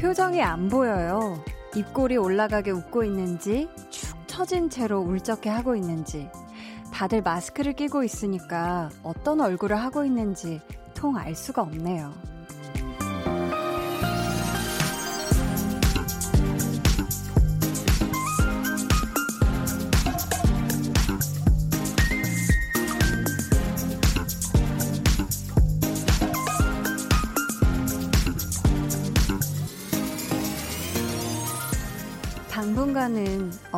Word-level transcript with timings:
표정이 0.00 0.40
안 0.42 0.68
보여요. 0.68 1.42
입꼬리 1.74 2.16
올라가게 2.16 2.70
웃고 2.70 3.04
있는지, 3.04 3.68
축 3.90 4.16
처진 4.26 4.70
채로 4.70 5.00
울적해 5.00 5.50
하고 5.50 5.76
있는지, 5.76 6.30
다들 6.92 7.22
마스크를 7.22 7.74
끼고 7.74 8.04
있으니까 8.04 8.88
어떤 9.02 9.40
얼굴을 9.40 9.76
하고 9.76 10.04
있는지 10.04 10.60
통 10.94 11.16
알 11.16 11.34
수가 11.34 11.62
없네요. 11.62 12.27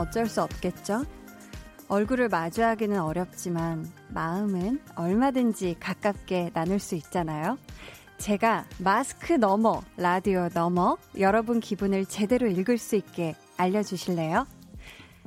어쩔 0.00 0.26
수 0.26 0.42
없겠죠? 0.42 1.04
얼굴을 1.88 2.28
마주하기는 2.28 3.00
어렵지만 3.00 3.86
마음은 4.08 4.80
얼마든지 4.94 5.76
가깝게 5.78 6.50
나눌 6.54 6.78
수 6.78 6.94
있잖아요. 6.94 7.58
제가 8.16 8.64
마스크 8.78 9.32
너머, 9.34 9.82
라디오 9.96 10.48
너머 10.54 10.96
여러분 11.18 11.60
기분을 11.60 12.06
제대로 12.06 12.46
읽을 12.46 12.78
수 12.78 12.96
있게 12.96 13.34
알려주실래요? 13.56 14.46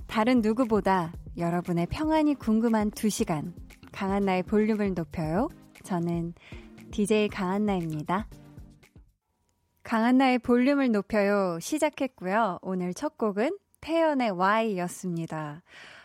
다른 0.08 0.42
누구보다 0.42 1.14
여러분의 1.38 1.88
평안이 1.88 2.36
궁금한 2.36 2.92
2시간. 2.92 3.54
강한나의 3.92 4.44
볼륨을 4.44 4.94
높여요. 4.94 5.50
저는 5.84 6.34
DJ 6.92 7.30
강한나입니다. 7.30 8.28
강한나의 9.84 10.40
볼륨을 10.40 10.92
높여요. 10.92 11.60
시작했고요. 11.60 12.60
오늘 12.62 12.94
첫 12.94 13.18
곡은 13.18 13.58
태연의 13.84 14.32
Y였습니다. 14.32 15.62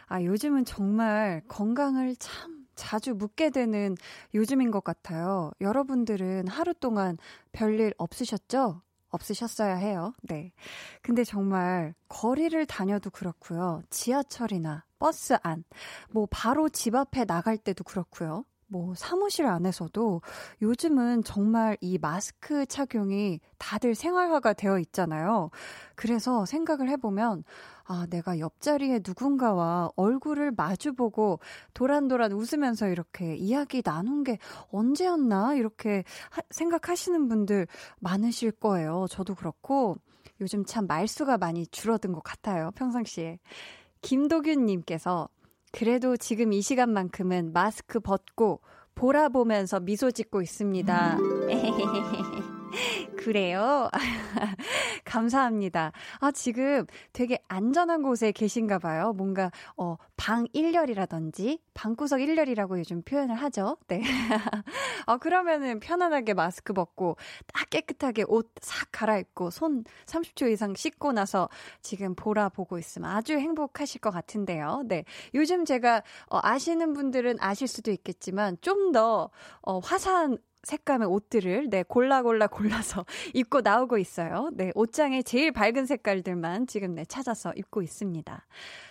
아, 0.09 0.23
요즘은 0.23 0.65
정말 0.65 1.43
건강을 1.47 2.17
참 2.17 2.67
자주 2.75 3.15
묻게 3.15 3.51
되는 3.51 3.97
요즘인 4.35 4.73
것 4.73 4.83
같아요. 4.83 5.53
여러분들은 5.61 6.49
하루 6.49 6.75
동안 6.75 7.17
별일 7.53 7.95
없으셨죠? 7.97 8.83
없으셨어야 9.11 9.77
해요. 9.77 10.13
네. 10.23 10.53
근데 11.03 11.23
정말 11.23 11.95
거리를 12.09 12.67
다녀도 12.67 13.11
그렇고요. 13.11 13.83
지하철이나 13.91 14.85
버스 14.99 15.37
안, 15.43 15.63
뭐 16.11 16.27
바로 16.31 16.69
집 16.69 16.97
앞에 16.97 17.25
나갈 17.27 17.57
때도 17.57 17.85
그렇고요. 17.85 18.45
뭐 18.71 18.95
사무실 18.95 19.47
안에서도 19.47 20.21
요즘은 20.61 21.25
정말 21.25 21.79
이 21.81 21.99
마스크 21.99 22.67
착용이 22.67 23.41
다들 23.57 23.95
생활화가 23.95 24.53
되어 24.53 24.79
있잖아요. 24.79 25.51
그래서 25.95 26.45
생각을 26.45 26.89
해보면 26.91 27.45
아, 27.85 28.07
내가 28.11 28.39
옆자리에 28.39 29.01
누군가와 29.07 29.91
얼굴을 29.97 30.51
마주보고 30.51 31.41
도란도란 31.73 32.33
웃으면서 32.33 32.89
이렇게 32.89 33.35
이야기 33.37 33.81
나눈 33.81 34.23
게 34.23 34.39
언제였나? 34.71 35.55
이렇게 35.55 36.05
하, 36.31 36.43
생각하시는 36.51 37.29
분들 37.29 37.67
많으실 38.01 38.53
거예요. 38.53 39.07
저도 39.09 39.35
그렇고 39.35 39.97
요즘 40.43 40.67
참 40.67 40.87
말수가 40.87 41.39
많이 41.39 41.67
줄어든 41.67 42.13
것 42.13 42.23
같아요. 42.23 42.71
평상시에. 42.75 43.39
김도균님께서 44.03 45.31
그래도 45.73 46.17
지금 46.17 46.53
이 46.53 46.63
시간만큼은 46.63 47.53
마스크 47.53 48.01
벗고 48.01 48.61
보라 48.95 49.29
보면서 49.29 49.81
미소 49.81 50.11
짓고 50.11 50.43
있습니다. 50.43 51.19
그래요? 53.19 53.91
감사합니다. 55.05 55.91
아, 56.21 56.31
지금 56.31 56.87
되게 57.13 57.43
안전한 57.49 58.03
곳에 58.03 58.31
계신가 58.31 58.79
봐요. 58.79 59.13
뭔가, 59.13 59.51
어, 59.77 59.97
방 60.17 60.47
1열이라든지, 60.55 61.59
방구석 61.75 62.21
1열이라고 62.21 62.79
요즘 62.79 63.03
표현을 63.03 63.35
하죠. 63.35 63.77
네. 63.89 64.03
아, 65.07 65.17
그러면은 65.19 65.81
편안하게 65.81 66.35
마스크 66.35 66.73
벗고, 66.73 67.17
딱 67.53 67.69
깨끗하게 67.71 68.25
옷 68.29 68.53
싹 68.61 68.89
갈아입고, 68.93 69.51
손 69.51 69.83
30초 70.07 70.49
이상 70.51 70.75
씻고 70.75 71.13
나서 71.13 71.49
지금 71.83 72.15
보라 72.15 72.49
보고 72.51 72.79
있으면 72.79 73.11
아주 73.11 73.35
행복하실 73.35 74.01
것 74.01 74.11
같은데요. 74.11 74.83
네. 74.87 75.05
요즘 75.35 75.65
제가, 75.65 76.03
어, 76.31 76.39
아시는 76.43 76.93
분들은 76.95 77.39
아실 77.41 77.67
수도 77.67 77.91
있겠지만, 77.91 78.57
좀 78.61 78.93
더, 78.93 79.31
어, 79.63 79.79
화사한 79.81 80.39
색감의 80.63 81.09
옷들을 81.09 81.71
네 81.71 81.83
골라 81.83 82.23
골라 82.23 82.47
골라서 82.47 83.05
입고 83.35 83.61
나오고 83.61 83.99
있어요. 83.99 84.51
네 84.53 84.73
옷장에 84.75 85.23
제일 85.23 85.53
밝은 85.53 85.87
색깔들만 85.87 86.67
지금 86.67 86.95
네 86.95 87.05
찾아서 87.05 87.53
입고 87.55 87.83
있습니다. 87.83 88.47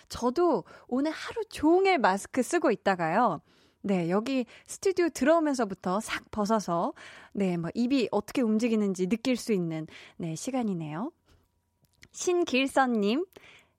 저도 0.08 0.64
오늘 0.88 1.10
하루 1.10 1.44
종일 1.48 1.98
마스크 1.98 2.42
쓰고 2.42 2.70
있다가요. 2.70 3.40
네, 3.80 4.10
여기 4.10 4.44
스튜디오 4.66 5.08
들어오면서부터 5.08 6.00
싹 6.00 6.30
벗어서, 6.30 6.92
네, 7.32 7.56
뭐, 7.56 7.70
입이 7.74 8.08
어떻게 8.10 8.42
움직이는지 8.42 9.06
느낄 9.06 9.36
수 9.36 9.52
있는, 9.52 9.86
네, 10.16 10.34
시간이네요. 10.34 11.12
신길선님, 12.10 13.24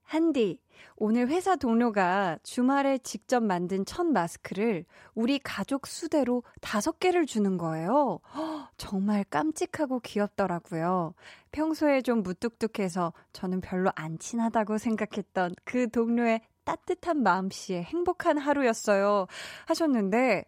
한디, 0.04 0.62
오늘 0.96 1.28
회사 1.30 1.56
동료가 1.56 2.38
주말에 2.44 2.98
직접 3.00 3.42
만든 3.44 3.86
첫 3.86 4.06
마스크를 4.06 4.86
우리 5.14 5.40
가족 5.40 5.88
수대로 5.88 6.44
다섯 6.62 7.00
개를 7.00 7.26
주는 7.26 7.58
거예요. 7.58 8.20
허, 8.36 8.70
정말 8.78 9.24
깜찍하고 9.24 10.00
귀엽더라고요. 10.02 11.14
평소에 11.52 12.02
좀 12.02 12.24
무뚝뚝해서 12.24 13.14
저는 13.34 13.62
별로 13.62 13.92
안 13.96 14.20
친하다고 14.20 14.78
생각했던 14.78 15.56
그 15.64 15.90
동료의 15.90 16.42
따뜻한 16.64 17.24
마음씨에 17.24 17.82
행복한 17.82 18.38
하루였어요. 18.38 19.26
하셨는데, 19.66 20.46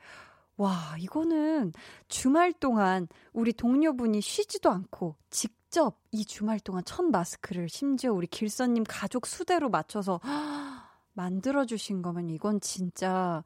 와, 0.58 0.96
이거는 1.00 1.74
주말 2.08 2.54
동안 2.54 3.08
우리 3.34 3.54
동료분이 3.54 4.22
쉬지도 4.22 4.70
않고 4.70 5.16
직 5.32 5.61
접 5.72 5.96
이 6.12 6.26
주말 6.26 6.60
동안 6.60 6.84
첫 6.86 7.04
마스크를 7.04 7.70
심지어 7.70 8.12
우리 8.14 8.28
길선님 8.28 8.84
가족 8.88 9.26
수대로 9.26 9.70
맞춰서 9.70 10.20
만들어주신 11.14 12.02
거면 12.02 12.30
이건 12.30 12.60
진짜, 12.62 13.44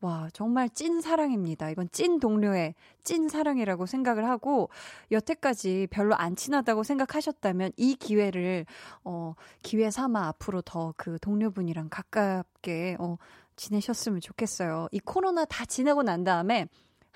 와, 0.00 0.28
정말 0.32 0.68
찐 0.70 1.00
사랑입니다. 1.00 1.70
이건 1.70 1.88
찐 1.92 2.20
동료의 2.20 2.74
찐 3.02 3.28
사랑이라고 3.28 3.86
생각을 3.86 4.26
하고, 4.28 4.70
여태까지 5.10 5.88
별로 5.90 6.14
안 6.14 6.36
친하다고 6.36 6.82
생각하셨다면 6.84 7.72
이 7.76 7.94
기회를, 7.96 8.66
어, 9.04 9.34
기회 9.62 9.90
삼아 9.90 10.28
앞으로 10.28 10.62
더 10.62 10.94
그 10.96 11.18
동료분이랑 11.20 11.88
가깝게, 11.90 12.96
어, 13.00 13.16
지내셨으면 13.56 14.20
좋겠어요. 14.20 14.88
이 14.92 15.00
코로나 15.00 15.44
다 15.44 15.64
지나고 15.66 16.02
난 16.04 16.24
다음에 16.24 16.66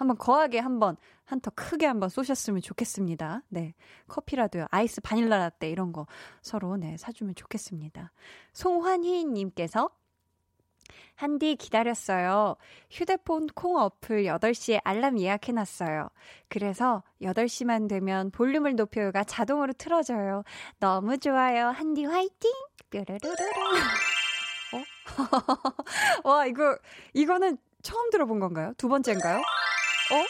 한번 0.03 0.19
거하게 0.19 0.59
한번 0.59 0.97
한턱 1.25 1.55
크게 1.55 1.87
한번 1.87 2.09
쏘셨으면 2.09 2.61
좋겠습니다. 2.61 3.43
네. 3.49 3.75
커피라도요. 4.09 4.67
아이스 4.71 5.01
바닐라 5.01 5.39
라떼 5.39 5.71
이런 5.71 5.93
거 5.93 6.07
서로 6.43 6.77
네, 6.77 6.97
사주면 6.97 7.35
좋겠습니다. 7.35 8.13
송환희 8.53 9.25
님께서 9.27 9.91
한디 11.15 11.55
기다렸어요. 11.55 12.57
휴대폰 12.91 13.47
콩 13.55 13.77
어플 13.77 14.25
8시에 14.25 14.81
알람 14.83 15.21
예약해놨어요. 15.21 16.09
그래서 16.49 17.05
8시만 17.23 17.89
되면 17.89 18.31
볼륨을 18.33 18.75
높여요가 18.75 19.23
자동으로 19.23 19.73
틀어져요. 19.75 20.43
너무 20.81 21.17
좋아요. 21.19 21.69
한디 21.69 22.05
화이팅! 22.05 22.51
뾰르르르르. 22.91 23.35
어? 24.75 24.83
와, 26.29 26.47
이거, 26.47 26.77
이거는 27.15 27.57
처음 27.83 28.11
들어본 28.11 28.41
건가요? 28.41 28.73
두 28.77 28.89
번째인가요? 28.89 29.43
어? 30.13 30.25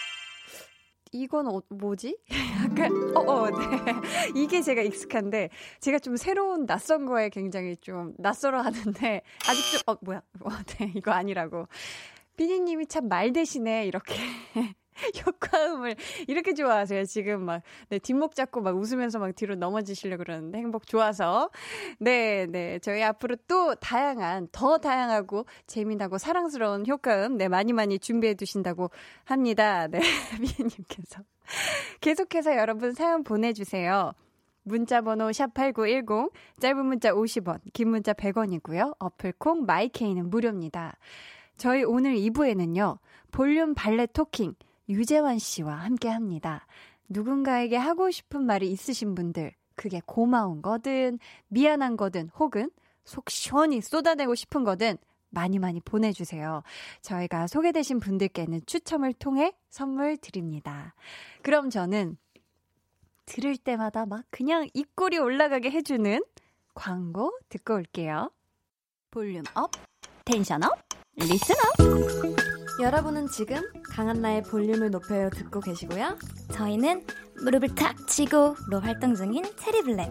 이건 1.14 1.46
어, 1.49 1.61
뭐지? 1.69 2.17
약간, 2.64 2.90
어, 3.17 3.20
어, 3.20 3.50
네. 3.50 3.56
이게 4.34 4.62
제가 4.62 4.81
익숙한데, 4.82 5.50
제가 5.81 5.99
좀 5.99 6.17
새로운 6.17 6.64
낯선 6.67 7.05
거에 7.05 7.29
굉장히 7.29 7.76
좀 7.76 8.14
낯설어 8.19 8.62
하는데, 8.62 9.20
아직 9.46 9.62
좀, 9.73 9.81
어, 9.94 9.99
뭐야. 10.00 10.23
어, 10.40 10.49
네, 10.79 10.93
이거 10.94 11.11
아니라고. 11.12 11.69
비니 12.37 12.61
님이 12.61 12.87
참 12.87 13.08
말 13.08 13.32
대신에 13.34 13.84
이렇게 13.87 14.14
효과음을 15.26 15.96
이렇게 16.28 16.54
좋아하세요. 16.54 17.04
지금 17.04 17.42
막, 17.42 17.62
네, 17.88 17.98
뒷목 17.98 18.34
잡고 18.34 18.60
막 18.60 18.76
웃으면서 18.76 19.18
막 19.18 19.34
뒤로 19.34 19.54
넘어지시려고 19.54 20.24
그러는데 20.24 20.58
행복 20.58 20.86
좋아서. 20.86 21.50
네, 21.98 22.46
네. 22.46 22.78
저희 22.80 23.02
앞으로 23.02 23.36
또 23.48 23.74
다양한, 23.74 24.48
더 24.52 24.78
다양하고 24.78 25.46
재미나고 25.66 26.18
사랑스러운 26.18 26.86
효과음, 26.86 27.36
네, 27.36 27.48
많이 27.48 27.72
많이 27.72 27.98
준비해 27.98 28.34
두신다고 28.34 28.90
합니다. 29.24 29.86
네, 29.88 30.00
미애님께서. 30.40 31.22
계속해서 32.00 32.56
여러분 32.56 32.92
사연 32.92 33.24
보내주세요. 33.24 34.12
문자번호 34.64 35.28
샵8910, 35.30 36.30
짧은 36.60 36.86
문자 36.86 37.12
50원, 37.12 37.60
긴 37.72 37.88
문자 37.90 38.12
100원이고요. 38.12 38.94
어플콩 38.98 39.66
마이케이는 39.66 40.30
무료입니다. 40.30 40.96
저희 41.56 41.82
오늘 41.82 42.14
2부에는요, 42.14 42.98
볼륨 43.32 43.74
발레 43.74 44.06
토킹, 44.06 44.54
유재환 44.92 45.38
씨와 45.38 45.74
함께 45.74 46.08
합니다. 46.08 46.66
누군가에게 47.08 47.76
하고 47.76 48.10
싶은 48.10 48.44
말이 48.44 48.70
있으신 48.70 49.14
분들, 49.14 49.52
그게 49.74 50.00
고마운 50.04 50.62
거든, 50.62 51.18
미안한 51.48 51.96
거든, 51.96 52.28
혹은 52.38 52.70
속 53.04 53.30
시원히 53.30 53.80
쏟아내고 53.80 54.34
싶은 54.34 54.64
거든, 54.64 54.98
많이 55.30 55.58
많이 55.58 55.80
보내주세요. 55.80 56.62
저희가 57.00 57.46
소개되신 57.46 58.00
분들께는 58.00 58.60
추첨을 58.66 59.14
통해 59.14 59.54
선물 59.70 60.18
드립니다. 60.18 60.94
그럼 61.42 61.70
저는 61.70 62.18
들을 63.24 63.56
때마다 63.56 64.04
막 64.04 64.24
그냥 64.30 64.68
입꼬리 64.74 65.18
올라가게 65.18 65.70
해주는 65.70 66.22
광고 66.74 67.32
듣고 67.48 67.74
올게요. 67.74 68.30
Volume 69.10 69.42
up, 69.54 69.70
tension 70.24 70.62
up, 70.64 70.78
listen 71.16 71.54
up. 71.56 72.41
여러분은 72.80 73.28
지금 73.28 73.60
강한나의 73.90 74.42
볼륨을 74.44 74.90
높여요 74.90 75.30
듣고 75.30 75.60
계시고요. 75.60 76.16
저희는 76.52 77.04
무릎을 77.42 77.74
탁 77.74 77.94
치고로 78.08 78.80
활동 78.80 79.14
중인 79.14 79.44
체리블렛. 79.56 80.10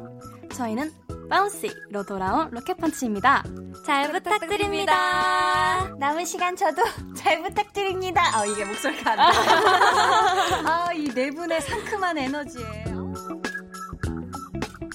저희는 0.53 0.91
Bouncy로 1.29 2.03
돌아온 2.07 2.49
로켓펀치입니다. 2.51 3.43
잘 3.85 4.11
부탁드립니다. 4.11 5.87
남은 5.97 6.25
시간 6.25 6.55
저도 6.55 6.83
잘 7.15 7.41
부탁드립니다. 7.41 8.21
아, 8.37 8.45
이게 8.45 8.63
목소리가 8.65 9.11
안 9.11 9.17
나. 9.17 9.31
아, 10.87 10.93
이 10.93 11.09
네 11.13 11.29
분의 11.31 11.61
상큼한 11.61 12.17
에너지예요. 12.17 13.13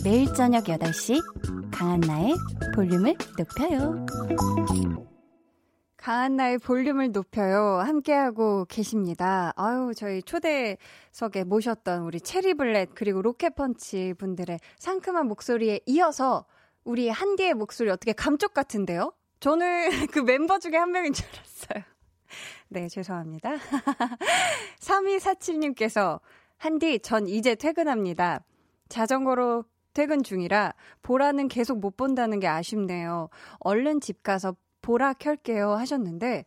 매일 0.04 0.32
저녁 0.34 0.64
8시 0.64 1.20
강한나의 1.72 2.34
볼륨을 2.74 3.16
높여요. 3.36 4.06
강한나의 6.06 6.58
볼륨을 6.58 7.10
높여요. 7.10 7.80
함께하고 7.80 8.64
계십니다. 8.66 9.52
아유, 9.56 9.90
저희 9.96 10.22
초대석에 10.22 11.42
모셨던 11.44 12.02
우리 12.02 12.20
체리블렛 12.20 12.90
그리고 12.94 13.22
로켓펀치 13.22 14.14
분들의 14.16 14.60
상큼한 14.78 15.26
목소리에 15.26 15.80
이어서 15.86 16.46
우리 16.84 17.08
한디의 17.08 17.54
목소리 17.54 17.90
어떻게 17.90 18.12
감쪽 18.12 18.54
같은데요? 18.54 19.14
저는 19.40 19.88
그 20.12 20.20
멤버 20.20 20.60
중에 20.60 20.76
한 20.76 20.92
명인 20.92 21.12
줄 21.12 21.26
알았어요. 21.26 21.82
네, 22.68 22.86
죄송합니다. 22.86 23.56
3247님께서 24.78 26.20
한디, 26.56 27.00
전 27.00 27.26
이제 27.26 27.56
퇴근합니다. 27.56 28.44
자전거로 28.88 29.64
퇴근 29.92 30.22
중이라 30.22 30.72
보라는 31.02 31.48
계속 31.48 31.80
못 31.80 31.96
본다는 31.96 32.38
게 32.38 32.46
아쉽네요. 32.46 33.28
얼른 33.58 34.00
집 34.00 34.22
가서 34.22 34.54
보라 34.86 35.14
켤게요 35.14 35.72
하셨는데 35.72 36.44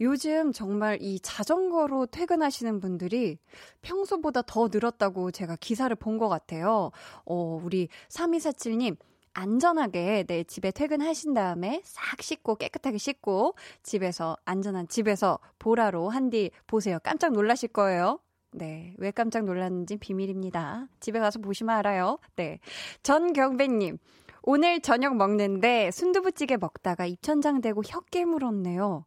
요즘 0.00 0.52
정말 0.52 0.96
이 1.02 1.20
자전거로 1.20 2.06
퇴근하시는 2.06 2.80
분들이 2.80 3.38
평소보다 3.82 4.40
더 4.42 4.68
늘었다고 4.72 5.30
제가 5.30 5.56
기사를 5.60 5.94
본 5.96 6.14
것 6.18 6.28
같아요. 6.28 6.90
어, 7.26 7.60
우리 7.62 7.88
3247님, 8.08 8.96
안전하게 9.34 10.24
내 10.26 10.44
집에 10.44 10.70
퇴근하신 10.70 11.34
다음에 11.34 11.82
싹 11.84 12.22
씻고 12.22 12.54
깨끗하게 12.56 12.96
씻고 12.98 13.54
집에서 13.82 14.36
안전한 14.44 14.88
집에서 14.88 15.38
보라로 15.58 16.08
한디 16.08 16.50
보세요. 16.66 16.98
깜짝 17.02 17.32
놀라실 17.32 17.68
거예요. 17.68 18.18
네. 18.52 18.94
왜 18.98 19.10
깜짝 19.10 19.44
놀랐는지 19.44 19.96
비밀입니다. 19.96 20.86
집에 21.00 21.18
가서 21.18 21.38
보시면 21.40 21.74
알아요. 21.76 22.18
네. 22.36 22.60
전경배님. 23.02 23.98
오늘 24.46 24.80
저녁 24.80 25.16
먹는데 25.16 25.90
순두부찌개 25.90 26.56
먹다가 26.58 27.06
입천장 27.06 27.60
대고 27.62 27.82
혀 27.86 28.00
깨물었네요. 28.00 29.06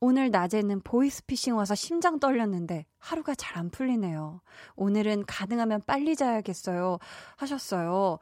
오늘 0.00 0.30
낮에는 0.30 0.80
보이스피싱 0.82 1.56
와서 1.56 1.74
심장 1.74 2.18
떨렸는데 2.18 2.84
하루가 2.98 3.34
잘 3.34 3.56
안 3.58 3.70
풀리네요. 3.70 4.40
오늘은 4.74 5.24
가능하면 5.26 5.82
빨리 5.86 6.16
자야겠어요. 6.16 6.98
하셨어요. 7.36 8.18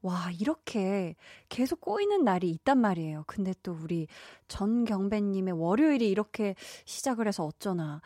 와, 0.00 0.30
이렇게 0.38 1.16
계속 1.48 1.80
꼬이는 1.80 2.22
날이 2.24 2.48
있단 2.50 2.78
말이에요. 2.78 3.24
근데 3.26 3.52
또 3.64 3.76
우리 3.82 4.06
전경배님의 4.46 5.52
월요일이 5.60 6.08
이렇게 6.08 6.54
시작을 6.84 7.26
해서 7.26 7.44
어쩌나. 7.44 8.00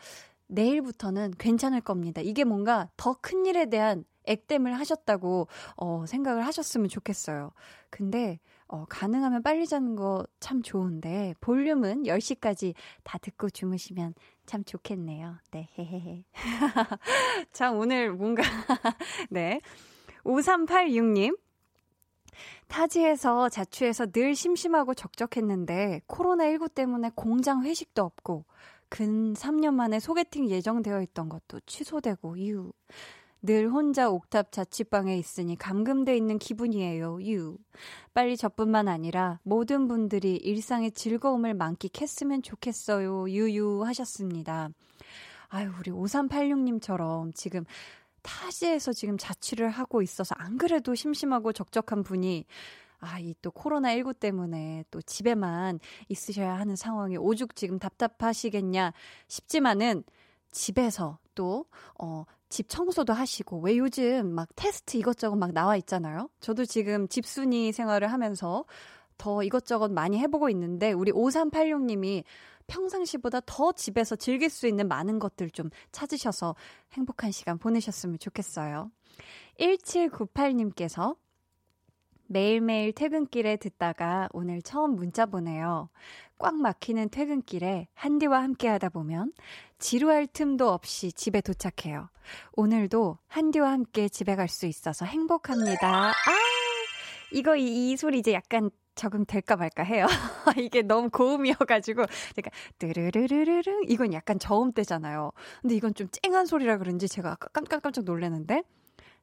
내일부터는 0.47 1.35
괜찮을 1.37 1.79
겁니다. 1.81 2.21
이게 2.21 2.43
뭔가 2.43 2.89
더 2.97 3.13
큰 3.21 3.45
일에 3.45 3.69
대한 3.69 4.03
액땜을 4.25 4.73
하셨다고 4.79 5.47
어, 5.77 6.05
생각을 6.07 6.45
하셨으면 6.45 6.89
좋겠어요. 6.89 7.51
근데 7.89 8.39
어, 8.67 8.85
가능하면 8.89 9.43
빨리 9.43 9.67
자는 9.67 9.95
거 9.95 10.25
참 10.39 10.61
좋은데 10.61 11.35
볼륨은 11.41 12.03
10시까지 12.03 12.73
다 13.03 13.17
듣고 13.17 13.49
주무시면 13.49 14.13
참 14.45 14.63
좋겠네요. 14.63 15.37
네, 15.51 15.69
헤헤헤. 15.77 16.25
자, 17.53 17.71
오늘 17.71 18.11
뭔가 18.13 18.43
네. 19.29 19.61
5386님 20.25 21.37
타지에서 22.67 23.49
자취해서 23.49 24.07
늘 24.07 24.35
심심하고 24.35 24.93
적적했는데 24.93 26.01
코로나19 26.07 26.73
때문에 26.73 27.11
공장 27.15 27.63
회식도 27.63 28.03
없고 28.03 28.45
근 28.89 29.33
3년 29.33 29.73
만에 29.73 29.99
소개팅 29.99 30.49
예정되어 30.49 31.01
있던 31.03 31.29
것도 31.29 31.59
취소되고 31.65 32.35
이후 32.37 32.73
늘 33.45 33.69
혼자 33.69 34.09
옥탑 34.09 34.53
자취방에 34.53 35.17
있으니 35.17 35.57
감금돼 35.57 36.15
있는 36.15 36.39
기분이에요. 36.39 37.21
유. 37.23 37.57
빨리 38.13 38.37
저뿐만 38.37 38.87
아니라 38.87 39.39
모든 39.43 39.89
분들이 39.89 40.37
일상의 40.37 40.93
즐거움을 40.93 41.53
만끽했으면 41.53 42.41
좋겠어요. 42.41 43.29
유유 43.29 43.83
하셨습니다. 43.83 44.69
아유, 45.49 45.69
우리 45.77 45.91
5386님처럼 45.91 47.35
지금 47.35 47.65
타지에서 48.21 48.93
지금 48.93 49.17
자취를 49.17 49.69
하고 49.69 50.01
있어서 50.01 50.33
안 50.37 50.57
그래도 50.57 50.95
심심하고 50.95 51.51
적적한 51.51 52.03
분이 52.03 52.45
아, 53.01 53.19
이 53.19 53.33
또 53.41 53.51
코로나19 53.51 54.17
때문에 54.17 54.85
또 54.89 55.01
집에만 55.01 55.81
있으셔야 56.07 56.57
하는 56.57 56.77
상황이 56.77 57.17
오죽 57.17 57.57
지금 57.57 57.77
답답하시겠냐 57.77 58.93
싶지만은 59.27 60.05
집에서 60.51 61.19
또, 61.35 61.65
어, 61.99 62.23
집 62.53 62.69
청소도 62.69 63.13
하시고, 63.13 63.61
왜 63.61 63.77
요즘 63.77 64.29
막 64.29 64.47
테스트 64.55 64.97
이것저것 64.97 65.35
막 65.35 65.53
나와 65.53 65.75
있잖아요? 65.77 66.29
저도 66.39 66.65
지금 66.65 67.07
집순이 67.07 67.71
생활을 67.71 68.11
하면서 68.13 68.65
더 69.17 69.41
이것저것 69.41 69.91
많이 69.91 70.19
해보고 70.19 70.49
있는데, 70.51 70.91
우리 70.91 71.11
5386님이 71.11 72.23
평상시보다 72.67 73.41
더 73.47 73.71
집에서 73.71 74.15
즐길 74.15 74.51
수 74.51 74.67
있는 74.67 74.87
많은 74.87 75.17
것들 75.17 75.49
좀 75.49 75.71
찾으셔서 75.91 76.55
행복한 76.91 77.31
시간 77.31 77.57
보내셨으면 77.57 78.19
좋겠어요. 78.19 78.91
1798님께서 79.59 81.15
매일매일 82.27 82.93
퇴근길에 82.93 83.57
듣다가 83.57 84.29
오늘 84.31 84.61
처음 84.61 84.95
문자 84.95 85.25
보내요. 85.25 85.89
꽉 86.43 86.55
막히는 86.55 87.07
퇴근길에 87.07 87.87
한디와 87.93 88.43
함께 88.43 88.67
하다 88.67 88.89
보면 88.89 89.31
지루할 89.79 90.27
틈도 90.27 90.67
없이 90.67 91.13
집에 91.13 91.39
도착해요. 91.39 92.09
오늘도 92.57 93.17
한디와 93.27 93.71
함께 93.71 94.09
집에 94.09 94.35
갈 94.35 94.49
수 94.49 94.65
있어서 94.65 95.05
행복합니다. 95.05 96.09
아! 96.09 96.13
이거, 97.31 97.55
이, 97.55 97.91
이 97.91 97.95
소리 97.95 98.19
이제 98.19 98.33
약간 98.33 98.69
적응될까 98.95 99.55
말까 99.55 99.83
해요. 99.83 100.05
이게 100.59 100.81
너무 100.81 101.09
고음이어가지고, 101.09 102.03
제가, 102.35 102.51
뜨르르르르릉, 102.77 103.83
이건 103.87 104.11
약간 104.11 104.37
저음대잖아요. 104.37 105.31
근데 105.61 105.75
이건 105.75 105.93
좀 105.93 106.09
쨍한 106.11 106.45
소리라 106.45 106.77
그런지 106.77 107.07
제가 107.07 107.35
깜깜깜짝 107.53 108.03
놀랐는데, 108.03 108.63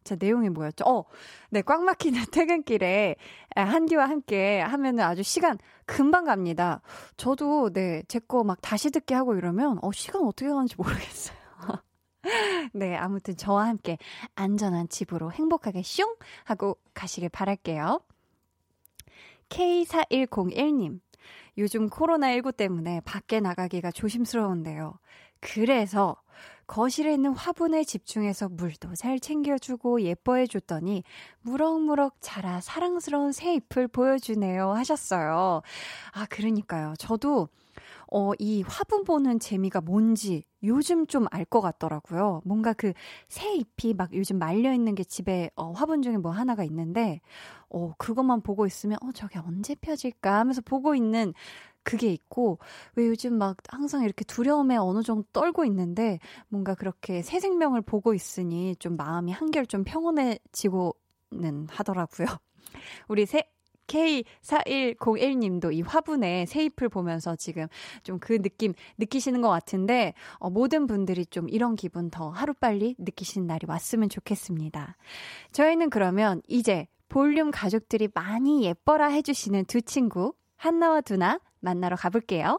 자, 0.05 0.17
내용이 0.19 0.49
뭐였죠? 0.49 0.85
어, 0.87 1.05
네, 1.51 1.63
꽉 1.63 1.83
막히는 1.85 2.21
퇴근길에 2.33 3.17
한디와 3.55 4.09
함께 4.09 4.61
하면은 4.61 5.05
아주 5.05 5.23
시간 5.23 5.59
금방 5.87 6.25
갑니다. 6.25 6.81
저도, 7.17 7.71
네, 7.73 8.03
제 8.09 8.19
거 8.21 8.43
막 8.45 8.59
다시 8.63 8.91
듣게 8.91 9.15
하고 9.15 9.35
이러면, 9.37 9.79
어, 9.83 9.93
시간 9.93 10.23
어떻게 10.25 10.49
가는지 10.49 10.75
모르겠어요. 10.77 11.37
네, 12.75 12.97
아무튼 12.97 13.37
저와 13.37 13.67
함께 13.69 13.99
안전한 14.35 14.89
집으로 14.89 15.33
행복하게 15.33 15.83
슝! 15.83 16.07
하고 16.45 16.79
가시길 16.95 17.29
바랄게요. 17.31 18.01
K4101님. 19.49 21.01
요즘 21.59 21.91
코로나19 21.91 22.57
때문에 22.57 23.01
밖에 23.05 23.41
나가기가 23.41 23.91
조심스러운데요. 23.91 24.99
그래서 25.41 26.17
거실에 26.71 27.13
있는 27.15 27.33
화분에 27.33 27.83
집중해서 27.83 28.49
물도 28.49 28.95
잘 28.95 29.19
챙겨주고 29.19 30.03
예뻐해 30.03 30.47
줬더니 30.47 31.03
무럭무럭 31.41 32.15
자라 32.21 32.61
사랑스러운 32.61 33.33
새 33.33 33.55
잎을 33.55 33.89
보여주네요 33.89 34.71
하셨어요. 34.71 35.63
아, 36.13 36.27
그러니까요. 36.27 36.95
저도 36.97 37.49
어, 38.13 38.33
이 38.39 38.63
화분 38.67 39.03
보는 39.05 39.41
재미가 39.41 39.81
뭔지 39.81 40.45
요즘 40.63 41.07
좀 41.07 41.27
알 41.33 41.45
것 41.45 41.61
같더라고요. 41.61 42.43
뭔가 42.45 42.73
그 42.73 42.93
새 43.29 43.53
잎이 43.55 43.95
막 43.95 44.13
요즘 44.15 44.39
말려 44.39 44.73
있는 44.73 44.95
게 44.95 45.03
집에 45.05 45.51
어, 45.57 45.73
화분 45.73 46.03
중에 46.03 46.19
뭐 46.19 46.31
하나가 46.33 46.65
있는데, 46.65 47.21
어, 47.69 47.95
그것만 47.99 48.43
보고 48.43 48.67
있으면, 48.67 48.99
어, 49.03 49.11
저게 49.13 49.39
언제 49.39 49.75
펴질까 49.77 50.39
하면서 50.41 50.61
보고 50.61 50.95
있는 50.95 51.35
그게 51.83 52.13
있고, 52.13 52.59
왜 52.97 53.07
요즘 53.07 53.35
막 53.35 53.57
항상 53.69 54.05
이렇게 54.05 54.25
두려움에 54.25 54.77
어느 54.77 55.03
정도 55.03 55.27
떨고 55.33 55.65
있는데, 55.65 56.19
뭔가 56.49 56.75
그렇게 56.75 57.23
새 57.23 57.41
생명을 57.41 57.83
보고 57.83 58.15
있으니 58.15 58.77
좀 58.77 58.97
마음이 58.97 59.33
한결 59.33 59.67
좀 59.67 59.85
평온해지고는 59.85 61.69
하더라고요. 61.69 62.27
우리 63.09 63.27
새, 63.27 63.45
K4101님도 63.91 65.75
이 65.75 65.83
화분에 65.83 66.47
새잎을 66.47 66.89
보면서 66.89 67.35
지금 67.37 67.67
좀 68.05 68.21
그 68.21 68.41
느낌 68.43 68.75
느끼시는 68.99 69.41
것 69.41 69.49
같은데, 69.49 70.15
어, 70.35 70.51
모든 70.51 70.87
분들이 70.87 71.25
좀 71.27 71.49
이런 71.49 71.75
기분 71.75 72.11
더 72.11 72.29
하루빨리 72.29 72.97
느끼시는 72.99 73.47
날이 73.47 73.67
왔으면 73.67 74.09
좋겠습니다. 74.09 74.97
저희는 75.53 75.91
그러면 75.91 76.43
이제 76.47 76.87
볼륨 77.09 77.51
가족들이 77.51 78.09
많이 78.15 78.65
예뻐라 78.65 79.07
해주시는 79.09 79.65
두 79.65 79.81
친구, 79.81 80.35
한나와 80.57 81.01
두나 81.01 81.41
만나러 81.61 81.97
가볼게요. 81.97 82.59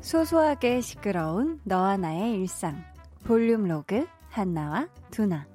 소소하게 0.00 0.80
시끄러운 0.82 1.60
너와 1.64 1.96
나의 1.96 2.34
일상. 2.34 2.82
볼륨 3.24 3.64
로그 3.64 4.06
한나와 4.30 4.88
두나. 5.10 5.46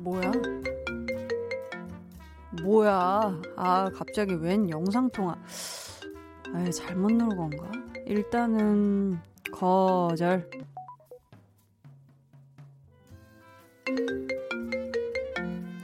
뭐야? 0.00 0.32
뭐야? 2.62 3.40
아, 3.56 3.90
갑자기 3.94 4.34
웬 4.34 4.68
영상통화. 4.70 5.36
아, 6.54 6.70
잘못 6.70 7.12
누른 7.12 7.36
건가? 7.36 7.70
일단은, 8.06 9.18
거절. 9.52 10.48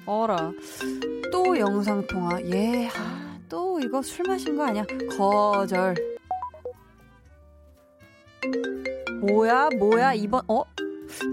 어라. 0.07 0.53
또 1.31 1.59
영상통화. 1.59 2.43
예, 2.45 2.89
아, 2.89 3.39
또 3.51 3.79
이거 3.81 4.01
술 4.01 4.25
마신 4.27 4.57
거 4.57 4.65
아니야? 4.65 4.85
거절. 5.17 5.95
뭐야, 9.21 9.69
뭐야, 9.79 10.15
이번, 10.15 10.43
어? 10.49 10.65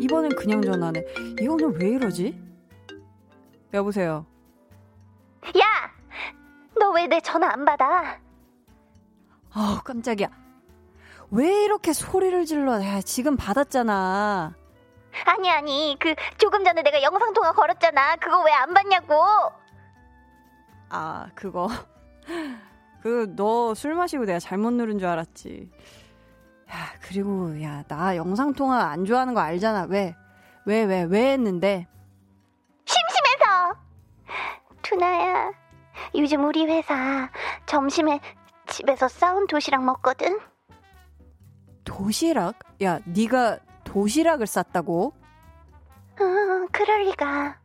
이번엔 0.02 0.36
그냥 0.36 0.62
전화네. 0.62 1.06
이거는 1.42 1.80
왜 1.80 1.90
이러지? 1.92 2.43
여보세요. 3.74 4.26
야! 5.60 5.92
너 6.80 6.92
왜 6.92 7.08
내 7.08 7.20
전화 7.22 7.52
안 7.52 7.66
받아? 7.66 8.20
아우, 9.52 9.82
깜짝이야. 9.84 10.28
왜 11.32 11.64
이렇게 11.64 11.94
소리를 11.94 12.46
질러? 12.46 12.84
야, 12.84 13.02
지금 13.02 13.36
받았잖아. 13.36 14.54
아니, 15.26 15.50
아니, 15.52 15.98
그, 16.00 16.14
조금 16.38 16.64
전에 16.64 16.82
내가 16.84 17.02
영상통화 17.02 17.54
걸었잖아. 17.54 18.16
그거 18.18 18.42
왜 18.44 18.52
안 18.54 18.74
받냐고! 18.74 19.16
아, 20.90 21.28
그거. 21.36 21.68
그, 23.02 23.34
너 23.36 23.74
술 23.74 23.96
마시고 23.96 24.26
내가 24.26 24.40
잘못 24.40 24.72
누른 24.74 25.00
줄 25.00 25.08
알았지. 25.08 25.70
야, 26.72 26.76
그리고, 27.02 27.62
야, 27.62 27.84
나 27.88 28.16
영상통화 28.16 28.78
안 28.90 29.06
좋아하는 29.06 29.34
거 29.34 29.42
알잖아. 29.42 29.88
왜? 29.90 30.16
왜, 30.66 30.84
왜, 30.84 31.04
왜 31.04 31.34
했는데? 31.34 31.88
투나야, 34.94 35.52
요즘 36.14 36.46
우리 36.46 36.68
회사 36.68 37.28
점심에 37.66 38.20
집에서 38.68 39.08
싸운 39.08 39.48
도시락 39.48 39.84
먹거든? 39.84 40.40
도시락? 41.84 42.60
야, 42.84 43.00
네가 43.06 43.58
도시락을 43.86 44.46
쌌다고? 44.46 45.14
음, 46.22 46.68
그럴 46.72 47.06
리가. 47.06 47.58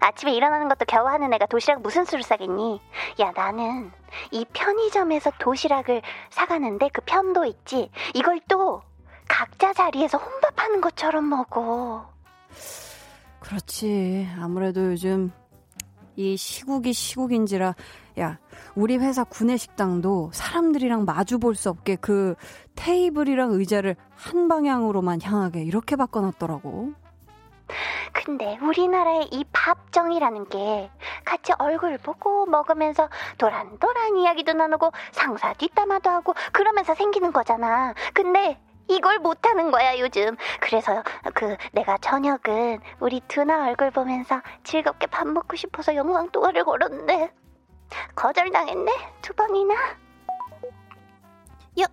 아침에 0.00 0.32
일어나는 0.32 0.68
것도 0.68 0.84
겨우 0.86 1.06
하는 1.06 1.32
애가 1.32 1.46
도시락 1.46 1.80
무슨 1.80 2.04
수를 2.04 2.24
싸겠니? 2.24 2.80
야, 3.20 3.30
나는 3.36 3.92
이 4.32 4.44
편의점에서 4.52 5.30
도시락을 5.38 6.02
사가는데 6.30 6.90
그 6.92 7.02
편도 7.06 7.44
있지. 7.44 7.88
이걸 8.14 8.40
또 8.48 8.82
각자 9.28 9.72
자리에서 9.72 10.18
혼밥하는 10.18 10.80
것처럼 10.80 11.28
먹어. 11.28 12.12
그렇지. 13.38 14.28
아무래도 14.40 14.90
요즘 14.90 15.30
이 16.16 16.36
시국이 16.36 16.92
시국인지라 16.92 17.74
야 18.20 18.38
우리 18.74 18.96
회사 18.98 19.24
구내식당도 19.24 20.30
사람들이랑 20.32 21.04
마주 21.04 21.38
볼 21.38 21.54
수 21.54 21.70
없게 21.70 21.96
그 22.00 22.34
테이블이랑 22.76 23.52
의자를 23.52 23.96
한 24.14 24.48
방향으로만 24.48 25.20
향하게 25.22 25.62
이렇게 25.62 25.96
바꿔놨더라고. 25.96 26.92
근데 28.12 28.58
우리나라의 28.62 29.28
이 29.32 29.44
밥정이라는 29.52 30.48
게 30.48 30.90
같이 31.24 31.52
얼굴 31.58 31.96
보고 31.98 32.46
먹으면서 32.46 33.08
도란도란 33.38 34.16
이야기도 34.16 34.52
나누고 34.52 34.92
상사 35.12 35.52
뒷담화도 35.54 36.10
하고 36.10 36.34
그러면서 36.52 36.94
생기는 36.94 37.32
거잖아. 37.32 37.94
근데 38.12 38.58
이걸 38.88 39.18
못하는 39.18 39.70
거야 39.70 39.98
요즘. 39.98 40.36
그래서 40.60 41.02
그 41.34 41.56
내가 41.72 41.96
저녁은 41.98 42.80
우리 43.00 43.20
두나 43.28 43.66
얼굴 43.68 43.90
보면서 43.90 44.40
즐겁게 44.62 45.06
밥 45.06 45.26
먹고 45.26 45.56
싶어서 45.56 45.94
영상 45.94 46.30
통화를 46.30 46.64
걸었는데 46.64 47.32
거절당했네 48.14 48.92
두 49.22 49.32
번이나. 49.34 49.74
여, 51.80 51.84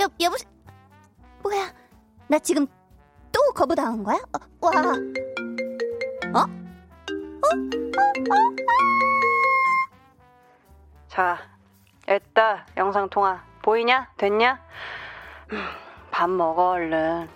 여, 0.00 0.08
여보세 0.20 0.46
뭐야? 1.42 1.72
나 2.28 2.38
지금 2.38 2.66
또 3.32 3.40
거부당한 3.54 4.02
거야? 4.02 4.16
어, 4.16 4.38
와. 4.60 4.70
어? 4.70 4.80
어? 6.34 6.40
어? 6.40 6.44
어? 8.30 8.48
자, 11.08 11.38
됐다. 12.06 12.66
영상 12.76 13.08
통화 13.08 13.42
보이냐? 13.62 14.10
됐냐? 14.16 14.60
음, 16.08 16.10
밥 16.10 16.30
먹어 16.30 16.70
얼른. 16.70 17.28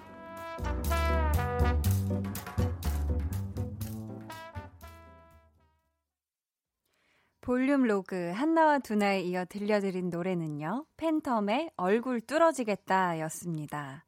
볼륨 7.40 7.82
로그 7.82 8.30
한나와 8.34 8.78
두나에 8.78 9.20
이어 9.22 9.44
들려드린 9.44 10.10
노래는요. 10.10 10.86
팬텀의 10.96 11.72
얼굴 11.76 12.20
뚫어지겠다 12.20 13.18
였습니다. 13.20 14.04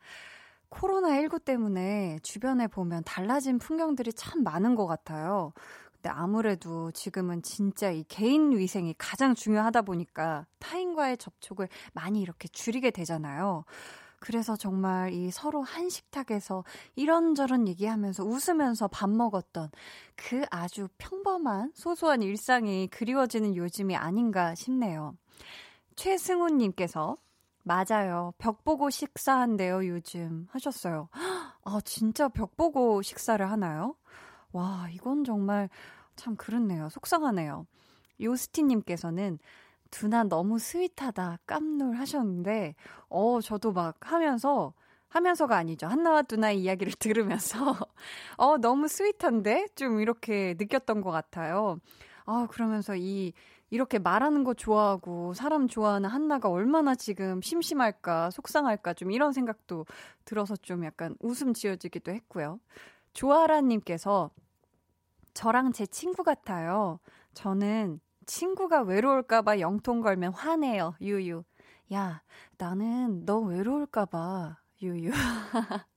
코로나19 0.70 1.44
때문에 1.44 2.18
주변에 2.22 2.66
보면 2.68 3.02
달라진 3.04 3.58
풍경들이 3.58 4.12
참 4.14 4.42
많은 4.44 4.76
것 4.76 4.86
같아요. 4.86 5.52
근데 5.94 6.10
아무래도 6.10 6.90
지금은 6.92 7.42
진짜 7.42 7.90
이 7.90 8.04
개인 8.04 8.52
위생이 8.56 8.94
가장 8.98 9.34
중요하다 9.34 9.82
보니까 9.82 10.46
타인과의 10.58 11.16
접촉을 11.18 11.68
많이 11.92 12.20
이렇게 12.20 12.46
줄이게 12.48 12.90
되잖아요. 12.90 13.64
그래서 14.24 14.56
정말 14.56 15.12
이 15.12 15.30
서로 15.30 15.60
한 15.60 15.90
식탁에서 15.90 16.64
이런저런 16.96 17.68
얘기하면서 17.68 18.24
웃으면서 18.24 18.88
밥 18.88 19.10
먹었던 19.10 19.70
그 20.16 20.46
아주 20.50 20.88
평범한 20.96 21.72
소소한 21.74 22.22
일상이 22.22 22.88
그리워지는 22.88 23.54
요즘이 23.54 23.94
아닌가 23.94 24.54
싶네요. 24.54 25.14
최승훈님께서 25.96 27.18
맞아요. 27.64 28.32
벽 28.38 28.64
보고 28.64 28.88
식사한대요, 28.88 29.86
요즘. 29.88 30.46
하셨어요. 30.50 31.10
아, 31.62 31.80
진짜 31.84 32.28
벽 32.28 32.56
보고 32.56 33.02
식사를 33.02 33.50
하나요? 33.50 33.94
와, 34.52 34.88
이건 34.90 35.24
정말 35.24 35.68
참 36.16 36.34
그렇네요. 36.36 36.88
속상하네요. 36.88 37.66
요스티님께서는 38.22 39.38
두나 39.94 40.24
너무 40.24 40.58
sweet하다 40.58 41.38
깜놀 41.46 41.94
하셨는데 41.94 42.74
어 43.08 43.40
저도 43.40 43.72
막 43.72 43.96
하면서 44.00 44.74
하면서가 45.08 45.56
아니죠. 45.56 45.86
한나와 45.86 46.22
두나 46.22 46.50
이야기를 46.50 46.94
들으면서 46.98 47.76
어 48.36 48.58
너무 48.58 48.88
sweet한데 48.88 49.68
좀 49.76 50.00
이렇게 50.00 50.56
느꼈던 50.58 51.00
것 51.00 51.12
같아요. 51.12 51.78
아 52.26 52.48
그러면서 52.50 52.96
이 52.96 53.32
이렇게 53.70 54.00
말하는 54.00 54.42
거 54.42 54.52
좋아하고 54.54 55.32
사람 55.34 55.68
좋아하는 55.68 56.10
한나가 56.10 56.48
얼마나 56.50 56.96
지금 56.96 57.40
심심할까 57.40 58.30
속상할까 58.30 58.94
좀 58.94 59.12
이런 59.12 59.32
생각도 59.32 59.86
들어서 60.24 60.56
좀 60.56 60.84
약간 60.84 61.14
웃음 61.20 61.54
지어지기도 61.54 62.10
했고요. 62.12 62.58
조아라님께서 63.12 64.30
저랑 65.34 65.72
제 65.72 65.86
친구 65.86 66.24
같아요. 66.24 66.98
저는 67.32 68.00
친구가 68.26 68.82
외로울까봐 68.82 69.60
영통 69.60 70.00
걸면 70.00 70.32
화내요. 70.32 70.94
유유. 71.00 71.44
야, 71.92 72.22
나는 72.58 73.24
너 73.24 73.38
외로울까봐. 73.38 74.58
유유. 74.82 75.10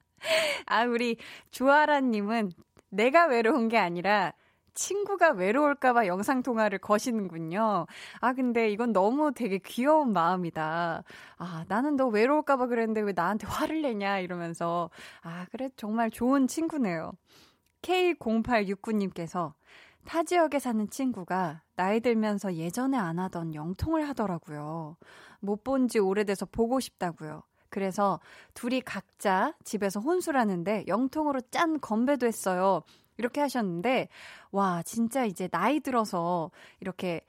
아, 0.65 0.83
우리 0.85 1.17
주아라님은 1.51 2.51
내가 2.89 3.27
외로운 3.27 3.67
게 3.67 3.77
아니라 3.77 4.33
친구가 4.73 5.31
외로울까봐 5.31 6.05
영상통화를 6.05 6.77
거시는군요. 6.77 7.87
아, 8.21 8.33
근데 8.33 8.69
이건 8.69 8.93
너무 8.93 9.33
되게 9.33 9.57
귀여운 9.57 10.13
마음이다. 10.13 11.03
아, 11.37 11.65
나는 11.67 11.95
너 11.95 12.07
외로울까봐 12.07 12.67
그랬는데 12.67 13.01
왜 13.01 13.13
나한테 13.13 13.47
화를 13.47 13.81
내냐, 13.81 14.19
이러면서. 14.19 14.91
아, 15.23 15.47
그래, 15.51 15.69
정말 15.75 16.11
좋은 16.11 16.47
친구네요. 16.47 17.11
K0869님께서 17.81 19.53
타 20.07 20.23
지역에 20.23 20.59
사는 20.59 20.89
친구가 20.89 21.63
나이 21.75 21.99
들면서 21.99 22.55
예전에 22.55 22.97
안 22.97 23.19
하던 23.19 23.53
영통을 23.53 24.07
하더라고요. 24.07 24.95
못 25.41 25.63
본 25.65 25.89
지 25.89 25.99
오래돼서 25.99 26.45
보고 26.45 26.79
싶다고요. 26.79 27.43
그래서 27.69 28.21
둘이 28.53 28.79
각자 28.79 29.53
집에서 29.65 29.99
혼술하는데 29.99 30.85
영통으로 30.87 31.41
짠 31.51 31.81
건배도 31.81 32.25
했어요. 32.25 32.83
이렇게 33.17 33.41
하셨는데, 33.41 34.07
와, 34.51 34.81
진짜 34.83 35.25
이제 35.25 35.49
나이 35.49 35.81
들어서 35.81 36.51
이렇게 36.79 37.19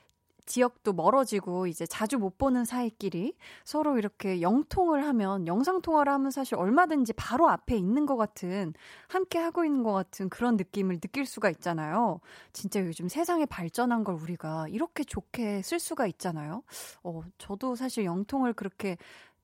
지역도 0.48 0.94
멀어지고 0.94 1.66
이제 1.66 1.86
자주 1.86 2.18
못 2.18 2.38
보는 2.38 2.64
사이끼리 2.64 3.34
서로 3.64 3.98
이렇게 3.98 4.40
영통을 4.40 5.04
하면 5.06 5.46
영상 5.46 5.82
통화를 5.82 6.10
하면 6.14 6.30
사실 6.30 6.56
얼마든지 6.56 7.12
바로 7.12 7.48
앞에 7.50 7.76
있는 7.76 8.06
것 8.06 8.16
같은 8.16 8.72
함께 9.08 9.38
하고 9.38 9.64
있는 9.64 9.82
것 9.82 9.92
같은 9.92 10.30
그런 10.30 10.56
느낌을 10.56 11.00
느낄 11.00 11.26
수가 11.26 11.50
있잖아요. 11.50 12.20
진짜 12.52 12.80
요즘 12.80 13.08
세상에 13.08 13.44
발전한 13.46 14.04
걸 14.04 14.14
우리가 14.14 14.68
이렇게 14.68 15.04
좋게 15.04 15.62
쓸 15.62 15.78
수가 15.78 16.06
있잖아요. 16.06 16.62
어, 17.02 17.20
저도 17.36 17.76
사실 17.76 18.04
영통을 18.06 18.54
그렇게 18.54 18.96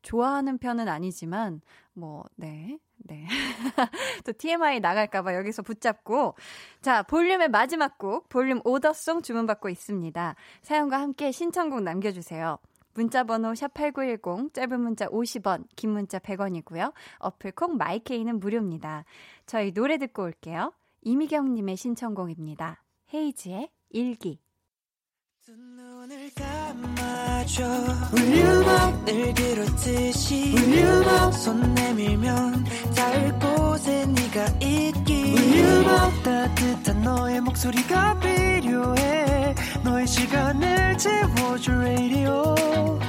좋아하는 0.02 0.58
편은 0.58 0.88
아니지만, 0.88 1.61
뭐, 1.92 2.25
네. 2.37 2.78
네. 3.04 3.26
또 4.25 4.32
TMI 4.32 4.80
나갈까봐 4.80 5.34
여기서 5.37 5.62
붙잡고. 5.62 6.34
자, 6.80 7.02
볼륨의 7.02 7.49
마지막 7.49 7.99
곡, 7.99 8.28
볼륨 8.28 8.61
오더송 8.64 9.23
주문받고 9.23 9.68
있습니다. 9.68 10.34
사연과 10.62 11.00
함께 11.00 11.30
신청곡 11.30 11.82
남겨주세요. 11.82 12.58
문자번호 12.94 13.52
샵8910, 13.52 14.54
짧은 14.54 14.80
문자 14.80 15.06
50원, 15.08 15.64
긴 15.76 15.90
문자 15.90 16.18
100원이고요. 16.18 16.92
어플콩 17.18 17.76
마이케이는 17.76 18.38
무료입니다. 18.38 19.04
저희 19.46 19.73
노래 19.73 19.99
듣고 19.99 20.23
올게요. 20.23 20.73
이미경님의 21.02 21.76
신청곡입니다. 21.76 22.82
헤이지의 23.12 23.68
일기. 23.90 24.44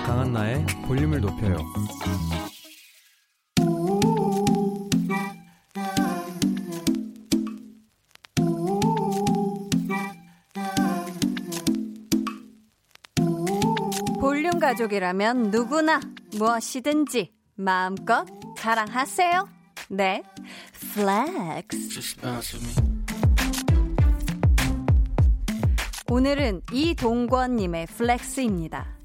강한나의 0.05 0.65
볼륨을 0.87 1.21
높여요 1.21 1.55
가족이라면 14.59 15.51
누구나 15.51 15.99
무엇이든지 16.37 17.33
마음껏 17.55 18.25
자랑하세요. 18.57 19.47
네, 19.89 20.23
플렉스. 20.93 22.15
오늘은 26.09 26.61
이동권님의 26.71 27.87
flex입니다. 27.87 28.95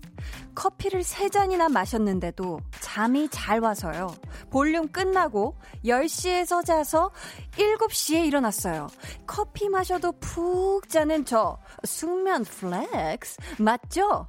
커피를 0.55 1.03
세 1.03 1.29
잔이나 1.29 1.69
마셨는데도 1.69 2.61
잠이 2.81 3.29
잘 3.31 3.61
와서요. 3.61 4.15
볼륨 4.51 4.89
끝나고 4.89 5.57
10시에서 5.85 6.65
자서 6.65 7.11
7시에 7.53 8.27
일어났어요. 8.27 8.89
커피 9.27 9.69
마셔도 9.69 10.13
푹 10.21 10.89
자는 10.89 11.25
저 11.25 11.59
숙면 11.85 12.45
flex 12.45 13.39
맞죠? 13.59 14.29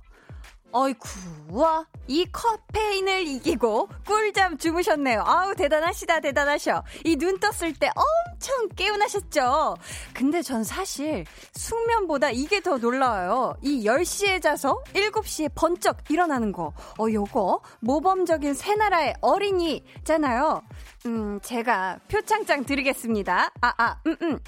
어이쿠, 0.73 1.09
와, 1.51 1.85
이 2.07 2.25
카페인을 2.31 3.27
이기고 3.27 3.89
꿀잠 4.05 4.57
주무셨네요. 4.57 5.23
아우, 5.25 5.53
대단하시다, 5.55 6.21
대단하셔. 6.21 6.83
이 7.05 7.15
눈 7.17 7.37
떴을 7.39 7.73
때 7.73 7.89
엄청 7.93 8.69
개운하셨죠? 8.75 9.75
근데 10.13 10.41
전 10.41 10.63
사실 10.63 11.25
숙면보다 11.53 12.31
이게 12.31 12.61
더 12.61 12.77
놀라워요. 12.77 13.55
이 13.61 13.85
10시에 13.85 14.41
자서 14.41 14.81
7시에 14.93 15.51
번쩍 15.53 15.97
일어나는 16.09 16.51
거. 16.51 16.73
어, 16.97 17.05
요거 17.11 17.61
모범적인 17.81 18.53
새 18.53 18.75
나라의 18.75 19.15
어린이잖아요. 19.21 20.61
음, 21.07 21.39
제가 21.41 21.99
표창장 22.07 22.63
드리겠습니다. 22.63 23.51
아, 23.61 23.73
아, 23.77 24.01
음, 24.05 24.15
음. 24.21 24.39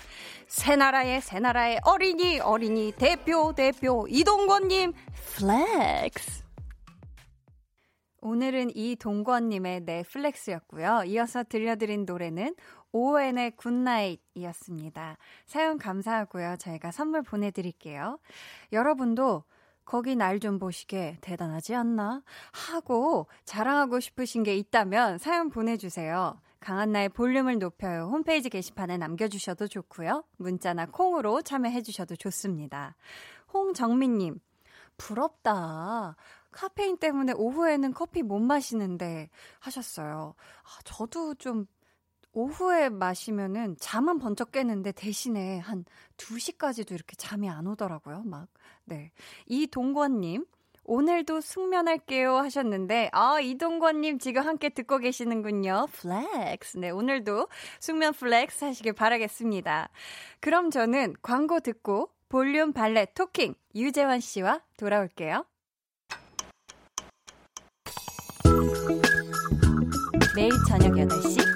새나라의 0.48 1.22
새나라의 1.22 1.80
어린이 1.84 2.40
어린이 2.40 2.92
대표 2.92 3.54
대표 3.54 4.06
이동권님 4.08 4.94
flex. 5.36 6.44
오늘은 8.22 8.70
이동권님의 8.76 9.82
네 9.82 9.97
flex였고요. 9.97 11.04
이어서 11.08 11.44
들려드린 11.44 12.06
노래는 12.06 12.56
ON의 12.92 13.52
굿나잇이었습니다. 13.58 15.18
사연 15.46 15.78
감사하고요. 15.80 16.58
저희가 16.58 16.92
선물 16.92 17.24
보내드릴게요. 17.24 18.20
여러분도 18.72 19.44
거기 19.86 20.16
날 20.16 20.40
좀 20.40 20.60
보시게 20.60 21.18
대단하지 21.22 21.76
않나? 21.76 22.24
하고 22.52 23.28
자랑하고 23.46 24.00
싶으신 24.00 24.44
게 24.44 24.56
있다면 24.58 25.18
사연 25.20 25.50
보내주세요. 25.50 26.40
강한나의 26.60 27.10
볼륨을 27.10 27.60
높여요. 27.60 28.10
홈페이지 28.12 28.50
게시판에 28.50 28.98
남겨주셔도 28.98 29.68
좋고요. 29.68 30.24
문자나 30.38 30.88
콩으로 30.88 31.42
참여해주셔도 31.42 32.16
좋습니다. 32.16 32.96
홍정민님, 33.54 34.40
부럽다. 34.98 36.16
카페인 36.52 36.98
때문에 36.98 37.34
오후에는 37.34 37.94
커피 37.94 38.22
못 38.24 38.40
마시는데 38.40 39.30
하셨어요. 39.60 40.36
아, 40.64 40.82
저도 40.86 41.36
좀 41.36 41.66
오후에 42.34 42.90
마시면은 42.90 43.78
잠은 43.80 44.20
번쩍 44.20 44.52
깨는데 44.52 44.92
대신에 44.92 45.60
한 45.60 45.86
2시까지도 46.18 46.92
이렇게 46.92 47.16
잠이 47.16 47.50
안 47.50 47.68
오더라고요. 47.68 48.24
막. 48.24 48.48
네. 48.86 49.12
이동권 49.46 50.22
님, 50.22 50.46
오늘도 50.84 51.42
숙면할게요 51.42 52.36
하셨는데, 52.38 53.10
아, 53.14 53.40
이동권님 53.40 54.20
지금 54.20 54.42
함께 54.42 54.70
듣고 54.70 54.98
계시는군요. 54.98 55.88
flex. 55.92 56.78
네, 56.78 56.90
오늘도 56.90 57.48
숙면 57.80 58.14
flex 58.14 58.66
하시길 58.66 58.94
바라겠습니다. 58.94 59.90
그럼 60.42 60.72
저는 60.72 61.16
광고 61.22 61.60
듣고 61.60 62.10
볼륨 62.30 62.74
valet 62.74 63.08
talking 63.14 63.54
유재환 63.76 64.20
씨와 64.20 64.62
돌아올게요. 64.78 65.46
매일 70.36 70.52
저녁 70.68 70.94
8시 70.94 71.53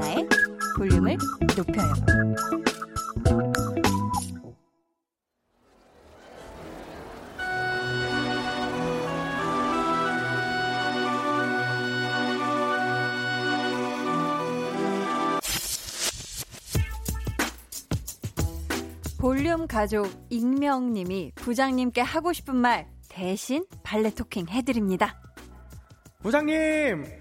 강한나의 0.00 0.28
볼륨을 0.76 1.18
높여요. 1.56 1.92
볼륨 19.18 19.66
가족 19.66 20.08
익명님이 20.30 21.32
부장님께 21.34 22.00
하고 22.00 22.32
싶은 22.32 22.56
말 22.56 22.88
대신 23.10 23.66
발레 23.82 24.10
토킹 24.14 24.48
해드립니다. 24.48 25.20
부장님, 26.22 27.19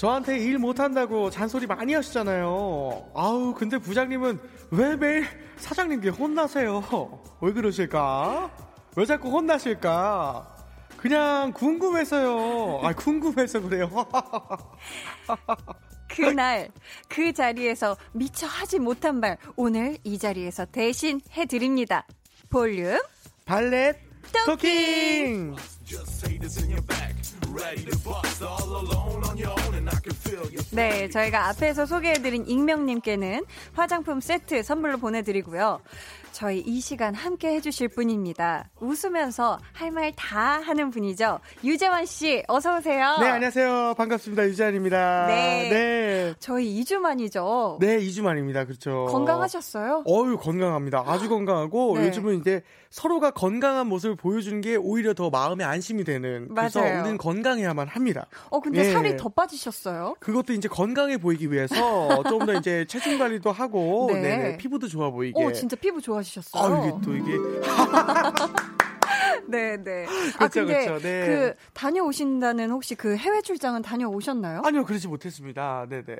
저한테 0.00 0.38
일 0.38 0.56
못한다고 0.56 1.28
잔소리 1.28 1.66
많이 1.66 1.92
하시잖아요. 1.92 3.10
아우, 3.14 3.54
근데 3.54 3.76
부장님은 3.76 4.40
왜 4.70 4.96
매일 4.96 5.26
사장님께 5.58 6.08
혼나세요? 6.08 6.82
왜 7.42 7.52
그러실까? 7.52 8.50
왜 8.96 9.04
자꾸 9.04 9.28
혼나실까? 9.28 10.56
그냥 10.96 11.52
궁금해서요. 11.52 12.80
아, 12.82 12.94
궁금해서 12.94 13.60
그래요. 13.60 13.90
그날 16.08 16.70
그 17.06 17.34
자리에서 17.34 17.94
미처 18.12 18.46
하지 18.46 18.78
못한 18.78 19.20
말 19.20 19.36
오늘 19.54 19.98
이 20.02 20.16
자리에서 20.16 20.64
대신 20.64 21.20
해드립니다. 21.36 22.06
볼륨 22.48 22.98
발렛 23.44 23.98
토킹. 24.46 25.56
네, 30.72 31.08
저희가 31.08 31.48
앞에서 31.48 31.86
소개해드린 31.86 32.46
익명님께는 32.46 33.44
화장품 33.74 34.20
세트 34.20 34.62
선물로 34.62 34.98
보내드리고요. 34.98 35.80
저희 36.32 36.60
이 36.60 36.80
시간 36.80 37.12
함께 37.14 37.48
해주실 37.54 37.88
분입니다. 37.88 38.70
웃으면서 38.80 39.58
할 39.72 39.90
말 39.90 40.12
다 40.14 40.60
하는 40.60 40.90
분이죠. 40.90 41.40
유재환 41.64 42.06
씨, 42.06 42.44
어서 42.46 42.76
오세요. 42.78 43.16
네, 43.20 43.26
안녕하세요. 43.26 43.94
반갑습니다. 43.98 44.44
유재환입니다. 44.46 45.26
네. 45.26 45.68
네. 45.70 46.34
저희 46.38 46.80
2주 46.80 46.98
만이죠. 46.98 47.78
네, 47.80 47.98
2주 47.98 48.22
만입니다. 48.22 48.64
그렇죠. 48.64 49.06
건강하셨어요? 49.10 50.04
어유 50.06 50.36
건강합니다. 50.38 51.02
아주 51.06 51.28
건강하고 51.28 51.98
네. 51.98 52.06
요즘은 52.06 52.38
이제 52.40 52.62
서로가 52.90 53.32
건강한 53.32 53.88
모습을 53.88 54.14
보여주는 54.16 54.60
게 54.60 54.76
오히려 54.76 55.14
더 55.14 55.30
마음에 55.30 55.64
안 55.64 55.79
심이 55.80 56.04
되는. 56.04 56.48
그래서 56.54 56.80
맞아요. 56.80 57.00
우리는 57.02 57.18
건강해야만 57.18 57.88
합니다. 57.88 58.26
어, 58.50 58.60
근데 58.60 58.80
예. 58.80 58.92
살이 58.92 59.16
더 59.16 59.28
빠지셨어요? 59.28 60.16
그것도 60.20 60.52
이제 60.52 60.68
건강해 60.68 61.16
보이기 61.18 61.50
위해서 61.52 62.22
좀 62.28 62.40
더 62.46 62.54
이제 62.54 62.84
체중 62.86 63.18
관리도 63.18 63.52
하고 63.52 64.06
네. 64.12 64.20
네네, 64.20 64.56
피부도 64.56 64.88
좋아 64.88 65.10
보이게. 65.10 65.42
오, 65.42 65.52
진짜 65.52 65.76
피부 65.76 66.00
좋아지셨어요. 66.00 66.62
아, 66.62 66.86
이게 66.86 66.96
또 67.04 67.14
이게 67.16 67.38
네, 69.48 69.76
네. 69.76 70.06
아, 70.38 70.48
그쵸, 70.48 70.66
근데 70.66 70.86
그쵸, 70.86 70.98
네. 71.00 71.26
그 71.26 71.54
다녀오신다는 71.74 72.70
혹시 72.70 72.94
그 72.94 73.16
해외 73.16 73.42
출장은 73.42 73.82
다녀오셨나요? 73.82 74.62
아니요 74.64 74.84
그러지 74.84 75.08
못했습니다. 75.08 75.86
네 75.88 76.02
네. 76.04 76.16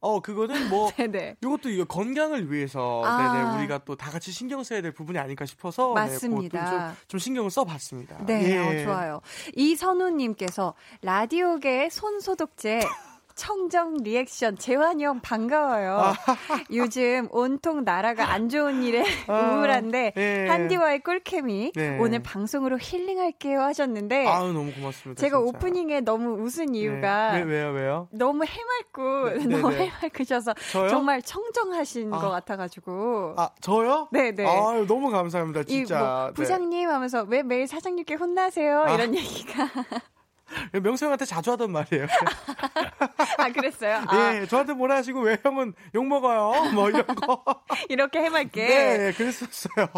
어 0.00 0.20
그거는 0.20 0.68
뭐 0.68 0.90
네, 0.96 1.06
네. 1.06 1.36
이것도 1.42 1.70
이거 1.70 1.84
건강을 1.84 2.52
위해서 2.52 3.02
아. 3.04 3.32
네네 3.32 3.56
우리가 3.58 3.78
또 3.84 3.96
다 3.96 4.10
같이 4.10 4.30
신경 4.30 4.62
써야 4.62 4.82
될 4.82 4.92
부분이 4.92 5.18
아닐까 5.18 5.46
싶어서 5.46 5.92
맞습니다. 5.94 6.64
네, 6.64 6.70
좀, 6.70 6.96
좀 7.08 7.18
신경을 7.18 7.50
써봤습니다. 7.50 8.24
네, 8.26 8.50
예. 8.52 8.58
어, 8.58 8.84
좋아요. 8.84 9.20
이선우님께서 9.56 10.74
라디오계 11.02 11.88
손소독제 11.90 12.80
청정 13.36 13.98
리액션 13.98 14.56
재환이 14.56 15.04
형 15.04 15.20
반가워요. 15.20 15.98
아. 15.98 16.14
요즘 16.72 17.28
온통 17.30 17.84
나라가 17.84 18.30
안 18.32 18.48
좋은 18.48 18.82
일에 18.82 19.04
아, 19.28 19.52
우울한데 19.52 20.14
예. 20.16 20.46
한디와의 20.48 21.00
꿀케미 21.00 21.72
네. 21.76 21.98
오늘 22.00 22.20
방송으로 22.22 22.78
힐링할게요 22.80 23.60
하셨는데 23.60 24.26
아유 24.26 24.52
너무 24.52 24.72
고맙습니다. 24.72 25.20
제가 25.20 25.38
진짜. 25.38 25.48
오프닝에 25.58 26.00
너무 26.00 26.30
웃은 26.42 26.72
네. 26.72 26.78
이유가 26.78 27.32
왜, 27.34 27.42
왜요 27.42 27.70
왜요? 27.72 28.08
너무 28.10 28.44
해맑고 28.44 29.28
네, 29.38 29.44
너무 29.46 29.70
네. 29.70 29.90
해맑으셔서 29.90 30.54
저요? 30.72 30.88
정말 30.88 31.20
청정하신 31.22 32.12
아. 32.14 32.18
것 32.18 32.30
같아가지고 32.30 33.34
아 33.36 33.50
저요? 33.60 34.08
네네. 34.12 34.46
아유 34.46 34.86
너무 34.86 35.10
감사합니다 35.10 35.60
이 35.60 35.64
진짜. 35.66 35.98
뭐 35.98 36.32
부장님 36.32 36.88
하면서 36.88 37.22
왜 37.28 37.42
매일 37.42 37.66
사장님께 37.66 38.14
혼나세요 38.14 38.84
아. 38.84 38.94
이런 38.94 39.14
얘기가 39.14 39.64
네. 39.64 39.98
명수 40.82 41.04
형한테 41.04 41.24
자주 41.24 41.50
하던 41.52 41.72
말이에요. 41.72 42.06
아 43.38 43.48
그랬어요. 43.50 44.02
아, 44.06 44.34
예, 44.34 44.46
저한테 44.46 44.74
뭐라 44.74 44.96
하시고 44.96 45.20
왜 45.20 45.38
형은 45.42 45.74
욕 45.94 46.06
먹어요? 46.06 46.70
뭐 46.72 46.88
이런 46.88 47.04
거. 47.06 47.42
이렇게 47.88 48.20
해맑게. 48.20 48.66
네, 48.66 49.12
그랬었어요. 49.12 49.88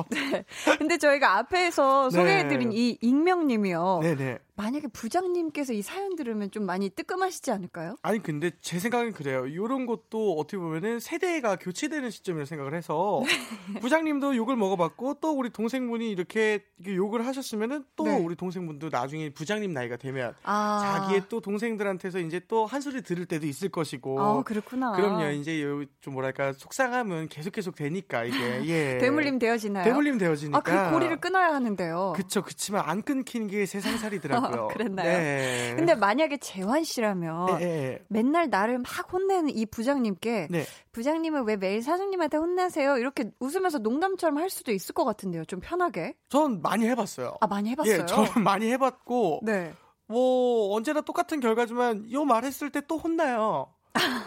근데 0.78 0.98
저희가 0.98 1.38
앞에서 1.38 2.10
네. 2.12 2.18
소개해드린 2.18 2.72
이 2.72 2.98
익명님이요. 3.00 4.00
네, 4.02 4.16
네. 4.16 4.38
만약에 4.58 4.88
부장님께서 4.88 5.72
이 5.72 5.82
사연 5.82 6.16
들으면 6.16 6.50
좀 6.50 6.64
많이 6.66 6.90
뜨끔하시지 6.90 7.52
않을까요? 7.52 7.94
아니 8.02 8.20
근데 8.20 8.50
제 8.60 8.80
생각엔 8.80 9.12
그래요. 9.12 9.46
이런 9.46 9.86
것도 9.86 10.32
어떻게 10.36 10.58
보면은 10.58 10.98
세대가 10.98 11.54
교체되는 11.54 12.10
시점이라고 12.10 12.44
생각을 12.44 12.74
해서 12.74 13.22
네. 13.72 13.78
부장님도 13.78 14.34
욕을 14.34 14.56
먹어봤고 14.56 15.18
또 15.20 15.30
우리 15.30 15.50
동생분이 15.50 16.10
이렇게 16.10 16.64
욕을 16.84 17.24
하셨으면은 17.24 17.84
또 17.94 18.04
네. 18.04 18.16
우리 18.18 18.34
동생분도 18.34 18.88
나중에 18.90 19.30
부장님 19.30 19.72
나이가 19.72 19.96
되면 19.96 20.34
아, 20.42 20.98
자기의 21.06 21.22
또 21.28 21.40
동생들한테서 21.40 22.18
이제 22.18 22.40
또 22.48 22.66
한 22.66 22.80
소리 22.82 23.00
들을 23.02 23.24
때도 23.24 23.46
있을 23.46 23.68
것이고. 23.70 24.20
아, 24.20 24.42
그렇구나. 24.42 24.92
그럼요. 24.92 25.30
이제 25.30 25.62
요- 25.62 25.84
좀 26.00 26.14
뭐랄까 26.14 26.52
속상함은 26.52 27.28
계속 27.28 27.52
계속 27.52 27.76
되니까 27.76 28.24
이게 28.24 28.36
예. 28.66 28.98
대물림 28.98 29.38
되어지나요? 29.38 29.84
대물림 29.84 30.18
되어지니까. 30.18 30.58
아, 30.58 30.60
그 30.60 30.92
고리를 30.92 31.16
끊어야 31.20 31.54
하는데요. 31.54 32.12
그쵸, 32.16 32.42
그치만 32.42 32.82
안 32.84 33.02
끊기는 33.02 33.46
게 33.46 33.64
세상살이더라고요. 33.64 34.47
그랬나요? 34.68 35.18
네. 35.18 35.74
근데 35.76 35.94
만약에 35.94 36.38
재환 36.38 36.84
씨라면 36.84 37.60
예, 37.60 37.64
예. 37.64 37.98
맨날 38.08 38.48
나를 38.50 38.78
막 38.78 38.86
혼내는 39.12 39.50
이 39.50 39.66
부장님께 39.66 40.48
네. 40.50 40.64
부장님은 40.92 41.44
왜 41.44 41.56
매일 41.56 41.82
사장님한테 41.82 42.36
혼나세요? 42.36 42.96
이렇게 42.98 43.30
웃으면서 43.40 43.78
농담처럼 43.78 44.38
할 44.38 44.50
수도 44.50 44.72
있을 44.72 44.94
것 44.94 45.04
같은데요. 45.04 45.44
좀 45.44 45.60
편하게. 45.60 46.14
전 46.28 46.60
많이 46.62 46.86
해봤어요. 46.86 47.36
아, 47.40 47.46
많이 47.46 47.70
해봤어요? 47.70 48.00
예, 48.02 48.06
저는 48.06 48.28
많이 48.44 48.70
해봤고, 48.72 49.40
네. 49.44 49.72
뭐, 50.06 50.74
언제나 50.74 51.00
똑같은 51.02 51.38
결과지만, 51.40 52.10
요 52.12 52.24
말했을 52.24 52.70
때 52.70 52.80
또 52.88 52.96
혼나요. 52.96 53.72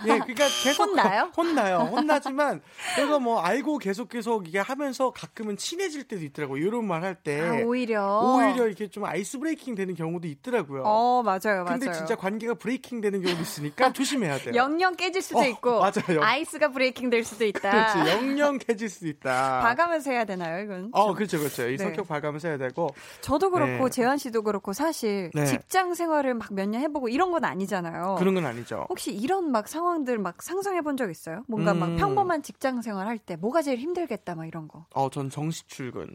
예, 0.04 0.17
그러니까 0.19 0.45
계속 0.63 0.84
혼나요? 0.89 1.32
혼나요. 1.38 1.78
혼나지만 1.91 2.62
그래서 2.95 3.19
뭐 3.19 3.39
알고 3.41 3.78
계속 3.78 4.10
계속 4.10 4.47
이게 4.47 4.60
하면서 4.60 5.12
가끔은 5.12 5.56
친해질 5.58 6.06
때도 6.08 6.24
있더라고 6.26 6.60
요. 6.60 6.65
이런 6.67 6.86
말 6.86 7.02
할 7.04 7.15
때 7.24 7.39
아, 7.41 7.65
오히려. 7.65 8.21
오히려 8.21 8.67
이렇게 8.67 8.88
좀 8.88 9.06
아이스 9.06 9.38
브레이킹 9.39 9.76
되는 9.76 9.93
경우도 9.95 10.28
있더라고요. 10.28 10.84
어, 10.86 11.21
맞아요, 11.24 11.63
맞아요. 11.63 11.65
근데 11.65 11.91
진짜 11.93 12.15
관계가 12.15 12.56
breaking 12.56 13.02
되는 13.02 13.21
경우도 13.21 13.41
있으니까 13.41 13.91
조심해야 13.93 14.38
돼요. 14.39 14.56
영영 14.56 14.95
깨질 14.95 15.21
수도 15.21 15.39
어, 15.39 15.45
있고 15.45 15.80
맞아요. 15.80 16.21
ice가 16.21 16.69
breaking 16.69 17.10
될 17.10 17.24
수도 17.24 17.45
있다. 17.45 17.93
그렇지. 17.93 18.12
영영 18.12 18.58
깨질 18.60 18.89
수도 18.89 19.08
있다. 19.08 19.60
봐가면서 19.62 20.12
해야 20.12 20.26
되나요, 20.26 20.63
이건? 20.63 20.89
어, 20.93 21.13
그렇죠, 21.13 21.38
그렇죠. 21.39 21.67
이 21.69 21.78
네. 21.78 21.84
성격 21.84 22.08
봐가면서 22.08 22.47
해야 22.50 22.58
되고. 22.58 22.89
저도 23.21 23.52
그렇고 23.52 23.86
네. 23.89 23.89
재환 23.91 24.17
씨도 24.17 24.43
그렇고 24.43 24.74
사실 24.74 25.32
네. 25.34 25.45
직장 25.45 25.93
생활을 25.93 26.34
막 26.36 26.52
몇 26.52 26.67
년 26.67 26.82
해 26.82 26.88
보고 26.88 27.10
이런 27.10 27.32
건 27.32 27.43
아니잖아요. 27.45 28.15
그런 28.19 28.34
건 28.36 28.45
아니죠. 28.45 28.86
혹시 28.89 29.12
이런 29.12 29.51
막 29.52 29.68
상황들 29.68 30.18
막 30.18 30.42
상상해 30.42 30.82
본 30.82 30.96
적 30.98 31.10
있어요? 31.10 31.44
뭔가 31.48 31.74
막 31.74 31.88
음. 31.90 31.96
평범한 31.98 32.42
직장 32.44 32.82
생활 32.82 33.08
할 33.08 33.18
때 33.20 33.36
뭐가 33.36 33.62
제일 33.62 33.80
힘들겠다 33.80 34.36
막 34.36 34.46
이런 34.46 34.68
거. 34.68 34.86
어, 34.94 35.10
전 35.10 35.30
정시 35.30 35.68
출근. 35.68 36.08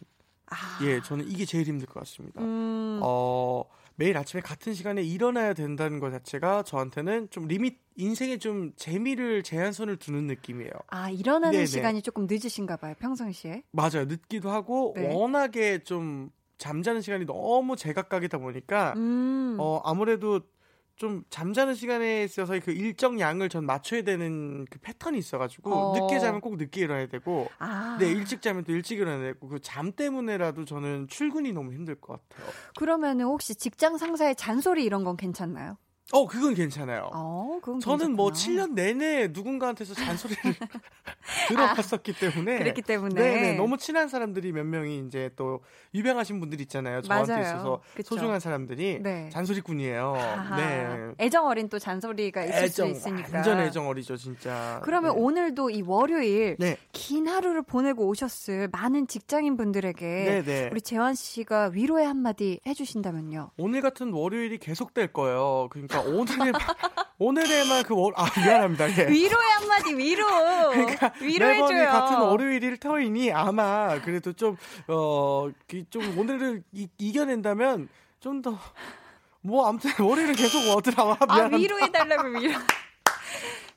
아. 0.49 0.57
예, 0.85 1.01
저는 1.03 1.27
이게 1.29 1.44
제일 1.44 1.64
힘들 1.66 1.87
것 1.87 2.01
같습니다. 2.01 2.40
음. 2.42 3.01
어, 3.03 3.64
매일 3.96 4.16
아침에 4.16 4.40
같은 4.42 4.75
시간에 4.75 5.03
일어나야 5.03 5.55
된다는 5.55 5.99
것 5.99 6.11
자체가 6.11 6.62
저한테는 6.62 7.29
좀 7.31 7.46
리밋, 7.49 7.79
인생에 7.96 8.37
좀 8.38 8.72
재미를 8.77 9.42
제한선을 9.42 9.96
두는 9.96 10.27
느낌이에요. 10.27 10.70
아, 10.88 11.11
일어나는 11.11 11.53
네네. 11.53 11.66
시간이 11.66 12.03
조금 12.03 12.27
늦으신가 12.29 12.77
봐요, 12.77 12.94
평상시에. 13.01 13.62
맞아요. 13.72 14.05
늦기도 14.07 14.51
하고, 14.51 14.92
네. 14.96 15.12
워낙에 15.14 15.79
좀 15.83 16.31
잠자는 16.59 17.01
시간이 17.01 17.25
너무 17.27 17.75
제각각이다 17.75 18.38
보니까, 18.38 18.92
음. 18.96 19.57
어, 19.59 19.81
아무래도 19.85 20.40
좀 20.96 21.22
잠자는 21.30 21.74
시간에 21.74 22.24
있어서 22.24 22.59
그 22.61 22.70
일정 22.72 23.20
양을 23.20 23.48
전 23.50 23.66
맞춰야 23.66 24.02
되는 24.02 24.64
그 24.70 24.78
패턴이 24.78 25.18
있어가지고, 25.18 25.70
어. 25.70 25.92
늦게 25.94 26.18
자면 26.18 26.40
꼭 26.40 26.56
늦게 26.56 26.80
일어나야 26.82 27.06
되고, 27.06 27.46
아. 27.59 27.96
네, 28.00 28.11
일찍 28.11 28.40
자면 28.42 28.64
또 28.64 28.72
일찍 28.72 28.98
일어나야 28.98 29.20
되고, 29.35 29.48
그 29.48 29.59
잠 29.61 29.92
때문에라도 29.92 30.64
저는 30.64 31.09
출근이 31.09 31.52
너무 31.52 31.72
힘들 31.72 31.96
것 32.00 32.18
같아요. 32.28 32.46
그러면은 32.76 33.26
혹시 33.26 33.54
직장 33.54 33.98
상사의 33.98 34.37
잔소리 34.37 34.85
이런 34.85 35.04
건 35.04 35.16
괜찮나요? 35.16 35.76
어, 36.12 36.24
그건 36.26 36.54
괜찮아요. 36.54 37.10
어, 37.12 37.58
그건 37.60 37.80
저는 37.80 38.14
뭐 38.14 38.30
괜찮구나. 38.30 38.66
7년 38.66 38.74
내내 38.74 39.28
누군가한테서 39.32 39.94
잔소리를 39.94 40.54
들어봤었기 41.48 42.12
때문에 42.12 42.58
그랬기 42.58 42.82
때문에. 42.82 43.14
네네, 43.20 43.56
너무 43.56 43.76
친한 43.76 44.08
사람들이 44.08 44.52
몇 44.52 44.64
명이 44.64 45.04
이제 45.06 45.30
또 45.34 45.60
유명하신 45.94 46.38
분들 46.38 46.60
있잖아요. 46.62 47.02
저한테 47.02 47.32
맞아요. 47.32 47.44
있어서 47.44 47.82
그쵸. 47.94 48.14
소중한 48.14 48.38
사람들이 48.38 49.00
네. 49.02 49.28
잔소리꾼이에요. 49.30 50.14
아하. 50.16 50.56
네. 50.56 51.14
애정 51.18 51.46
어린 51.48 51.68
또 51.68 51.80
잔소리가 51.80 52.44
있을 52.44 52.54
애정 52.64 52.86
수 52.86 52.92
있으니까. 52.92 53.28
완전 53.34 53.58
애정 53.58 53.88
어리죠, 53.88 54.16
진짜. 54.16 54.80
그러면 54.84 55.14
네. 55.16 55.20
오늘도 55.20 55.70
이 55.70 55.82
월요일 55.82 56.54
네. 56.60 56.76
긴 56.92 57.26
하루를 57.26 57.62
보내고 57.62 58.06
오셨을 58.06 58.68
많은 58.70 59.08
직장인 59.08 59.56
분들에게. 59.56 60.68
우리 60.70 60.80
재환 60.80 61.14
씨가 61.16 61.70
위로의 61.74 62.06
한마디 62.06 62.60
해주신다면요. 62.64 63.50
오늘 63.56 63.80
같은 63.80 64.12
월요일이 64.12 64.58
계속될 64.58 65.12
거예요. 65.12 65.66
그러니까 65.70 65.95
오늘에만 67.18 67.82
그 67.85 67.94
월, 67.94 68.12
아 68.16 68.26
미안합니다. 68.38 68.90
예. 68.98 69.09
위로의 69.09 69.48
한마디 69.59 69.94
위로. 69.96 70.26
그러니까 70.70 71.12
위로해줘요. 71.20 71.68
매번이 71.68 71.85
같은 71.87 72.18
월요일일 72.18 72.76
터이니 72.78 73.32
아마 73.32 74.00
그래도 74.02 74.32
좀 74.32 74.56
어, 74.88 75.48
그좀 75.68 76.18
오늘을 76.18 76.62
이, 76.72 76.88
이겨낸다면 76.98 77.88
좀 78.20 78.42
더 78.42 78.59
뭐 79.46 79.68
아무튼 79.68 79.90
월요일은 80.04 80.35
계속 80.35 80.59
오더라. 80.76 81.16
아 81.20 81.26
미안합니다. 81.26 81.56
위로해달라고 81.56 82.28
위로. 82.40 82.54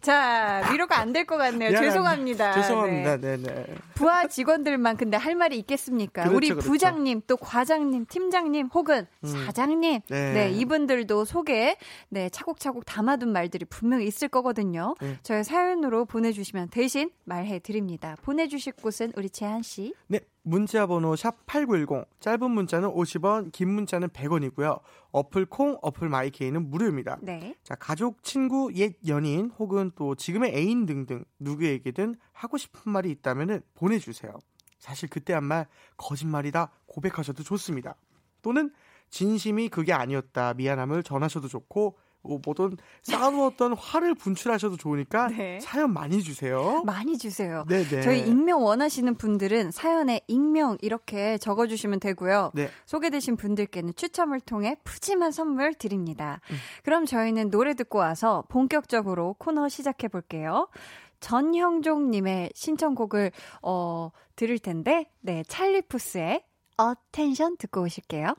자 0.02 0.70
위로가 0.72 0.98
안 1.00 1.12
될 1.14 1.26
것 1.26 1.38
같네요. 1.38 1.72
미안합니다. 1.72 1.82
죄송합니다. 1.82 2.54
죄송합니다. 2.54 3.18
네. 3.18 3.38
네, 3.38 3.44
네. 3.54 3.66
부하 3.96 4.28
직원들만 4.28 4.96
근데 4.96 5.18
할 5.18 5.36
말이 5.36 5.58
있겠습니까? 5.60 6.22
그렇죠, 6.24 6.38
우리 6.38 6.50
그렇죠. 6.50 6.68
부장님, 6.68 7.22
또 7.28 7.36
과장님, 7.36 8.06
팀장님, 8.08 8.68
혹은 8.68 9.06
음. 9.24 9.28
사장님, 9.46 10.02
네. 10.08 10.34
네. 10.34 10.52
이분들도 10.52 11.26
속에 11.26 11.78
네 12.10 12.30
차곡차곡 12.30 12.86
담아둔 12.86 13.34
말들이 13.34 13.66
분명히 13.66 14.06
있을 14.08 14.30
거거든요. 14.30 14.96
네. 15.02 15.18
저희 15.24 15.44
사연으로 15.44 16.06
보내주시면 16.06 16.70
대신 16.70 17.10
말해 17.26 17.60
드립니다. 17.60 18.16
보내주실 18.24 18.74
곳은 18.82 19.12
우리 19.18 19.30
재한 19.30 19.62
씨. 19.62 19.94
네, 20.08 20.20
문자 20.42 20.88
번호 20.88 21.16
샵 21.16 21.46
8910 21.46 22.06
짧은 22.20 22.50
문자는 22.52 22.90
50원 22.90 23.52
긴 23.52 23.70
문자는 23.70 24.10
100원이고요. 24.10 24.80
어플 25.12 25.46
콩 25.46 25.78
어플 25.82 26.10
마이케이는 26.10 26.70
무료입니다. 26.70 27.18
네. 27.22 27.56
자, 27.64 27.76
가족, 27.76 28.24
친구, 28.24 28.72
옛 28.76 28.96
연인 29.08 29.52
혹은 29.60 29.92
또 29.96 30.16
지금의 30.16 30.56
애인 30.56 30.86
등등 30.86 31.26
누구에게든 31.40 32.16
하고 32.32 32.58
싶은 32.58 32.92
말이 32.92 33.12
있다면 33.12 33.62
보내주세요. 33.76 34.34
사실 34.80 35.10
그때 35.10 35.34
한 35.34 35.44
말 35.44 35.68
거짓말이다 35.98 36.72
고백하셔도 36.86 37.44
좋습니다. 37.44 37.96
또는 38.42 38.72
진심이 39.10 39.68
그게 39.70 39.92
아니었다 39.92 40.54
미안함을 40.54 41.04
전하셔도 41.04 41.48
좋고 41.48 41.98
뭐 42.22 42.40
뭐든 42.44 42.78
쌓아놓았던 43.04 43.74
화를 43.74 44.14
분출하셔도 44.16 44.78
좋으니까 44.78 45.28
네. 45.30 45.60
사연 45.62 45.94
많이 45.94 46.22
주세요. 46.22 46.84
많이 46.86 47.18
주세요. 47.18 47.66
네네. 47.68 48.02
저희 48.02 48.20
익명 48.20 48.64
원하시는 48.64 49.16
분들은 49.16 49.72
사연에 49.72 50.22
익명 50.28 50.78
이렇게 50.82 51.38
적어주시면 51.38 52.00
되고요. 52.00 52.52
네. 52.54 52.70
소개되신 52.86 53.38
분들께는 53.38 53.94
추첨을 53.96 54.42
통해 54.42 54.76
푸짐한 54.84 55.32
선물 55.32 55.74
드립니다. 55.74 56.42
그럼 56.84 57.06
저희는 57.06 57.52
노래 57.52 57.74
듣고 57.74 58.00
와서 58.00 58.44
본격적으로 58.50 59.36
코너 59.40 59.70
시작해 59.70 60.08
볼게요. 60.08 60.68
전형종님의 61.20 62.52
신청곡을 62.56 63.32
어, 63.62 64.12
들을 64.36 64.58
텐데, 64.60 65.10
네 65.20 65.44
찰리푸스의 65.48 66.44
Attention 66.78 67.58
듣고 67.58 67.82
오실게요. 67.82 68.36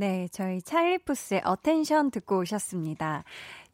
네, 0.00 0.28
저희 0.32 0.62
찰리푸스의 0.62 1.42
Attention 1.44 2.10
듣고 2.10 2.38
오셨습니다. 2.38 3.22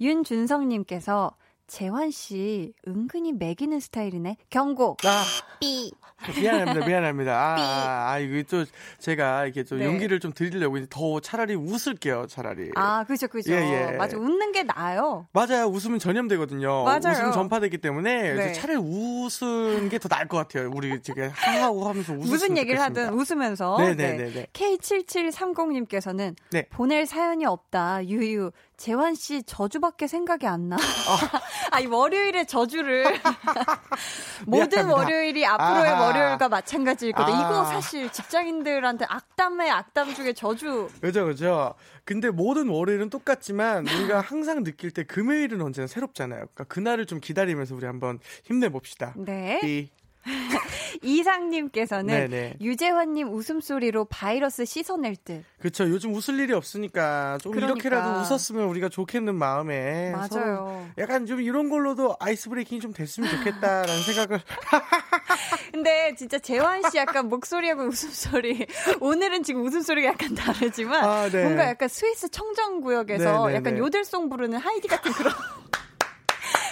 윤준성님께서 0.01 1.37
재환 1.69 2.11
씨 2.11 2.73
은근히 2.89 3.33
멕이는 3.33 3.79
스타일이네. 3.79 4.37
경고. 4.51 4.97
아, 5.05 5.25
삐. 5.61 5.93
미안합니다, 6.41 6.87
미안합니다. 6.87 7.33
아, 7.33 7.55
아, 7.59 8.11
아, 8.13 8.19
이거 8.19 8.43
또 8.49 8.65
제가 8.99 9.45
이렇게 9.45 9.65
좀 9.65 9.79
네. 9.79 9.85
용기를 9.85 10.19
좀 10.19 10.33
드리려고 10.33 10.79
이제 10.79 10.87
더 10.89 11.21
차라리 11.21 11.55
웃을게요, 11.55 12.27
차라리. 12.29 12.71
아, 12.75 13.05
그죠, 13.05 13.29
그죠. 13.29 13.53
예, 13.53 13.91
예. 13.93 13.97
맞아, 13.97 14.17
웃는 14.17 14.53
게 14.53 14.63
나아요. 14.63 15.27
맞아요. 15.33 15.67
웃으면 15.67 15.99
전염되거든요. 15.99 16.85
맞아요. 16.85 17.13
웃음 17.13 17.33
전파되기 17.33 17.79
때문에 17.79 18.35
네. 18.35 18.53
차라리 18.53 18.79
웃은 18.79 19.89
게 19.91 19.99
더 19.99 20.09
나을 20.09 20.27
것 20.29 20.37
같아요. 20.37 20.71
우리 20.75 21.01
지금 21.03 21.31
하하고 21.35 21.89
하면서 21.89 22.13
웃으면 22.13 22.29
무슨 22.29 22.57
얘기를 22.59 22.77
좋겠습니다. 22.79 23.03
하든 23.07 23.15
웃으면서. 23.19 23.77
네네네 23.79 24.33
네. 24.33 24.47
K7730님께서는 24.53 26.35
네. 26.51 26.67
보낼 26.71 27.07
사연이 27.07 27.45
없다. 27.47 28.07
유유. 28.07 28.51
재환 28.77 29.15
씨 29.15 29.43
저주밖에 29.43 30.07
생각이 30.07 30.47
안 30.47 30.69
나. 30.69 30.77
아, 31.73 31.81
이 31.81 31.87
월요일에 31.87 32.45
저주를. 32.45 33.05
모든. 34.47 34.89
월요일이 34.91 35.47
앞으로의 35.47 35.91
아하. 35.91 36.07
월요일과 36.07 36.49
마찬가지일 36.49 37.13
거다. 37.13 37.27
아. 37.27 37.41
이거 37.41 37.65
사실 37.65 38.11
직장인들한테 38.11 39.07
악담의 39.09 39.71
악담 39.71 40.15
중에 40.15 40.35
저주. 40.35 40.89
그죠, 41.01 41.25
그죠. 41.25 41.75
근데 42.05 42.31
모든 42.31 42.69
월요일은 42.69 43.11
똑같지만 43.11 43.89
우리가 43.89 44.21
항상 44.21 44.63
느낄 44.63 44.91
때 44.91 45.05
금요일은 45.05 45.61
언제나 45.63 45.87
새롭잖아요. 45.87 46.41
그러니까 46.41 46.65
그날을 46.65 47.07
좀 47.07 47.19
기다리면서 47.21 47.75
우리 47.75 47.87
한번 47.87 48.21
힘내 48.45 48.69
봅시다. 48.69 49.15
네. 49.17 49.61
이, 49.65 49.89
이상님께서는 51.03 52.07
네네. 52.07 52.57
유재환님 52.61 53.33
웃음소리로 53.33 54.07
바이러스 54.07 54.65
씻어낼 54.65 55.17
듯. 55.17 55.45
그쵸. 55.59 55.89
요즘 55.89 56.15
웃을 56.15 56.39
일이 56.41 56.53
없으니까 56.53 57.39
좀 57.41 57.53
그러니까. 57.53 57.75
이렇게라도 57.75 58.21
웃었으면 58.21 58.65
우리가 58.69 58.89
좋겠는 58.89 59.35
마음에 59.35 60.13
맞아요. 60.13 60.89
약간 60.99 61.27
좀 61.27 61.41
이런 61.41 61.69
걸로도 61.71 62.17
아이스 62.19 62.49
브레이킹이 62.49 62.81
좀 62.81 62.93
됐으면 62.93 63.31
좋겠다라는 63.31 64.03
생각을 64.03 64.41
근데 65.73 66.15
진짜 66.17 66.39
재환 66.39 66.83
씨 66.91 66.97
약간 66.97 67.29
목소리하고 67.29 67.85
웃음소리 67.85 68.67
오늘은 69.01 69.43
지금 69.43 69.65
웃음소리가 69.65 70.09
약간 70.09 70.35
다르지만 70.35 71.05
아, 71.05 71.29
네. 71.29 71.45
뭔가 71.45 71.69
약간 71.69 71.89
스위스 71.89 72.29
청정 72.31 72.81
구역에서 72.81 73.47
네, 73.47 73.53
네, 73.53 73.57
약간 73.59 73.75
네. 73.75 73.81
요들송 73.81 74.29
부르는 74.29 74.59
하이디 74.59 74.89
같은 74.89 75.13
그런 75.13 75.33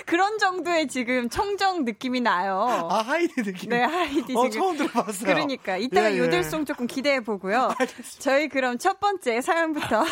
그런 0.07 0.39
정도의 0.39 0.89
지금 0.89 1.29
청정 1.29 1.85
느낌이 1.85 2.21
나요. 2.21 2.89
아 2.91 2.99
하이디 3.03 3.43
느낌. 3.43 3.71
네, 3.71 3.83
하이디 3.83 4.35
어, 4.37 4.49
지금. 4.49 4.51
처음 4.51 4.77
들어봤어요. 4.77 5.25
그러니까 5.25 5.77
이따가 5.77 6.11
예, 6.11 6.15
예. 6.15 6.19
요들송 6.19 6.65
조금 6.65 6.87
기대해 6.87 7.21
보고요. 7.21 7.75
저희 8.19 8.49
그럼 8.49 8.79
첫 8.79 9.01
번째 9.01 9.41
사연부터 9.41 10.05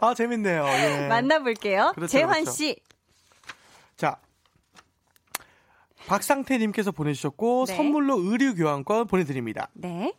아 0.00 0.14
재밌네요. 0.14 0.64
예. 0.66 1.06
만나볼게요. 1.08 1.92
그렇죠, 1.94 2.10
재환 2.10 2.32
그렇죠. 2.44 2.50
씨. 2.50 2.76
자. 3.96 4.18
박상태님께서 6.06 6.90
보내주셨고 6.90 7.66
네. 7.68 7.76
선물로 7.76 8.18
의류 8.18 8.56
교환권 8.56 9.06
보내드립니다. 9.06 9.70
네. 9.74 10.12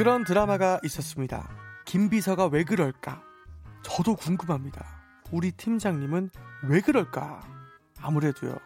그런 0.00 0.24
드라마가 0.24 0.80
있었습니다. 0.82 1.46
김비서가 1.84 2.46
왜 2.46 2.64
그럴까? 2.64 3.22
저도 3.82 4.16
궁금합니다. 4.16 4.82
우리 5.30 5.52
팀장님은 5.52 6.30
왜 6.70 6.80
그럴까? 6.80 7.42
아무래도요. 8.00 8.56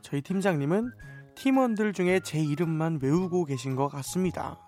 저희 0.00 0.22
팀장님은 0.22 0.90
팀원들 1.34 1.92
중에 1.92 2.20
제 2.20 2.38
이름만 2.38 3.00
외우고 3.02 3.44
계신 3.44 3.76
것 3.76 3.88
같습니다. 3.88 4.58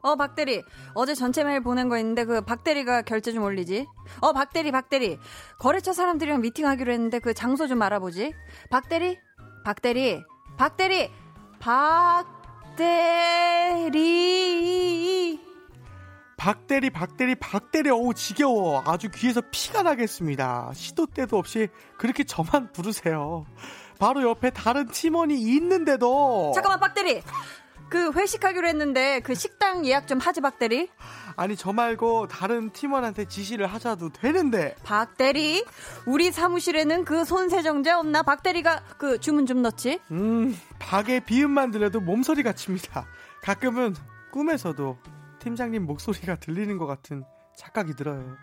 어, 0.00 0.16
박대리. 0.16 0.62
어제 0.94 1.14
전체 1.14 1.44
메일 1.44 1.60
보낸 1.60 1.90
거 1.90 1.98
있는데 1.98 2.24
그 2.24 2.40
박대리가 2.40 3.02
결제 3.02 3.30
좀 3.30 3.42
올리지. 3.42 3.86
어, 4.22 4.32
박대리, 4.32 4.72
박대리. 4.72 5.18
거래처 5.58 5.92
사람들이랑 5.92 6.40
미팅하기로 6.40 6.90
했는데 6.90 7.18
그 7.18 7.34
장소 7.34 7.66
좀 7.66 7.82
알아보지. 7.82 8.32
박대리? 8.70 9.18
박대리. 9.66 10.22
박대리. 10.56 11.10
박 11.58 12.39
대리. 12.76 14.30
박대리 16.36 16.90
박대리 16.90 17.34
박대리. 17.34 17.90
어우 17.90 18.14
지겨워. 18.14 18.82
아주 18.86 19.10
귀에서 19.10 19.42
피가 19.50 19.82
나겠습니다. 19.82 20.70
시도 20.74 21.06
때도 21.06 21.36
없이 21.36 21.68
그렇게 21.98 22.24
저만 22.24 22.72
부르세요. 22.72 23.44
바로 23.98 24.22
옆에 24.22 24.50
다른 24.50 24.88
팀원이 24.88 25.38
있는데도. 25.38 26.52
잠깐만, 26.54 26.80
박대리. 26.80 27.22
그 27.90 28.12
회식하기로 28.12 28.66
했는데 28.68 29.20
그 29.20 29.34
식당 29.34 29.84
예약 29.84 30.06
좀 30.06 30.18
하지, 30.18 30.40
박 30.40 30.58
대리. 30.58 30.88
아니 31.36 31.56
저 31.56 31.72
말고 31.72 32.28
다른 32.28 32.70
팀원한테 32.70 33.26
지시를 33.26 33.66
하자도 33.66 34.10
되는데 34.10 34.74
박 34.84 35.16
대리. 35.16 35.64
우리 36.06 36.30
사무실에는 36.32 37.04
그 37.04 37.24
손세정제 37.24 37.90
없나? 37.90 38.22
박 38.22 38.42
대리가 38.42 38.82
그 38.98 39.18
주문 39.20 39.46
좀 39.46 39.62
넣지. 39.62 40.00
음 40.10 40.56
박의 40.78 41.20
비음만 41.24 41.70
들려도 41.70 42.00
몸소리 42.00 42.42
갇힙니다 42.42 43.06
가끔은 43.42 43.94
꿈에서도 44.32 44.98
팀장님 45.40 45.84
목소리가 45.86 46.36
들리는 46.36 46.76
것 46.78 46.86
같은 46.86 47.24
착각이 47.56 47.94
들어요 47.96 48.36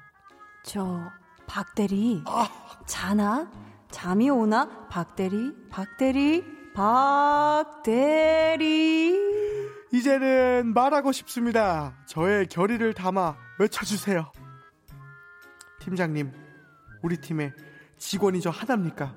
저 0.63 1.09
박 1.47 1.73
대리 1.75 2.21
자나? 2.85 3.49
잠이 3.89 4.29
오나? 4.29 4.87
박 4.89 5.15
대리 5.15 5.53
박 5.69 5.95
대리 5.97 6.43
박대리 7.87 9.17
이제는 9.91 10.73
말하고 10.75 11.11
싶습니다. 11.11 11.97
저의 12.05 12.45
결의를 12.45 12.93
담아 12.93 13.35
외쳐주세요. 13.57 14.31
팀장님, 15.79 16.31
우리 17.01 17.17
팀에 17.17 17.51
직원이 17.97 18.41
저 18.41 18.51
하나입니까? 18.51 19.15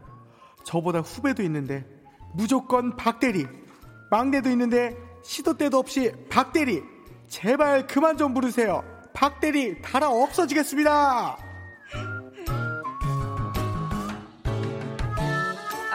저보다 0.65 1.01
후배도 1.01 1.43
있는데 1.43 1.85
무조건 2.35 2.97
박대리, 2.97 3.47
막내도 4.11 4.49
있는데 4.49 4.97
시도 5.23 5.59
때도 5.59 5.77
없이 5.81 6.15
박대리, 6.31 6.83
제발 7.29 7.87
그만 7.87 8.17
좀 8.17 8.33
부르세요. 8.33 8.83
박대리 9.13 9.83
달아 9.83 10.09
없어지겠습니다. 10.09 11.50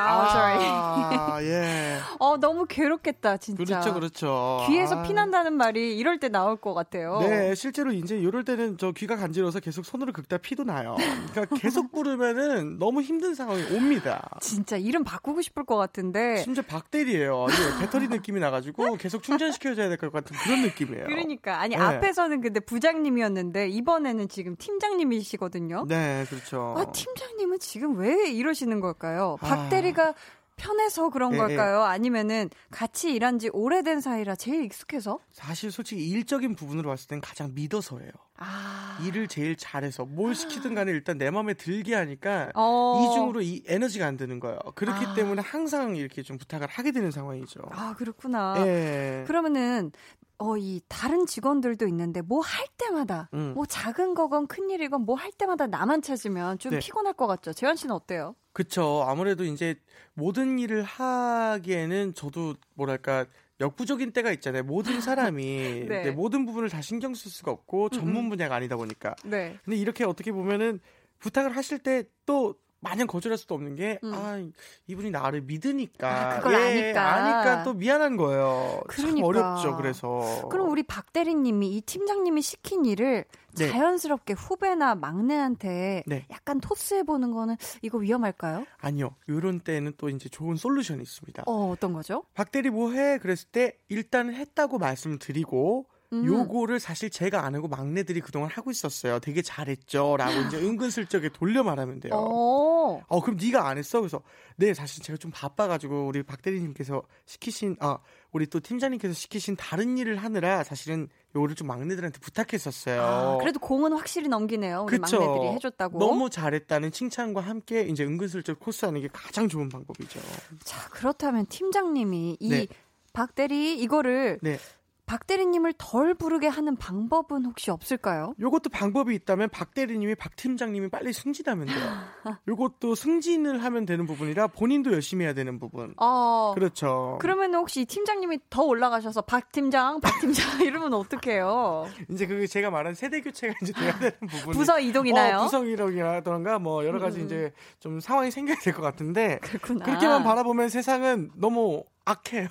아, 0.07 0.29
sorry. 0.29 0.65
아, 0.67 1.37
예. 1.43 1.99
어 2.19 2.37
너무 2.37 2.65
괴롭겠다 2.65 3.37
진짜. 3.37 3.63
그렇죠, 3.63 3.93
그렇죠. 3.93 4.63
귀에서 4.67 4.99
아. 4.99 5.03
피난다는 5.03 5.53
말이 5.53 5.97
이럴 5.97 6.19
때 6.19 6.29
나올 6.29 6.55
것 6.57 6.73
같아요. 6.73 7.19
네, 7.19 7.53
실제로 7.55 7.91
이제 7.91 8.17
이럴 8.17 8.43
때는 8.45 8.77
저 8.77 8.91
귀가 8.91 9.15
간지러워서 9.15 9.59
계속 9.59 9.85
손으로 9.85 10.13
긁다 10.13 10.37
피도 10.37 10.63
나요. 10.63 10.95
그러니까 11.33 11.55
계속 11.57 11.91
부르면은 11.91 12.79
너무 12.79 13.01
힘든 13.01 13.35
상황이 13.35 13.61
옵니다. 13.75 14.29
진짜 14.41 14.77
이름 14.77 15.03
바꾸고 15.03 15.41
싶을 15.41 15.65
것 15.65 15.75
같은데. 15.77 16.37
심지어 16.37 16.63
박대리예요. 16.67 17.47
배터리 17.79 18.07
느낌이 18.07 18.39
나가지고 18.39 18.95
계속 18.97 19.23
충전시켜줘야 19.23 19.89
될 19.89 19.95
것 19.97 20.11
같은 20.11 20.35
그런 20.43 20.61
느낌이에요. 20.61 21.05
그러니까 21.05 21.59
아니 21.61 21.75
네. 21.75 21.81
앞에서는 21.81 22.41
근데 22.41 22.59
부장님이었는데 22.59 23.69
이번에는 23.69 24.27
지금 24.27 24.55
팀장님이시거든요. 24.57 25.85
네, 25.87 26.25
그렇죠. 26.29 26.75
아 26.77 26.91
팀장님은 26.91 27.59
지금 27.59 27.97
왜 27.97 28.29
이러시는 28.29 28.79
걸까요? 28.81 29.37
아. 29.41 29.47
박대리 29.47 29.93
가 29.95 30.13
편해서 30.57 31.09
그런 31.09 31.33
예, 31.33 31.37
걸까요? 31.37 31.83
아니면은 31.83 32.49
같이 32.71 33.13
일한 33.13 33.39
지 33.39 33.49
오래된 33.51 33.99
사이라 34.01 34.35
제일 34.35 34.63
익숙해서? 34.63 35.19
사실 35.31 35.71
솔직히 35.71 36.07
일적인 36.07 36.55
부분으로 36.55 36.89
봤을 36.89 37.07
땐 37.07 37.21
가장 37.21 37.53
믿어서예요. 37.53 38.11
아. 38.37 38.97
일을 39.03 39.27
제일 39.27 39.55
잘해서 39.55 40.05
뭘 40.05 40.35
시키든 40.35 40.75
간에 40.75 40.91
일단 40.91 41.17
내 41.17 41.29
마음에 41.31 41.53
들게 41.53 41.95
하니까 41.95 42.51
어. 42.55 43.07
이중으로 43.09 43.41
이 43.41 43.63
에너지가 43.65 44.05
안 44.05 44.17
드는 44.17 44.39
거예요. 44.39 44.59
그렇기 44.75 45.05
아. 45.05 45.13
때문에 45.13 45.41
항상 45.41 45.95
이렇게 45.95 46.21
좀 46.21 46.37
부탁을 46.37 46.67
하게 46.67 46.91
되는 46.91 47.11
상황이죠. 47.11 47.61
아, 47.71 47.95
그렇구나. 47.95 48.55
예. 48.65 49.23
그러면은 49.27 49.91
어, 50.37 50.57
이 50.57 50.81
다른 50.89 51.25
직원들도 51.25 51.87
있는데 51.87 52.21
뭐 52.21 52.41
할 52.41 52.67
때마다 52.77 53.29
음. 53.33 53.53
뭐 53.55 53.65
작은 53.65 54.15
거건 54.15 54.47
큰 54.47 54.69
일이건 54.69 55.01
뭐 55.05 55.15
할 55.15 55.31
때마다 55.31 55.65
나만 55.67 56.01
찾으면 56.01 56.59
좀 56.59 56.73
네. 56.73 56.79
피곤할 56.79 57.13
것 57.13 57.25
같죠. 57.27 57.53
재환 57.53 57.77
씨는 57.77 57.95
어때요? 57.95 58.35
그쵸. 58.51 59.05
아무래도 59.07 59.45
이제 59.45 59.75
모든 60.13 60.59
일을 60.59 60.83
하기에는 60.83 62.13
저도 62.15 62.55
뭐랄까 62.73 63.25
역부족인 63.59 64.11
때가 64.11 64.31
있잖아요. 64.33 64.63
모든 64.63 65.01
사람이 65.01 65.43
네. 65.87 66.03
네, 66.03 66.11
모든 66.11 66.45
부분을 66.45 66.69
다 66.69 66.81
신경 66.81 67.13
쓸 67.13 67.31
수가 67.31 67.51
없고 67.51 67.89
전문 67.89 68.29
분야가 68.29 68.55
아니다 68.55 68.75
보니까. 68.75 69.15
네. 69.23 69.57
근데 69.63 69.77
이렇게 69.77 70.03
어떻게 70.03 70.31
보면은 70.31 70.79
부탁을 71.19 71.55
하실 71.55 71.79
때 71.79 72.03
또 72.25 72.55
마냥 72.85 73.07
거절할 73.07 73.37
수도 73.37 73.55
없는 73.55 73.75
게, 73.75 73.99
음. 74.03 74.13
아, 74.13 74.39
이분이 74.87 75.09
나를 75.11 75.41
믿으니까. 75.41 76.35
아, 76.35 76.37
그걸 76.37 76.55
아니까. 76.55 77.13
아니까 77.15 77.63
또 77.63 77.73
미안한 77.73 78.15
거예요. 78.15 78.81
참 78.95 79.05
그러니까. 79.15 79.27
어렵죠, 79.27 79.75
그래서. 79.77 80.47
그럼 80.49 80.69
우리 80.69 80.83
박 80.83 81.11
대리님이 81.11 81.75
이 81.77 81.81
팀장님이 81.81 82.41
시킨 82.41 82.85
일을 82.85 83.25
네. 83.57 83.69
자연스럽게 83.71 84.33
후배나 84.33 84.95
막내한테 84.95 86.03
네. 86.05 86.25
약간 86.29 86.59
토스해 86.59 87.03
보는 87.03 87.31
거는 87.31 87.55
이거 87.81 87.97
위험할까요? 87.97 88.65
아니요. 88.77 89.15
요런 89.29 89.61
때는 89.61 89.93
또 89.97 90.09
이제 90.09 90.29
좋은 90.29 90.55
솔루션이 90.55 91.01
있습니다. 91.01 91.43
어, 91.47 91.69
어떤 91.71 91.93
거죠? 91.93 92.23
박 92.33 92.51
대리 92.51 92.69
뭐 92.69 92.91
해? 92.91 93.17
그랬을 93.17 93.47
때 93.51 93.77
일단 93.87 94.33
했다고 94.33 94.77
말씀을 94.77 95.19
드리고 95.19 95.85
음. 96.21 96.25
요거를 96.25 96.79
사실 96.79 97.09
제가 97.09 97.45
안 97.45 97.55
하고 97.55 97.67
막내들이 97.67 98.21
그동안 98.21 98.49
하고 98.49 98.71
있었어요. 98.71 99.19
되게 99.19 99.41
잘했죠. 99.41 100.17
라고 100.17 100.39
이제 100.47 100.57
은근슬쩍에 100.63 101.29
돌려 101.29 101.63
말하면 101.63 101.99
돼요. 101.99 102.13
어. 102.13 103.01
어. 103.07 103.21
그럼 103.21 103.37
네가 103.41 103.67
안 103.67 103.77
했어? 103.77 103.99
그래서 103.99 104.21
네, 104.55 104.73
사실 104.73 105.03
제가 105.03 105.17
좀 105.17 105.31
바빠가지고 105.33 106.07
우리 106.07 106.23
박 106.23 106.41
대리님께서 106.41 107.01
시키신 107.25 107.77
아 107.79 107.99
우리 108.31 108.47
또 108.47 108.59
팀장님께서 108.59 109.13
시키신 109.13 109.55
다른 109.55 109.97
일을 109.97 110.17
하느라 110.17 110.63
사실은 110.63 111.07
요거를 111.35 111.55
좀 111.55 111.67
막내들한테 111.67 112.19
부탁했었어요. 112.19 113.01
아, 113.01 113.37
그래도 113.39 113.59
공은 113.59 113.93
확실히 113.93 114.27
넘기네요. 114.29 114.85
우리 114.87 114.97
그쵸. 114.97 115.19
막내들이 115.19 115.51
해줬다고. 115.53 115.99
너무 115.99 116.29
잘했다는 116.29 116.91
칭찬과 116.91 117.41
함께 117.41 117.81
이제 117.83 118.03
은근슬쩍 118.05 118.59
코스하는 118.59 119.01
게 119.01 119.09
가장 119.11 119.49
좋은 119.49 119.67
방법이죠. 119.69 120.19
자, 120.63 120.89
그렇다면 120.89 121.45
팀장님이 121.47 122.37
이 122.39 122.49
네. 122.49 122.67
박대리 123.13 123.79
이거를 123.79 124.39
네. 124.41 124.57
박대리님을 125.05 125.73
덜 125.77 126.13
부르게 126.15 126.47
하는 126.47 126.75
방법은 126.75 127.45
혹시 127.45 127.69
없을까요? 127.71 128.33
요것도 128.39 128.69
방법이 128.71 129.13
있다면 129.15 129.49
박 129.49 129.73
대리님이 129.73 130.15
박 130.15 130.35
팀장님이 130.35 130.89
빨리 130.89 131.13
승진하면 131.13 131.67
돼요. 131.67 131.77
요것도 132.47 132.95
승진을 132.95 133.63
하면 133.63 133.85
되는 133.85 134.05
부분이라 134.07 134.47
본인도 134.47 134.91
열심히 134.93 135.25
해야 135.25 135.33
되는 135.33 135.59
부분. 135.59 135.93
어. 135.97 136.53
그렇죠. 136.55 137.17
그러면 137.21 137.53
혹시 137.55 137.81
이 137.81 137.85
팀장님이 137.85 138.39
더 138.49 138.63
올라가셔서 138.63 139.21
박 139.21 139.51
팀장, 139.51 139.99
박 140.01 140.19
팀장 140.21 140.61
이러면 140.65 140.93
어떡해요? 140.93 141.87
이제 142.09 142.25
그게 142.25 142.47
제가 142.47 142.71
말한 142.71 142.95
세대 142.95 143.21
교체가 143.21 143.53
이제 143.61 143.73
돼야 143.73 143.97
되는 143.99 144.13
부분. 144.27 144.53
부서 144.53 144.79
이동이나요? 144.79 145.37
어, 145.37 145.43
부서 145.43 145.63
이동이라던가 145.65 146.59
뭐 146.59 146.85
여러 146.85 146.99
가지 146.99 147.19
음. 147.19 147.25
이제 147.25 147.53
좀 147.79 147.99
상황이 147.99 148.31
생겨야 148.31 148.57
될 148.61 148.73
것 148.75 148.81
같은데 148.81 149.39
그렇구나. 149.41 149.85
그렇게만 149.85 150.23
바라보면 150.23 150.69
세상은 150.69 151.31
너무 151.35 151.83
악해요. 152.05 152.47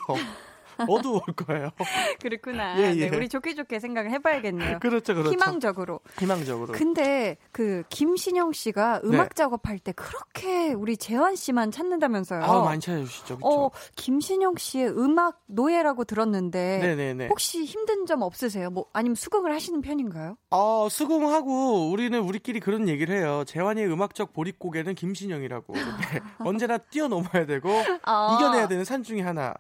어두울 0.89 1.21
거예요. 1.37 1.71
그렇구나. 2.21 2.79
예, 2.81 2.95
예. 2.97 3.11
네, 3.11 3.17
우리 3.17 3.29
좋게 3.29 3.55
좋게 3.55 3.81
생각을 3.81 4.11
해봐야겠네요. 4.13 4.79
그렇죠, 4.81 5.15
그렇죠. 5.15 5.33
희망적으로. 5.33 6.01
희망적으로. 6.19 6.73
근데 6.73 7.37
그 7.53 7.83
김신영 7.89 8.53
씨가 8.53 9.03
음악 9.05 9.31
네. 9.31 9.35
작업할 9.35 9.79
때 9.79 9.93
그렇게 9.93 10.73
우리 10.73 10.97
재환 10.97 11.37
씨만 11.37 11.71
찾는다면서요? 11.71 12.43
아 12.43 12.63
많이 12.65 12.81
찾아주시죠. 12.81 13.39
그렇죠. 13.39 13.47
어, 13.47 13.71
김신영 13.97 14.57
씨의 14.57 14.91
음악 14.91 15.43
노예라고 15.47 16.05
들었는데 16.05 16.79
네네네. 16.79 17.29
혹시 17.29 17.65
힘든 17.65 18.07
점 18.07 18.23
없으세요? 18.23 18.71
뭐 18.71 18.87
아니면 18.93 19.15
수긍을 19.15 19.53
하시는 19.53 19.81
편인가요? 19.81 20.37
어, 20.51 20.89
수긍하고 20.91 21.91
우리는 21.91 22.19
우리끼리 22.21 22.61
그런 22.61 22.89
얘기를 22.89 23.17
해요. 23.17 23.45
재환이의 23.47 23.91
음악적 23.91 24.33
보릿고개는 24.33 24.95
김신영이라고. 24.95 25.73
네. 25.75 26.21
언제나 26.39 26.79
뛰어넘어야 26.79 27.47
되고 27.47 27.71
아, 28.03 28.37
이겨내야 28.37 28.69
되는 28.69 28.85
산 28.85 29.03
중에 29.03 29.21
하나. 29.21 29.55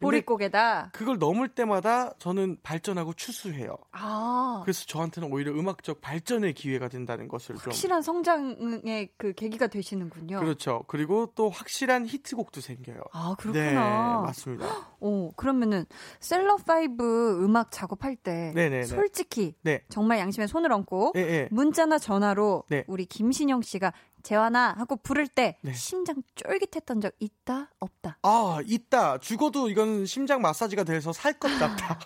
보릿고개다. 0.00 0.90
그걸 0.92 1.18
넘을 1.18 1.48
때마다 1.48 2.14
저는 2.18 2.56
발전하고 2.62 3.12
추수해요. 3.14 3.76
아, 3.92 4.60
그래서 4.64 4.84
저한테는 4.86 5.32
오히려 5.32 5.52
음악적 5.52 6.00
발전의 6.00 6.54
기회가 6.54 6.88
된다는 6.88 7.28
것을 7.28 7.56
좀 7.56 7.66
확실한 7.66 8.02
성장의 8.02 9.10
그 9.16 9.32
계기가 9.34 9.66
되시는군요. 9.66 10.40
그렇죠. 10.40 10.84
그리고 10.88 11.30
또 11.34 11.50
확실한 11.50 12.06
히트곡도 12.06 12.60
생겨요. 12.60 13.00
아, 13.12 13.34
네, 13.38 13.42
그렇구나. 13.42 14.22
맞습니다. 14.22 14.66
오, 15.00 15.32
그러면은 15.32 15.84
셀럽 16.18 16.56
파이브 16.56 17.44
음악 17.44 17.70
작업할 17.70 18.16
때 18.16 18.52
네네네. 18.54 18.84
솔직히 18.84 19.54
네. 19.62 19.82
정말 19.88 20.18
양심에 20.18 20.46
손을 20.46 20.72
얹고 20.72 21.12
예, 21.16 21.20
예. 21.20 21.48
문자나 21.50 21.98
전화로 21.98 22.64
네. 22.68 22.84
우리 22.86 23.06
김신영 23.06 23.62
씨가 23.62 23.92
재환아 24.22 24.74
하고 24.78 24.96
부를 24.96 25.26
때 25.28 25.58
네. 25.62 25.72
심장 25.72 26.22
쫄깃했던 26.34 27.00
적 27.00 27.12
있다 27.18 27.70
없다. 27.80 28.18
아, 28.22 28.58
있다. 28.66 29.18
죽어도 29.18 29.68
이건 29.68 30.06
심장 30.06 30.40
마사지가 30.42 30.84
돼서 30.84 31.12
살 31.12 31.38
것 31.38 31.48
같다. 31.58 31.98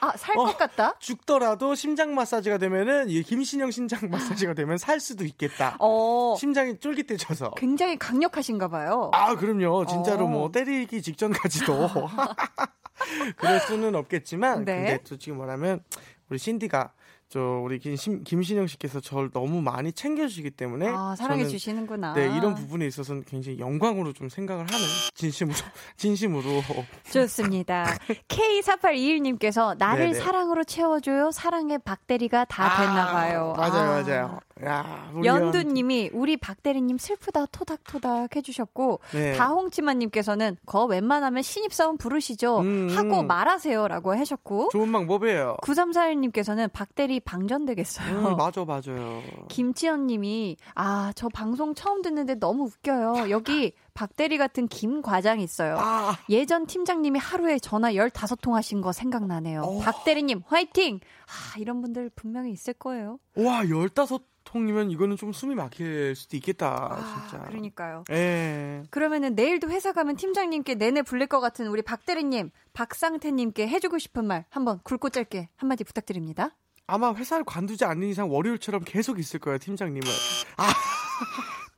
아 0.00 0.16
살것 0.16 0.48
어. 0.54 0.56
같다. 0.56 0.98
죽더라도 0.98 1.76
심장 1.76 2.14
마사지가 2.16 2.58
되면은 2.58 3.08
이 3.08 3.22
김신영 3.22 3.70
심장 3.70 4.10
마사지가 4.10 4.54
되면 4.54 4.76
살 4.76 4.98
수도 4.98 5.24
있겠다. 5.24 5.76
어 5.78 6.34
심장이 6.36 6.76
쫄깃해져서. 6.80 7.52
굉장히 7.52 7.96
강력하신가 7.96 8.66
봐요. 8.66 9.10
아, 9.14 9.36
그럼요. 9.36 9.86
진짜로 9.86 10.24
어. 10.24 10.28
뭐 10.28 10.50
때리기 10.50 11.02
직전까지도. 11.02 11.88
그럴 13.36 13.60
수는 13.60 13.94
없겠지만 13.94 14.64
네. 14.64 14.76
근데 14.76 14.98
또 15.04 15.16
지금 15.18 15.38
뭐냐면 15.38 15.82
우리 16.28 16.38
신디가 16.38 16.92
저 17.32 17.40
우리 17.64 17.78
김, 17.78 17.96
김신영 18.24 18.66
씨께서 18.66 19.00
저를 19.00 19.30
너무 19.30 19.62
많이 19.62 19.90
챙겨주시기 19.90 20.50
때문에 20.50 20.86
아 20.88 21.14
사랑해 21.16 21.44
저는 21.44 21.50
주시는구나. 21.50 22.12
네 22.12 22.26
이런 22.36 22.54
부분에 22.54 22.86
있어서는 22.86 23.24
굉장히 23.24 23.58
영광으로 23.58 24.12
좀 24.12 24.28
생각을 24.28 24.66
하는 24.70 24.86
진심으로 25.14 25.56
진심으로 25.96 26.62
좋습니다. 27.10 27.96
K4821님께서 28.28 29.78
나를 29.78 30.12
네네. 30.12 30.20
사랑으로 30.20 30.64
채워줘요. 30.64 31.30
사랑의 31.30 31.78
박대리가 31.78 32.44
다 32.44 32.76
됐나 32.76 33.12
봐요. 33.12 33.54
아, 33.56 33.60
맞아요 33.70 33.90
아. 33.90 34.02
맞아요 34.02 34.40
야, 34.64 35.10
연두님이 35.24 36.10
우리 36.12 36.36
박대리님 36.36 36.98
슬프다 36.98 37.46
토닥토닥 37.46 38.36
해주셨고 38.36 39.00
네. 39.12 39.32
다홍치마님께서는 39.34 40.56
거 40.66 40.84
웬만하면 40.84 41.42
신입사원 41.42 41.98
부르시죠 41.98 42.60
음, 42.60 42.88
하고 42.96 43.20
음. 43.20 43.26
말하세요라고 43.26 44.14
하셨고 44.16 44.70
좋은 44.72 44.90
방법이에요 44.92 45.56
9341님께서는 45.62 46.72
박대리 46.72 47.20
방전되겠어요. 47.20 48.18
음, 48.28 48.36
맞아 48.36 48.64
맞아요 48.64 49.22
김치현님이 49.48 50.56
아 50.74 51.12
저 51.14 51.28
방송 51.28 51.74
처음 51.74 52.02
듣는데 52.02 52.34
너무 52.34 52.64
웃겨요. 52.64 53.30
여기 53.30 53.72
박대리 53.94 54.38
같은 54.38 54.68
김 54.68 55.02
과장 55.02 55.40
있어요. 55.40 55.76
아 55.78 56.18
예전 56.30 56.66
팀장님이 56.66 57.18
하루에 57.18 57.58
전화 57.58 57.92
15통 57.92 58.52
하신 58.52 58.80
거 58.80 58.92
생각나네요. 58.92 59.62
어. 59.62 59.78
박대리님 59.80 60.42
화이팅! 60.46 61.00
아 61.26 61.58
이런 61.58 61.82
분들 61.82 62.10
분명히 62.14 62.52
있을 62.52 62.74
거예요. 62.74 63.18
와, 63.36 63.64
15 63.64 64.20
통이면 64.44 64.90
이거는 64.90 65.16
좀 65.16 65.32
숨이 65.32 65.54
막힐 65.54 66.14
수도 66.16 66.36
있겠다, 66.36 66.88
아, 66.90 67.28
진짜. 67.28 67.44
그러니까요. 67.44 68.04
예. 68.10 68.82
그러면은 68.90 69.34
내일도 69.34 69.70
회사 69.70 69.92
가면 69.92 70.16
팀장님께 70.16 70.74
내내 70.74 71.02
불릴 71.02 71.28
것 71.28 71.40
같은 71.40 71.68
우리 71.68 71.82
박대리님, 71.82 72.50
박상태님께 72.72 73.68
해주고 73.68 73.98
싶은 73.98 74.26
말 74.26 74.44
한번 74.50 74.80
굵고 74.84 75.10
짧게 75.10 75.48
한마디 75.56 75.84
부탁드립니다. 75.84 76.56
아마 76.86 77.14
회사를 77.14 77.44
관두지 77.44 77.84
않는 77.84 78.08
이상 78.08 78.30
월요일처럼 78.30 78.82
계속 78.84 79.18
있을 79.18 79.40
거예요, 79.40 79.58
팀장님은. 79.58 80.06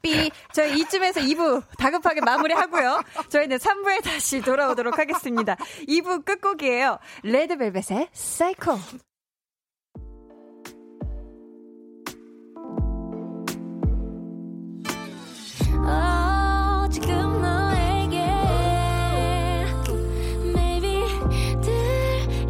삐. 0.05 0.31
저희 0.53 0.81
이쯤에서 0.81 1.21
2부 1.23 1.63
다급하게 1.79 2.21
마무리하고요. 2.21 3.03
저희는 3.31 3.57
3부에 3.57 4.05
다시 4.05 4.43
돌아오도록 4.43 4.99
하겠습니다. 4.99 5.57
2부 5.89 6.25
끝곡이에요. 6.27 6.99
레드벨벳의 7.23 8.09
사이코. 8.13 8.79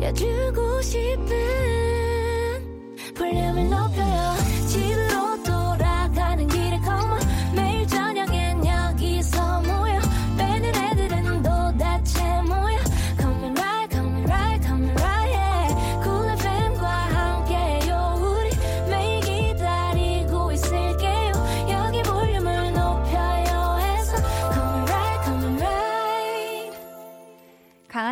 들려주고 0.05 0.83
싶은 0.83 1.54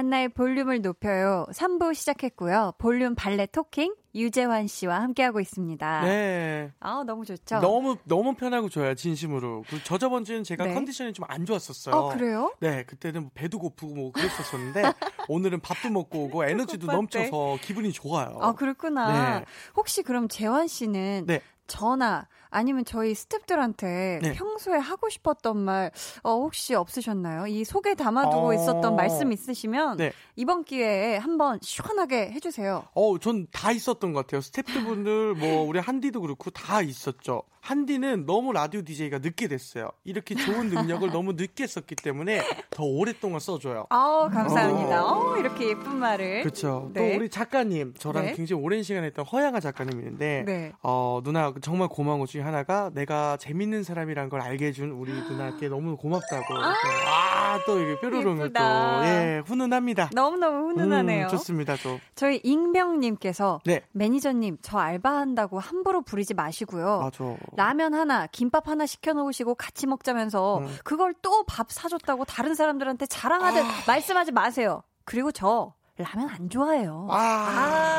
한나의 0.03 0.31
볼륨을 0.31 0.81
높여요. 0.83 1.47
3부 1.53 1.95
시작했고요. 1.95 2.73
볼륨 2.79 3.15
발레 3.15 3.47
토킹 3.47 3.95
유재환 4.17 4.67
씨와 4.67 5.01
함께하고 5.01 5.39
있습니다. 5.39 6.03
네. 6.03 6.73
아, 6.81 7.05
너무 7.07 7.25
좋죠? 7.25 7.61
너무, 7.61 7.97
너무 8.05 8.35
편하고 8.35 8.69
좋아요, 8.69 8.97
진심으로. 8.97 9.63
그저 9.69 9.99
저번 9.99 10.25
주엔 10.25 10.43
제가 10.43 10.65
네. 10.67 10.75
컨디션이 10.75 11.13
좀 11.13 11.23
안 11.29 11.47
좋았었어요. 11.47 11.95
어, 11.95 12.09
그래요? 12.13 12.53
네, 12.59 12.83
그때는 12.83 13.23
뭐 13.23 13.31
배도 13.33 13.61
고프고 13.61 13.95
뭐 13.95 14.11
그랬었었는데, 14.11 14.83
오늘은 15.29 15.61
밥도 15.61 15.89
먹고 15.91 16.25
오고 16.25 16.45
에너지도. 16.47 16.89
넘쳐서 16.89 17.59
기분이 17.63 17.93
좋아요. 17.93 18.37
아, 18.41 18.53
그렇구나. 18.55 19.39
네. 19.39 19.45
혹시 19.77 20.03
그럼 20.03 20.27
재환 20.29 20.67
씨는 20.67 21.25
네. 21.29 21.41
전화 21.69 22.27
아니면 22.53 22.85
저희 22.85 23.13
스탭들한테 23.15 24.21
네. 24.23 24.33
평소에 24.35 24.79
하고 24.79 25.09
싶었던 25.09 25.57
말 25.57 25.91
어, 26.23 26.35
혹시 26.37 26.75
없으셨나요? 26.75 27.47
이 27.49 27.65
속에 27.65 27.95
담아두고 27.95 28.49
어. 28.49 28.55
있었던 28.55 28.95
말씀 28.95 29.33
있으시면 29.33 29.97
네. 29.97 30.13
이번 30.37 30.65
기회에 30.65 31.17
한번 31.17 31.59
시원하게 31.63 32.31
해주세요. 32.33 32.85
어, 32.95 33.19
전 33.19 33.47
다 33.53 33.71
있었던 33.73 34.13
것 34.13 34.21
같아요. 34.27 34.41
스태프분들, 34.41 35.35
뭐, 35.35 35.63
우리 35.67 35.79
한디도 35.79 36.21
그렇고 36.21 36.51
다 36.51 36.81
있었죠. 36.83 37.43
한디는 37.61 38.27
너무 38.27 38.53
라디오 38.53 38.83
DJ가 38.83 39.19
늦게 39.19 39.47
됐어요. 39.47 39.91
이렇게 40.03 40.35
좋은 40.35 40.69
능력을 40.69 41.09
너무 41.13 41.35
늦게 41.35 41.67
썼기 41.69 41.95
때문에 41.95 42.43
더 42.71 42.83
오랫동안 42.83 43.39
써줘요. 43.39 43.87
아 43.91 44.29
감사합니다. 44.33 45.05
어. 45.05 45.33
어, 45.33 45.37
이렇게 45.37 45.69
예쁜 45.69 45.97
말을. 45.97 46.43
그렇죠. 46.43 46.91
네. 46.93 47.13
또 47.13 47.19
우리 47.19 47.29
작가님, 47.29 47.95
저랑 47.99 48.27
네. 48.27 48.33
굉장히 48.35 48.61
오랜 48.63 48.83
시간 48.83 49.05
했던 49.05 49.25
허양아 49.25 49.61
작가님인데, 49.61 50.43
네. 50.45 50.73
어, 50.83 51.21
누나 51.23 51.55
정말 51.63 51.87
고마운 51.89 52.19
것 52.19 52.29
중에 52.29 52.42
하나가 52.45 52.91
내가 52.95 53.37
재밌는 53.39 53.83
사람이란 53.83 54.29
걸 54.29 54.41
알게 54.41 54.67
해준 54.67 54.91
우리 54.91 55.13
누나께 55.13 55.69
너무 55.69 55.97
고맙다고. 55.97 56.55
아, 56.57 57.59
또 57.67 57.79
이게 57.81 57.99
뾰로롱을 58.01 58.37
또, 58.39 58.45
예쁘다. 58.45 59.05
예, 59.07 59.43
훈훈합니다. 59.47 60.11
너무너무 60.15 60.71
훈훈하네요. 60.71 61.27
음, 61.27 61.29
좋습니다, 61.29 61.77
또. 61.83 61.99
저희 62.15 62.41
익명님께서 62.43 63.61
네. 63.65 63.83
매니저님 63.93 64.59
저 64.63 64.79
알바한다고 64.79 65.59
함부로 65.59 66.03
부리지 66.03 66.35
마시고요. 66.35 67.01
맞아. 67.01 67.37
라면 67.57 67.95
하나, 67.95 68.27
김밥 68.27 68.69
하나 68.69 68.87
시켜놓으시고 68.87 69.55
같이 69.55 69.87
먹자면서 69.87 70.59
음. 70.59 70.77
그걸 70.85 71.15
또 71.23 71.43
밥 71.47 71.71
사줬다고 71.73 72.25
다른 72.25 72.55
사람들한테 72.55 73.07
자랑하듯 73.07 73.65
말씀하지 73.87 74.33
마세요. 74.33 74.83
그리고 75.05 75.33
저 75.33 75.75
라면 75.99 76.31
안 76.31 76.49
좋아해요. 76.49 77.07
아, 77.11 77.17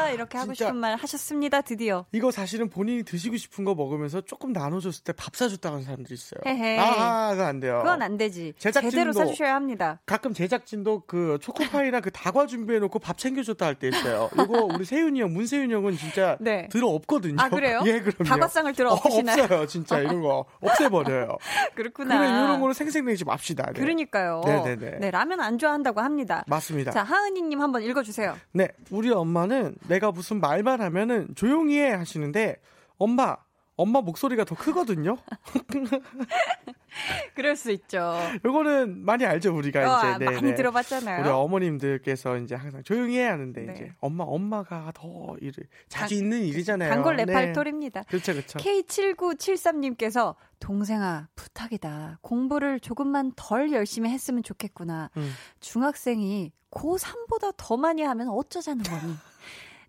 아, 0.05 0.09
이렇게 0.09 0.39
하고. 0.39 0.55
싶은 0.55 0.75
말 0.75 0.95
하셨습니다. 0.95 1.61
드디어. 1.61 2.05
이거 2.11 2.31
사실은 2.31 2.67
본인이 2.67 3.03
드시고 3.03 3.37
싶은 3.37 3.63
거 3.65 3.75
먹으면서 3.75 4.21
조금 4.21 4.51
나눠줬을 4.51 5.03
때 5.03 5.13
밥 5.13 5.35
사줬다고 5.35 5.75
하는 5.75 5.85
사람들이 5.85 6.15
있어요. 6.15 6.41
헤헤. 6.43 6.79
아, 6.79 7.31
그거 7.31 7.43
안 7.43 7.59
돼요. 7.59 7.81
그건 7.83 8.01
안 8.01 8.17
되지. 8.17 8.53
제작진도- 8.57 8.89
제대로 8.91 9.13
사주셔야 9.13 9.53
합니다. 9.53 9.99
가끔 10.07 10.33
제작진도 10.33 11.03
그 11.05 11.37
초코파이나 11.39 11.99
그 12.01 12.09
다과 12.09 12.47
준비해놓고 12.47 12.97
밥 12.97 13.17
챙겨줬다 13.19 13.63
할 13.67 13.75
때 13.75 13.89
있어요. 13.89 14.27
이거 14.33 14.63
우리 14.73 14.85
세윤이 14.85 15.21
형, 15.21 15.31
문세윤 15.33 15.69
형은 15.69 15.95
진짜 15.95 16.35
네. 16.41 16.67
들어 16.71 16.87
없거든요. 16.89 17.35
아, 17.39 17.49
그래요? 17.49 17.81
예, 17.85 17.99
그럼요. 18.01 18.23
다과상을 18.27 18.73
들어 18.73 18.89
어, 18.89 18.93
없으시나요? 18.93 19.43
없어요, 19.43 19.67
진짜 19.67 19.99
이런 19.99 20.21
거 20.21 20.45
없애버려요. 20.61 21.37
그렇구나. 21.75 22.17
그래 22.17 22.27
이런 22.29 22.59
거는 22.59 22.73
생생내지 22.73 23.23
맙시다. 23.25 23.67
네. 23.71 23.79
그러니까요. 23.79 24.41
네네네. 24.45 24.97
네, 24.99 25.11
라면 25.11 25.41
안 25.41 25.59
좋아한다고 25.59 26.01
합니다. 26.01 26.43
맞습니다. 26.47 26.89
자, 26.91 27.03
하은이님 27.03 27.61
한번 27.61 27.82
읽어주세요. 27.83 28.37
네, 28.53 28.69
우리 28.91 29.11
엄마는 29.11 29.75
내가 29.87 30.11
무슨 30.11 30.39
말만 30.39 30.81
하면은 30.81 31.27
조용히 31.35 31.79
해 31.79 31.91
하시는데 31.91 32.57
엄마, 32.97 33.37
엄마 33.75 34.01
목소리가 34.01 34.43
더 34.45 34.55
크거든요. 34.55 35.17
그럴 37.33 37.55
수 37.55 37.71
있죠. 37.71 38.13
요거는 38.45 39.03
많이 39.03 39.25
알죠 39.25 39.55
우리가 39.55 39.79
어, 39.79 39.97
이제 39.99 40.07
아, 40.07 40.17
네, 40.19 40.25
많이 40.25 40.41
네. 40.41 40.55
들어봤잖아요. 40.55 41.21
우리 41.21 41.29
어머님들께서 41.29 42.37
이제 42.37 42.53
항상 42.55 42.83
조용히 42.83 43.17
해 43.17 43.23
하는데 43.23 43.61
네. 43.61 43.73
이제 43.73 43.91
엄마 43.99 44.23
엄마가 44.25 44.91
더 44.93 45.35
일을 45.41 45.65
자주 45.89 46.15
단- 46.15 46.23
있는 46.23 46.41
일이잖아요. 46.43 46.89
단골 46.91 47.15
네. 47.15 47.25
레팔토리입니다. 47.25 48.03
그렇죠, 48.03 48.33
그렇죠. 48.33 48.59
K7973님께서 48.59 50.35
동생아 50.59 51.27
부탁이다. 51.35 52.19
공부를 52.21 52.79
조금만 52.79 53.31
덜 53.35 53.71
열심히 53.71 54.11
했으면 54.11 54.43
좋겠구나. 54.43 55.09
음. 55.17 55.33
중학생이 55.61 56.51
고3보다 56.71 57.53
더 57.57 57.77
많이 57.77 58.01
하면 58.03 58.29
어쩌자는 58.29 58.83
거니? 58.83 59.13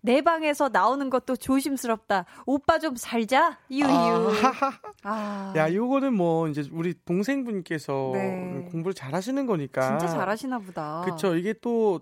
내 0.05 0.21
방에서 0.21 0.69
나오는 0.69 1.09
것도 1.09 1.35
조심스럽다. 1.35 2.25
오빠 2.45 2.77
좀 2.79 2.95
살자. 2.95 3.57
유유. 3.71 3.85
아, 5.03 5.53
야, 5.57 5.73
요거는 5.73 6.13
뭐 6.13 6.47
이제 6.47 6.63
우리 6.71 6.93
동생분께서 7.05 8.11
네. 8.13 8.67
공부를 8.71 8.93
잘하시는 8.93 9.45
거니까. 9.47 9.97
진짜 9.97 10.07
잘하시나 10.13 10.59
보다. 10.59 11.01
그렇죠. 11.03 11.35
이게 11.35 11.53
또 11.59 12.01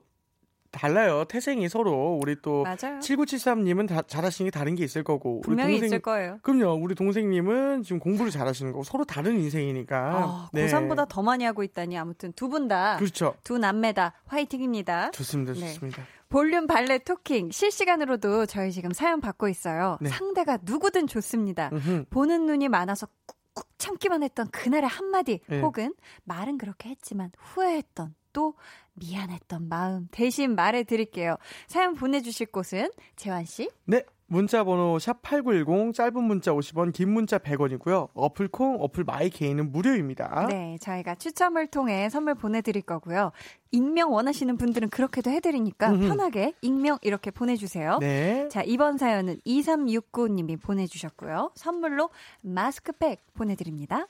달라요. 0.74 1.24
태생이 1.26 1.70
서로 1.70 2.20
우리 2.22 2.36
또 2.42 2.64
맞아요. 2.64 3.00
7973님은 3.00 3.88
다, 3.88 4.02
잘하시는 4.02 4.50
게 4.50 4.58
다른 4.58 4.76
게 4.76 4.84
있을 4.84 5.04
거고 5.04 5.38
우리 5.38 5.44
분명히 5.44 5.74
동생 5.74 5.86
있을 5.86 6.00
거예요. 6.00 6.40
그럼요. 6.42 6.74
우리 6.84 6.96
동생님은 6.96 7.84
지금 7.84 8.00
공부를 8.00 8.32
잘하시는 8.32 8.72
거고 8.72 8.84
서로 8.84 9.06
다른 9.06 9.40
인생이니까. 9.40 9.98
아, 9.98 10.50
고3보다 10.52 11.08
더 11.08 11.22
많이 11.22 11.46
하고 11.46 11.64
있다니 11.64 11.98
아무튼 11.98 12.34
두 12.34 12.50
분다두 12.50 13.00
그렇죠. 13.00 13.36
남매다 13.58 14.14
화이팅입니다. 14.26 15.12
좋습니다. 15.12 15.54
네. 15.54 15.60
좋습니다. 15.60 16.04
볼륨 16.34 16.66
발레 16.66 16.98
토킹 16.98 17.52
실시간으로도 17.52 18.48
저희 18.48 18.72
지금 18.72 18.92
사연 18.92 19.22
받고 19.22 19.50
있어요. 19.50 20.00
네. 20.02 20.10
상대가 20.10 20.58
누구든 20.64 21.06
좋습니다. 21.06 21.70
음흠. 21.72 22.06
보는 22.10 22.48
눈이 22.48 22.70
많아서 22.70 23.08
꾹꾹 23.54 23.68
참기만 23.78 24.24
했던 24.24 24.50
그날의 24.50 24.90
한마디 24.90 25.42
네. 25.48 25.62
혹은 25.62 25.94
말은 26.24 26.58
그렇게 26.58 26.90
했지만 26.90 27.30
후회했던 27.38 28.16
또 28.34 28.56
미안했던 28.94 29.70
마음 29.70 30.08
대신 30.10 30.56
말해 30.56 30.84
드릴게요. 30.84 31.38
사연 31.68 31.94
보내주실 31.94 32.48
곳은 32.48 32.90
재환 33.16 33.46
씨, 33.46 33.70
네. 33.86 34.04
문자 34.34 34.64
번호 34.64 34.98
샵8910 34.98 35.94
짧은 35.94 36.24
문자 36.24 36.52
50원 36.52 36.92
긴 36.92 37.14
문자 37.14 37.38
100원이고요. 37.38 38.10
어플 38.16 38.48
콩 38.48 38.78
어플 38.80 39.04
마이케이는 39.04 39.72
무료입니다. 39.72 40.48
네, 40.50 40.76
저희가 40.82 41.14
추첨을 41.14 41.68
통해 41.68 42.10
선물 42.10 42.34
보내 42.34 42.62
드릴 42.62 42.82
거고요. 42.82 43.32
익명 43.72 44.12
원하시는 44.12 44.58
분들은 44.58 44.90
그렇게도 44.90 45.30
해 45.30 45.40
드리니까 45.40 45.92
음흠. 45.92 46.08
편하게 46.08 46.54
익명 46.64 46.98
이렇게 47.04 47.30
보내 47.30 47.56
주세요. 47.56 48.00
네. 48.00 48.48
자, 48.50 48.64
이번 48.66 48.98
사연은 48.98 49.40
2369 49.46 50.30
님이 50.30 50.58
보내 50.58 50.88
주셨고요. 50.88 51.52
선물로 51.54 52.10
마스크팩 52.42 53.24
보내 53.36 53.54
드립니다. 53.54 54.08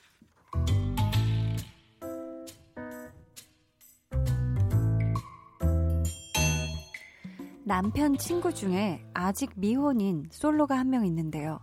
남편 7.65 8.17
친구 8.17 8.53
중에 8.53 9.03
아직 9.13 9.51
미혼인 9.55 10.27
솔로가 10.31 10.77
한 10.77 10.89
명 10.89 11.05
있는데요. 11.05 11.59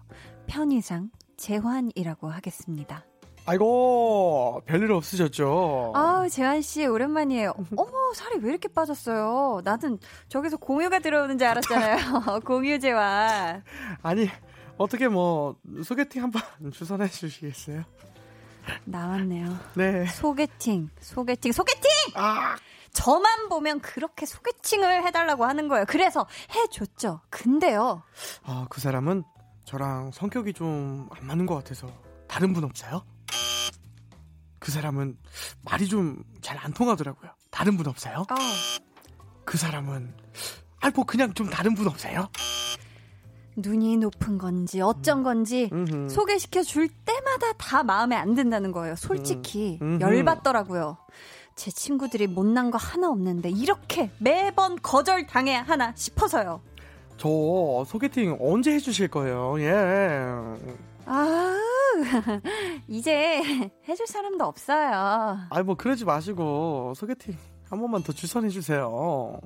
편의상 0.46 1.10
재환이라고 1.36 2.28
하겠습니다. 2.28 3.04
아이고 3.46 4.62
별일 4.66 4.92
없으셨죠? 4.92 5.92
아우, 5.94 6.28
재환 6.28 6.62
씨, 6.62 6.86
오랜만이에요. 6.86 7.54
어머, 7.76 8.12
살이 8.14 8.38
왜 8.42 8.50
이렇게 8.50 8.68
빠졌어요? 8.68 9.60
나는 9.64 9.98
저기서 10.28 10.56
공유가 10.58 10.98
들어오는 10.98 11.38
줄 11.38 11.46
알았잖아요. 11.48 12.40
공유 12.44 12.78
재환. 12.78 13.62
아니 14.02 14.28
어떻게 14.78 15.08
뭐 15.08 15.56
소개팅 15.84 16.22
한번 16.22 16.42
주선해 16.72 17.08
주시겠어요? 17.08 17.82
나왔네요. 18.84 19.56
네. 19.74 20.06
소개팅, 20.06 20.88
소개팅, 21.00 21.52
소개팅! 21.52 21.90
아 22.14 22.56
저만 22.92 23.48
보면 23.48 23.80
그렇게 23.80 24.26
소개팅을 24.26 25.04
해달라고 25.06 25.44
하는 25.44 25.68
거예요. 25.68 25.84
그래서 25.88 26.26
해줬죠. 26.54 27.20
근데요. 27.30 28.02
아, 28.44 28.66
그 28.68 28.80
사람은 28.80 29.22
저랑 29.64 30.10
성격이 30.12 30.52
좀 30.54 31.08
안 31.12 31.26
맞는 31.26 31.46
것 31.46 31.54
같아서 31.56 31.86
다른 32.28 32.52
분 32.52 32.64
없어요? 32.64 33.04
그 34.58 34.70
사람은 34.70 35.16
말이 35.62 35.86
좀 35.88 36.22
잘 36.42 36.58
안 36.58 36.72
통하더라고요. 36.72 37.30
다른 37.50 37.76
분 37.76 37.86
없어요? 37.86 38.24
아, 38.28 38.34
그 39.44 39.56
사람은 39.58 40.14
아니 40.80 40.92
뭐 40.94 41.04
그냥 41.04 41.32
좀 41.34 41.48
다른 41.50 41.74
분 41.74 41.86
없어요? 41.88 42.28
눈이 43.56 43.96
높은 43.98 44.38
건지 44.38 44.80
어쩐 44.80 45.22
건지 45.22 45.68
음흠. 45.72 46.08
소개시켜 46.08 46.62
줄 46.62 46.88
때마다 46.88 47.52
다 47.54 47.82
마음에 47.82 48.16
안 48.16 48.34
든다는 48.34 48.72
거예요. 48.72 48.94
솔직히 48.96 49.78
음. 49.82 50.00
열받더라고요. 50.00 50.96
제 51.54 51.70
친구들이 51.70 52.26
못난 52.26 52.70
거 52.70 52.78
하나 52.78 53.10
없는데 53.10 53.50
이렇게 53.50 54.10
매번 54.18 54.76
거절 54.80 55.26
당해야 55.26 55.62
하나 55.62 55.92
싶어서요. 55.94 56.60
저 57.16 57.84
소개팅 57.86 58.38
언제 58.40 58.72
해주실 58.72 59.08
거예요? 59.08 59.60
예. 59.60 60.24
아, 61.04 61.56
이제 62.88 63.42
해줄 63.88 64.06
사람도 64.06 64.44
없어요. 64.44 65.38
아니 65.50 65.64
뭐 65.64 65.74
그러지 65.74 66.04
마시고 66.04 66.94
소개팅 66.96 67.36
한 67.68 67.78
번만 67.80 68.02
더 68.02 68.12
주선해 68.12 68.48
주세요. 68.48 69.38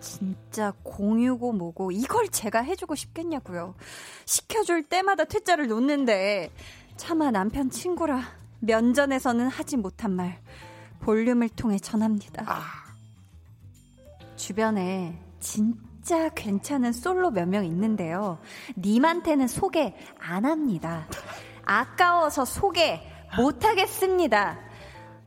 진짜 0.00 0.72
공유고 0.82 1.52
뭐고 1.52 1.90
이걸 1.90 2.28
제가 2.28 2.60
해주고 2.60 2.94
싶겠냐고요. 2.94 3.74
시켜줄 4.26 4.84
때마다 4.84 5.24
퇴짜를 5.24 5.68
놓는데 5.68 6.50
차마 6.96 7.30
남편 7.30 7.70
친구라 7.70 8.22
면전에서는 8.60 9.48
하지 9.48 9.76
못한 9.76 10.12
말 10.12 10.38
볼륨을 11.00 11.48
통해 11.50 11.78
전합니다. 11.78 12.44
아. 12.46 12.62
주변에 14.36 15.18
진짜 15.40 16.28
괜찮은 16.30 16.92
솔로 16.92 17.30
몇 17.30 17.48
명 17.48 17.64
있는데요. 17.64 18.38
님한테는 18.76 19.48
소개 19.48 19.94
안 20.18 20.44
합니다. 20.44 21.06
아까워서 21.64 22.44
소개 22.44 23.00
못 23.36 23.64
하겠습니다. 23.64 24.58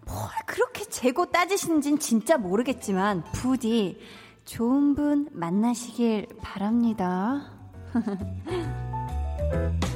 뭘 0.06 0.18
그렇게 0.46 0.86
재고 0.86 1.26
따지시는진 1.28 2.00
진짜 2.00 2.38
모르겠지만 2.38 3.24
부디 3.34 4.00
좋은 4.46 4.96
분 4.96 5.30
만나시길 5.32 6.28
바랍니다. 6.42 7.52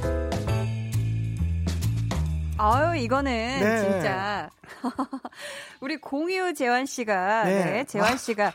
아유, 2.58 2.96
이거는 2.96 3.32
네. 3.32 3.78
진짜. 3.78 4.50
우리 5.80 5.96
공유 5.96 6.54
재환 6.54 6.86
씨가, 6.86 7.44
네. 7.44 7.64
네, 7.64 7.84
재환 7.84 8.16
씨가 8.16 8.52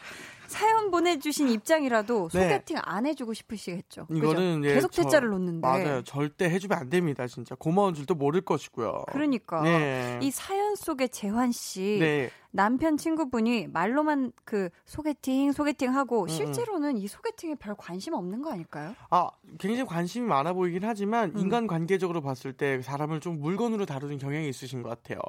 사연 0.50 0.92
보내주신 0.92 1.48
입장이라도 1.50 2.30
네. 2.34 2.42
소개팅 2.44 2.78
안 2.82 3.06
해주고 3.06 3.34
싶으시겠죠. 3.34 4.08
이거는 4.12 4.64
예, 4.66 4.74
계속 4.76 4.92
저- 4.92 5.04
퇴짜를 5.04 5.30
놓는데. 5.30 5.66
맞아요. 5.68 6.02
절대 6.04 6.46
해주면 6.50 6.78
안 6.78 6.90
됩니다. 6.90 7.28
진짜 7.28 7.56
고마운 7.56 7.94
줄도 7.94 8.16
모를 8.16 8.42
것이고요. 8.42 9.04
그러니까. 9.12 9.62
네. 9.62 10.20
이 10.22 10.32
사연 10.32 10.76
속에 10.76 11.08
재환 11.08 11.52
씨, 11.52 11.98
네. 12.00 12.30
남편 12.52 12.98
친구분이 12.98 13.68
말로만 13.68 14.32
그 14.44 14.70
소개팅, 14.86 15.52
소개팅 15.52 15.96
하고 15.96 16.24
음, 16.24 16.28
실제로는 16.28 16.98
이 16.98 17.08
소개팅에 17.08 17.56
별 17.56 17.76
관심 17.76 18.14
없는 18.16 18.42
거 18.42 18.52
아닐까요? 18.52 18.96
아, 19.12 19.30
굉장히 19.60 19.86
관심이 19.88 20.26
많아 20.28 20.54
보이긴 20.54 20.84
하지만 20.84 21.32
음. 21.36 21.40
인간 21.40 21.68
관계적으로 21.68 22.22
봤을 22.22 22.54
때 22.54 22.82
사람을 22.82 23.20
좀 23.20 23.40
물건으로 23.40 23.86
다루는 23.86 24.18
경향이 24.18 24.50
있으신 24.50 24.82
것 24.82 24.90
같아요. 24.90 25.20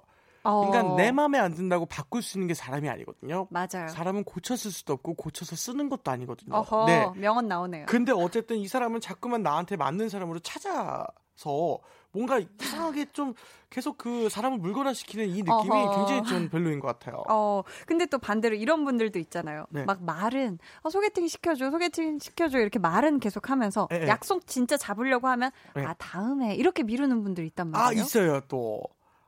어, 0.43 0.61
그러니까 0.61 0.95
내 0.95 1.13
마음에 1.13 1.39
안 1.39 1.55
든다고 1.55 1.87
바꿀 1.87 2.23
수 2.23 2.39
있는 2.39 2.49
게 2.49 2.55
사람이 2.55 2.89
아니거든요. 2.89 3.47
맞아요. 3.51 3.89
사람은 3.89 4.25
고쳤을 4.25 4.71
수도 4.71 4.95
없고 4.95 5.15
고쳐서 5.15 5.55
쓰는 5.57 5.89
것도 5.89 6.11
아니거든요. 6.11 6.57
어허, 6.57 6.87
네. 6.87 7.11
명언 7.17 7.47
나오네요. 7.49 7.87
근데 7.87 8.13
어쨌든 8.13 8.57
이 8.57 8.67
사람은 8.69 9.01
자꾸만 9.01 9.43
나한테 9.43 9.77
맞는 9.77 10.09
사람으로 10.09 10.39
찾아서 10.39 11.79
뭔가 12.13 12.41
이상하게 12.61 13.07
좀 13.13 13.35
계속 13.69 13.97
그 13.97 14.29
사람을 14.29 14.59
물건화시키는 14.59 15.29
이 15.29 15.43
느낌이 15.43 15.51
어허. 15.53 15.91
굉장히 15.91 16.23
좀 16.25 16.49
별로인 16.49 16.81
것 16.81 16.89
같아요. 16.89 17.23
어, 17.29 17.63
근데 17.87 18.07
또 18.07 18.19
반대로 18.19 18.57
이런 18.57 18.85
분들도 18.85 19.19
있잖아요. 19.21 19.67
네. 19.71 19.85
막 19.85 20.03
말은, 20.03 20.59
어, 20.83 20.91
소개팅 20.91 21.29
시켜줘, 21.29 21.71
소개팅 21.71 22.19
시켜줘, 22.19 22.59
이렇게 22.59 22.79
말은 22.81 23.21
계속 23.21 23.49
하면서 23.51 23.87
예, 23.93 24.03
예. 24.03 24.07
약속 24.09 24.47
진짜 24.49 24.77
잡으려고 24.77 25.29
하면, 25.29 25.53
네. 25.77 25.85
아, 25.85 25.95
다음에, 25.95 26.55
이렇게 26.57 26.83
미루는 26.83 27.23
분들 27.23 27.45
있단 27.47 27.71
말이에요. 27.71 27.89
아 27.89 27.93
있어요 27.93 28.41
또. 28.49 28.83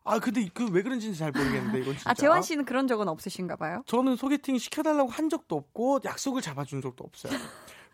아 0.05 0.19
근데 0.19 0.49
그 0.53 0.65
왜 0.67 0.83
그런지는 0.83 1.15
잘 1.15 1.31
모르겠는데 1.33 1.81
이건 1.81 1.95
진짜. 1.97 2.11
아, 2.11 2.15
재환 2.15 2.43
씨는 2.43 2.65
그런 2.65 2.89
적은 2.89 3.09
없으신가 3.09 3.57
봐요? 3.57 3.83
저는 3.87 4.17
소개팅 4.17 4.59
시켜달라고 4.59 5.09
한 5.11 5.29
적도 5.29 5.57
없고 5.57 6.01
약속을 6.05 6.43
잡아준 6.43 6.81
적도 6.83 7.05
없어요. 7.05 7.33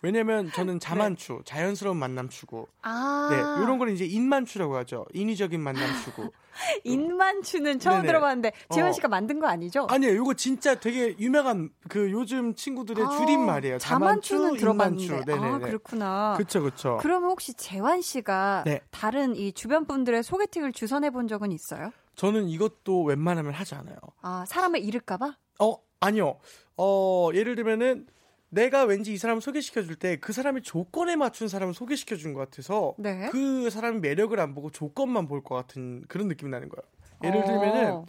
왜냐면 0.02 0.50
저는 0.52 0.80
자만추, 0.80 1.42
자연스러운 1.44 1.96
만남 1.96 2.28
추구. 2.28 2.66
아. 2.82 3.28
네, 3.30 3.36
이런 3.62 3.78
거는 3.78 3.94
이제 3.94 4.04
인만추라고 4.04 4.76
하죠. 4.76 5.06
인위적인 5.12 5.60
만남 5.60 5.82
추구. 6.04 6.30
인만추는 6.84 7.78
처음 7.78 7.96
네네. 7.98 8.06
들어봤는데, 8.06 8.52
재환 8.70 8.90
어. 8.90 8.92
씨가 8.92 9.08
만든 9.08 9.38
거 9.40 9.46
아니죠? 9.46 9.86
아니에요, 9.90 10.14
이거 10.14 10.34
진짜 10.34 10.74
되게 10.74 11.16
유명한 11.18 11.70
그 11.88 12.10
요즘 12.10 12.54
친구들의 12.54 13.04
아, 13.04 13.08
줄임말이에요. 13.10 13.78
자만추는 13.78 14.56
들어봤는데. 14.56 15.04
인만추. 15.04 15.24
네네네. 15.30 15.54
아, 15.54 15.58
그렇구나. 15.58 16.34
그쵸, 16.36 16.62
그쵸. 16.62 16.98
그러면 17.00 17.30
혹시 17.30 17.54
재환 17.54 18.00
씨가 18.00 18.64
네. 18.66 18.80
다른 18.90 19.36
이 19.36 19.52
주변 19.52 19.84
분들의 19.86 20.22
소개팅을 20.22 20.72
주선해 20.72 21.10
본 21.10 21.28
적은 21.28 21.52
있어요? 21.52 21.92
저는 22.16 22.48
이것도 22.48 23.04
웬만하면 23.04 23.52
하지 23.52 23.74
않아요. 23.76 23.96
아, 24.22 24.44
사람을 24.48 24.80
잃을까봐? 24.82 25.36
어, 25.60 25.76
아니요. 26.00 26.38
어, 26.76 27.30
예를 27.34 27.54
들면은 27.56 28.06
내가 28.50 28.84
왠지 28.84 29.12
이 29.12 29.18
사람을 29.18 29.40
소개시켜 29.42 29.82
줄 29.82 29.96
때 29.96 30.16
그 30.16 30.32
사람이 30.32 30.62
조건에 30.62 31.16
맞춘 31.16 31.48
사람을 31.48 31.74
소개시켜 31.74 32.16
준 32.16 32.32
것 32.34 32.40
같아서 32.40 32.94
네. 32.98 33.28
그 33.30 33.68
사람의 33.70 34.00
매력을 34.00 34.38
안 34.40 34.54
보고 34.54 34.70
조건만 34.70 35.26
볼 35.28 35.42
것 35.42 35.54
같은 35.54 36.02
그런 36.08 36.28
느낌이 36.28 36.50
나는 36.50 36.68
거예요. 36.68 36.82
예를 37.24 37.40
어. 37.40 37.44
들면은 37.44 37.92
어, 37.92 38.06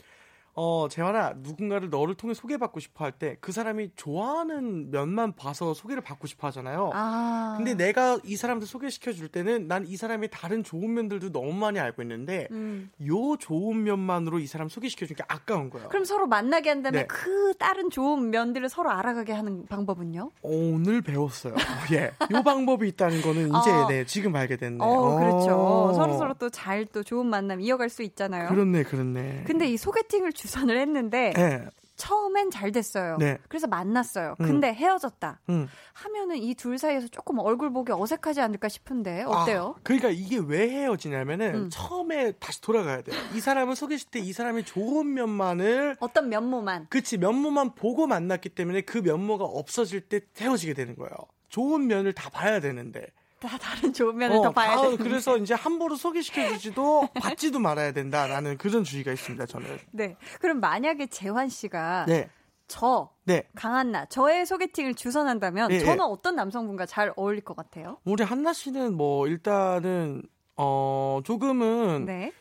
재환아, 0.90 1.36
누군가를 1.38 1.90
너를 1.90 2.16
통해 2.16 2.34
소개받고 2.34 2.80
싶어 2.80 3.06
할 3.06 3.12
때 3.14 3.38
그 3.42 3.52
사람이 3.52 3.92
좋아하는 3.96 4.92
면만 4.92 5.36
봐서 5.36 5.74
소개를 5.74 6.02
받고 6.04 6.28
싶어 6.28 6.48
하잖아요. 6.48 6.92
아. 6.94 7.56
근데 7.58 7.74
내가 7.76 8.20
이 8.24 8.36
사람들 8.36 8.68
소개시켜 8.68 9.12
줄 9.14 9.28
때는 9.28 9.68
난 9.68 9.86
이 9.90 9.98
사람의 9.98 10.30
다른 10.32 10.64
좋은 10.64 10.94
면들도 10.94 11.32
너무 11.32 11.54
많이 11.54 11.80
알고 11.80 12.02
있는데 12.04 12.48
음. 12.52 12.92
요 13.08 13.36
좋은 13.38 13.84
면만으로 13.84 14.40
이 14.40 14.46
사람 14.48 14.68
소개시켜 14.70 15.06
주는 15.06 15.18
게 15.18 15.24
아까운 15.28 15.70
거예요. 15.70 15.88
그럼 15.90 16.04
서로 16.06 16.28
만나게 16.28 16.70
한 16.70 16.84
다음에 16.84 17.00
네. 17.02 17.08
그 17.08 17.54
다른 17.58 17.90
좋은 17.90 18.30
면들을 18.30 18.68
서로 18.70 18.92
알아가게 18.92 19.32
하는 19.34 19.66
방법은요? 19.68 20.32
오늘 20.42 21.02
배웠어요. 21.02 21.56
예. 21.94 22.12
요 22.36 22.44
방법이 22.44 22.88
있다는 22.90 23.22
거는 23.22 23.48
이제 23.48 23.72
어. 23.72 23.88
네, 23.88 24.06
지금 24.06 24.36
알게 24.36 24.58
됐네. 24.58 24.78
어, 24.82 25.16
그렇죠. 25.18 25.56
어. 25.56 25.94
서로 25.94 26.18
서로 26.18 26.34
또 26.36 26.50
잘 26.50 26.86
또 26.92 27.04
좋은 27.04 27.26
만남 27.26 27.62
이어갈 27.62 27.90
수 27.90 28.04
있잖아요. 28.04 28.50
그렇네, 28.50 28.84
그렇네. 28.84 29.44
근데 29.48 29.68
이 29.68 29.78
소개팅을 29.78 30.34
주선을 30.50 30.78
했는데 30.80 31.32
네. 31.36 31.66
처음엔 31.96 32.50
잘 32.50 32.72
됐어요. 32.72 33.18
네. 33.20 33.38
그래서 33.50 33.68
만났어요. 33.68 34.36
음. 34.40 34.46
근데 34.46 34.74
헤어졌다. 34.74 35.42
음. 35.50 35.68
하면은 35.94 36.38
이 36.38 36.56
둘 36.56 36.78
사이에서 36.78 37.08
조금 37.10 37.40
얼굴 37.40 37.72
보기 37.72 37.92
어색하지 37.92 38.40
않을까 38.42 38.70
싶은데 38.70 39.24
어때요? 39.28 39.76
아, 39.78 39.80
그러니까 39.84 40.10
이게 40.10 40.38
왜 40.38 40.70
헤어지냐면은 40.70 41.56
음. 41.56 41.70
처음에 41.70 42.32
다시 42.40 42.62
돌아가야 42.62 43.02
돼요. 43.02 43.16
이 43.36 43.40
사람을 43.42 43.76
소개시킬 43.76 44.12
때 44.12 44.20
이 44.30 44.34
사람의 44.34 44.64
좋은 44.66 45.14
면만을 45.14 45.98
어떤 46.00 46.30
면모만 46.30 46.88
그치 46.90 47.18
면모만 47.18 47.76
보고 47.76 48.08
만났기 48.08 48.50
때문에 48.50 48.82
그 48.82 48.98
면모가 49.00 49.44
없어질 49.46 50.02
때 50.02 50.22
헤어지게 50.40 50.74
되는 50.74 50.96
거예요. 50.96 51.12
좋은 51.50 51.88
면을 51.88 52.14
다 52.14 52.30
봐야 52.30 52.60
되는데. 52.60 53.06
다 53.40 53.58
다른 53.58 53.94
좋은 53.94 54.18
면을 54.18 54.38
어, 54.38 54.42
더 54.42 54.52
봐야 54.52 54.76
다- 54.76 54.82
되는 54.82 54.98
그래서 54.98 55.38
이제 55.38 55.54
함부로 55.54 55.96
소개시켜주지도 55.96 57.10
받지도 57.16 57.60
말아야 57.60 57.92
된다라는 57.94 58.58
그런 58.58 58.84
주의가 58.84 59.12
있습니다. 59.12 59.46
저는. 59.46 59.80
네. 59.92 60.16
그럼 60.40 60.60
만약에 60.60 61.08
재환 61.08 61.48
씨가 61.48 62.06
네, 62.08 62.30
저 62.68 63.10
네. 63.24 63.48
강한나 63.56 64.06
저의 64.06 64.46
소개팅을 64.46 64.94
주선한다면 64.96 65.72
예, 65.72 65.80
저는 65.80 65.98
예. 65.98 66.02
어떤 66.02 66.36
남성분과 66.36 66.86
잘 66.86 67.14
어울릴 67.16 67.42
것 67.42 67.56
같아요? 67.56 67.98
우리 68.04 68.24
한나 68.24 68.52
씨는 68.54 68.96
뭐 68.96 69.28
일단은 69.28 70.22
어 70.58 71.22
조금은 71.24 72.06
네. 72.06 72.34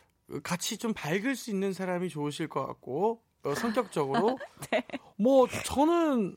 같이 0.43 0.77
좀 0.77 0.93
밝을 0.93 1.35
수 1.35 1.49
있는 1.49 1.71
사람이 1.73 2.09
좋으실 2.09 2.49
것 2.49 2.65
같고 2.67 3.21
어, 3.43 3.53
성격적으로 3.55 4.37
네. 4.71 4.83
뭐 5.17 5.47
저는 5.65 6.35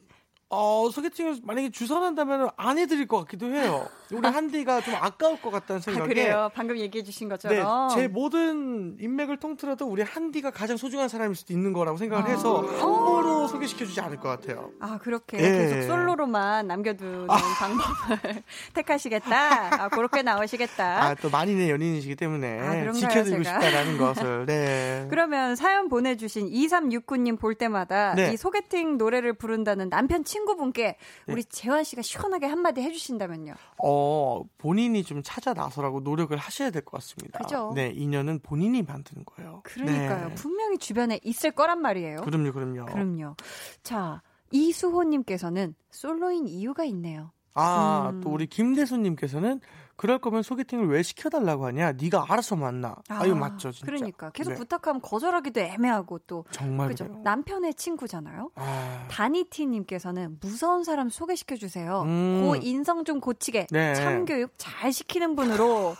어 0.54 0.90
소개팅을 0.92 1.38
만약에 1.44 1.70
주선한다면 1.70 2.50
안 2.58 2.76
해드릴 2.76 3.08
것 3.08 3.20
같기도 3.20 3.46
해요. 3.46 3.88
우리 4.12 4.28
한디가 4.28 4.82
좀 4.82 4.94
아까울 4.94 5.40
것 5.40 5.50
같다는 5.50 5.78
아, 5.78 5.82
생각에 5.82 6.08
그래요. 6.08 6.50
방금 6.54 6.76
얘기해 6.76 7.02
주신 7.02 7.28
네, 7.28 7.34
것처럼. 7.34 7.88
제 7.88 8.06
모든 8.06 8.98
인맥을 9.00 9.38
통틀어도 9.38 9.86
우리 9.86 10.02
한디가 10.02 10.50
가장 10.50 10.76
소중한 10.76 11.08
사람일 11.08 11.34
수도 11.36 11.54
있는 11.54 11.72
거라고 11.72 11.96
생각을 11.96 12.28
해서 12.28 12.62
아. 12.68 12.82
함부로 12.82 13.48
소개시켜 13.48 13.86
주지 13.86 13.98
않을 14.02 14.18
것 14.18 14.28
같아요. 14.28 14.70
아, 14.80 14.98
그렇게 14.98 15.38
예. 15.38 15.40
계속 15.40 15.82
솔로로만 15.86 16.66
남겨두는 16.66 17.28
방법을 17.28 18.42
택하시겠다. 18.74 19.84
아, 19.84 19.88
그렇게 19.88 20.20
나오시겠다. 20.20 21.02
아, 21.02 21.14
또 21.14 21.28
man이네 21.28 21.70
연인이시기 21.70 22.14
때문에 22.16 22.60
아, 22.60 22.92
지켜드리고 22.92 23.42
제가? 23.42 23.60
싶다라는 23.60 23.96
것을. 23.96 24.44
네. 24.44 25.06
그러면 25.08 25.56
사연 25.56 25.88
보내주신 25.88 26.50
2369님 26.50 27.38
볼 27.40 27.54
때마다 27.54 28.14
네. 28.14 28.32
이 28.34 28.36
소개팅 28.36 28.98
노래를 28.98 29.32
부른다는 29.32 29.88
남편 29.88 30.22
친구 30.24 30.41
분께 30.44 30.96
네. 31.26 31.32
우리 31.32 31.44
재환 31.44 31.84
씨가 31.84 32.02
시원하게 32.02 32.46
한마디 32.46 32.80
해주신다면요. 32.82 33.54
어, 33.82 34.42
본인이 34.58 35.02
좀 35.02 35.22
찾아 35.22 35.52
나서라고 35.54 36.00
노력을 36.00 36.36
하셔야 36.36 36.70
될 36.70 36.82
것 36.84 36.92
같습니다. 36.98 37.38
그죠. 37.38 37.72
네, 37.74 37.90
인연은 37.94 38.40
본인이 38.40 38.82
만드는 38.82 39.24
거예요. 39.24 39.60
그러니까요. 39.64 40.28
네. 40.28 40.34
분명히 40.34 40.78
주변에 40.78 41.20
있을 41.22 41.52
거란 41.52 41.80
말이에요. 41.80 42.22
그럼요, 42.22 42.52
그럼요. 42.52 42.86
그럼요. 42.86 43.36
자, 43.82 44.22
이수호님께서는 44.50 45.74
솔로인 45.90 46.46
이유가 46.46 46.84
있네요. 46.84 47.32
아, 47.54 48.10
음. 48.12 48.20
또 48.22 48.30
우리 48.30 48.46
김대수님께서는 48.46 49.60
그럴 50.02 50.18
거면 50.18 50.42
소개팅을 50.42 50.88
왜 50.88 51.00
시켜달라고 51.04 51.64
하냐? 51.66 51.92
네가 51.92 52.26
알아서 52.28 52.56
만나. 52.56 52.96
아, 53.08 53.24
이거 53.24 53.36
맞죠, 53.36 53.70
진짜. 53.70 53.86
그러니까 53.86 54.30
계속 54.30 54.50
네. 54.50 54.56
부탁하면 54.56 55.00
거절하기도 55.00 55.60
애매하고 55.60 56.18
또 56.26 56.44
정말 56.50 56.88
그죠. 56.88 57.04
그래요. 57.04 57.20
남편의 57.22 57.74
친구잖아요. 57.74 58.50
아, 58.56 59.06
다니티님께서는 59.08 60.38
무서운 60.40 60.82
사람 60.82 61.08
소개시켜 61.08 61.54
주세요. 61.54 62.02
음. 62.02 62.42
고 62.42 62.56
인성 62.56 63.04
좀 63.04 63.20
고치게 63.20 63.68
네. 63.70 63.94
참교육 63.94 64.54
잘 64.56 64.92
시키는 64.92 65.36
분으로 65.36 65.94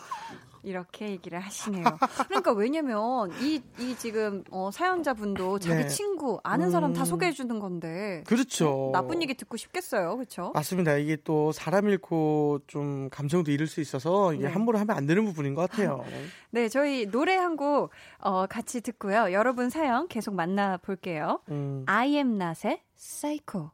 이렇게 0.63 1.09
얘기를 1.09 1.39
하시네요. 1.39 1.83
그러니까 2.27 2.51
왜냐면 2.53 3.31
이, 3.41 3.61
이 3.79 3.95
지금 3.97 4.43
어, 4.49 4.71
사연자분도 4.71 5.59
자기 5.59 5.83
네. 5.83 5.87
친구 5.87 6.39
아는 6.43 6.71
사람 6.71 6.93
다 6.93 7.03
음. 7.03 7.05
소개해 7.05 7.31
주는 7.31 7.59
건데 7.59 8.23
그렇죠. 8.25 8.89
나쁜 8.93 9.21
얘기 9.21 9.33
듣고 9.33 9.57
싶겠어요, 9.57 10.15
그렇죠? 10.15 10.51
맞습니다. 10.53 10.95
이게 10.95 11.17
또 11.23 11.51
사람 11.51 11.89
잃고 11.89 12.61
좀 12.67 13.09
감정도 13.09 13.51
잃을 13.51 13.67
수 13.67 13.81
있어서 13.81 14.33
이게 14.33 14.47
네. 14.47 14.49
함부로 14.51 14.79
하면 14.79 14.95
안 14.95 15.05
되는 15.05 15.25
부분인 15.25 15.53
것 15.53 15.69
같아요. 15.69 16.03
네, 16.51 16.69
저희 16.69 17.05
노래 17.05 17.35
한곡 17.35 17.91
어, 18.19 18.45
같이 18.47 18.81
듣고요. 18.81 19.31
여러분 19.33 19.69
사연 19.69 20.07
계속 20.07 20.33
만나 20.33 20.77
볼게요. 20.77 21.41
음. 21.49 21.83
앤 21.87 22.15
마리의 22.15 22.81
Psycho. 22.95 23.71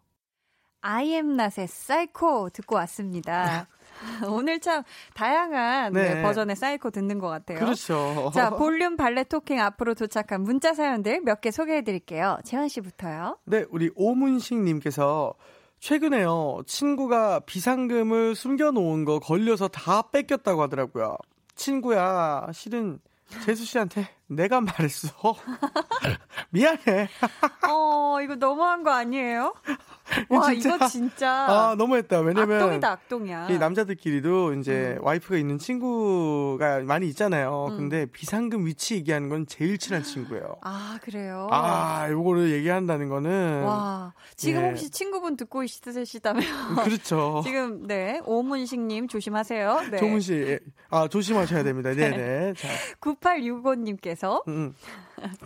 I 0.82 1.10
am 1.10 1.40
not의 1.40 1.68
사이코 1.68 2.50
듣고 2.50 2.76
왔습니다. 2.76 3.68
오늘 4.28 4.60
참 4.60 4.84
다양한 5.14 5.94
네. 5.94 6.16
네, 6.16 6.22
버전의 6.24 6.56
사이코 6.56 6.90
듣는 6.92 7.20
것 7.20 7.28
같아요. 7.28 7.60
그렇죠. 7.60 8.32
자, 8.34 8.50
볼륨 8.56 8.96
valet 8.98 9.24
talking 9.26 9.60
앞으로 9.60 9.94
도착한 9.94 10.42
문자 10.42 10.74
사연들 10.74 11.22
몇 11.22 11.42
개 11.42 11.52
소개해 11.52 11.84
드릴게요. 11.84 12.38
재환 12.44 12.68
씨부터요. 12.68 13.38
네, 13.46 13.66
우리 13.70 13.90
오문식 13.96 14.58
님께서 14.60 15.34
최근에요. 15.80 16.64
친구가 16.66 17.40
비상금을 17.42 18.36
숨겨 18.36 18.72
놓은 18.72 19.06
거 19.06 19.20
걸려서 19.20 19.70
다 19.70 20.02
뺏겼다고 20.12 20.62
하더라고요. 20.64 21.16
친구야, 21.56 22.48
실은 22.54 23.00
재수 23.46 23.64
씨한테 23.66 24.08
내가 24.30 24.62
말했어. 24.62 25.10
미안해. 26.52 27.10
어, 27.68 28.22
이거 28.22 28.36
너무한 28.36 28.84
거 28.84 28.92
아니에요? 28.92 29.54
와, 30.30 30.52
진짜, 30.52 30.76
이거 30.76 30.88
진짜. 30.88 31.30
아, 31.32 31.76
너무했다. 31.78 32.20
왜냐면. 32.22 32.58
악동이다, 32.58 32.92
악동이야. 32.92 33.48
이 33.50 33.58
남자들끼리도 33.58 34.54
이제 34.56 34.98
음. 35.00 35.06
와이프가 35.06 35.38
있는 35.38 35.58
친구가 35.58 36.82
많이 36.82 37.08
있잖아요. 37.10 37.68
음. 37.70 37.78
근데 37.78 38.06
비상금 38.08 38.66
위치 38.66 38.96
얘기하는 38.96 39.30
건 39.30 39.46
제일 39.48 39.78
친한 39.78 40.04
친구예요. 40.04 40.58
아, 40.62 40.98
그래요? 41.02 41.48
아, 41.52 42.08
요거를 42.10 42.52
얘기한다는 42.52 43.10
거는. 43.10 43.64
와. 43.64 44.14
지금 44.36 44.64
예. 44.64 44.70
혹시 44.70 44.90
친구분 44.90 45.38
듣고 45.38 45.64
있으시다면. 45.64 46.44
그렇죠. 46.84 47.42
지금, 47.46 47.86
네. 47.88 48.22
오문식님 48.26 49.08
조심하세요. 49.08 49.82
네. 49.92 49.98
조문씨. 49.98 50.34
예. 50.34 50.60
아, 50.90 51.08
조심하셔야 51.08 51.64
됩니다. 51.64 51.94
네네. 51.94 52.18
네. 52.18 52.54
자. 52.54 52.68
9865님께서. 53.00 54.19
음, 54.48 54.74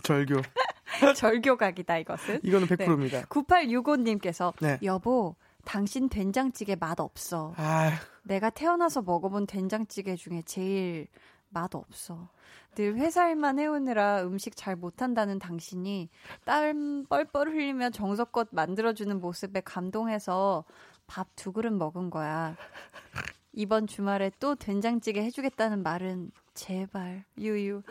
절교. 0.02 0.40
절교각이다, 1.16 1.98
이것은. 1.98 2.40
이거는 2.42 2.66
100%입니다. 2.68 3.18
네. 3.20 3.24
9865 3.28 3.96
님께서, 3.96 4.52
네. 4.60 4.78
여보, 4.82 5.36
당신 5.64 6.08
된장찌개 6.08 6.76
맛 6.76 7.00
없어. 7.00 7.54
아휴. 7.56 7.92
내가 8.22 8.50
태어나서 8.50 9.02
먹어본 9.02 9.46
된장찌개 9.46 10.16
중에 10.16 10.42
제일 10.44 11.08
맛 11.48 11.74
없어. 11.74 12.28
늘 12.74 12.96
회사 12.96 13.28
일만 13.28 13.58
해오느라 13.60 14.22
음식 14.24 14.56
잘 14.56 14.74
못한다는 14.74 15.38
당신이 15.38 16.08
땀 16.44 17.06
뻘뻘 17.08 17.48
흘리며 17.50 17.90
정성껏 17.90 18.48
만들어주는 18.50 19.20
모습에 19.20 19.60
감동해서 19.60 20.64
밥 21.06 21.28
두 21.36 21.52
그릇 21.52 21.72
먹은 21.72 22.10
거야. 22.10 22.56
이번 23.52 23.86
주말에 23.86 24.32
또 24.40 24.56
된장찌개 24.56 25.22
해주겠다는 25.22 25.82
말은 25.82 26.32
제발 26.54 27.24
유유. 27.38 27.82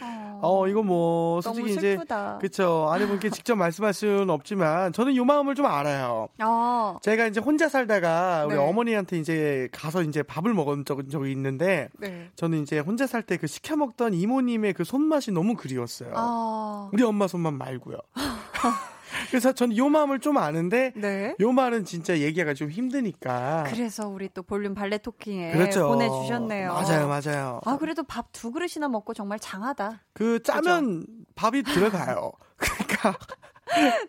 어, 0.00 0.40
어, 0.42 0.68
이거 0.68 0.82
뭐 0.82 1.40
솔직히 1.40 1.72
이제 1.72 1.98
그쵸 2.40 2.88
아내분께 2.90 3.30
직접 3.30 3.54
말씀할 3.56 3.94
수는 3.94 4.28
없지만 4.30 4.92
저는 4.92 5.16
요 5.16 5.24
마음을 5.24 5.54
좀 5.54 5.66
알아요. 5.66 6.28
어. 6.42 6.98
제가 7.02 7.26
이제 7.26 7.40
혼자 7.40 7.68
살다가 7.68 8.44
우리 8.46 8.56
네. 8.56 8.60
어머니한테 8.60 9.18
이제 9.18 9.68
가서 9.72 10.02
이제 10.02 10.22
밥을 10.22 10.52
먹은 10.54 10.84
적, 10.84 11.08
적이 11.10 11.32
있는데 11.32 11.88
네. 11.98 12.30
저는 12.36 12.62
이제 12.62 12.78
혼자 12.78 13.06
살 13.06 13.22
때 13.22 13.36
그 13.38 13.46
시켜 13.46 13.76
먹던 13.76 14.14
이모님의 14.14 14.74
그 14.74 14.84
손맛이 14.84 15.30
너무 15.32 15.54
그리웠어요. 15.54 16.12
어. 16.14 16.90
우리 16.92 17.02
엄마 17.02 17.26
손맛 17.26 17.54
말고요. 17.54 17.96
그래서 19.34 19.52
저는 19.52 19.76
요 19.76 19.88
마음을 19.88 20.20
좀 20.20 20.38
아는데 20.38 20.92
네. 20.94 21.34
요 21.40 21.50
말은 21.50 21.84
진짜 21.84 22.18
얘기가 22.18 22.54
좀 22.54 22.70
힘드니까. 22.70 23.64
그래서 23.66 24.06
우리 24.06 24.28
또 24.32 24.44
볼륨 24.44 24.74
발레 24.74 24.98
토킹에 24.98 25.50
그렇죠. 25.50 25.88
보내주셨네요. 25.88 26.72
맞아요, 26.72 27.08
맞아요. 27.08 27.60
아 27.64 27.76
그래도 27.76 28.04
밥 28.04 28.24
두 28.32 28.52
그릇이나 28.52 28.86
먹고 28.88 29.12
정말 29.12 29.40
장하다. 29.40 30.02
그 30.12 30.40
짜면 30.42 31.00
그렇죠? 31.06 31.06
밥이 31.34 31.62
들어가요. 31.64 32.30
그러니까 32.56 33.16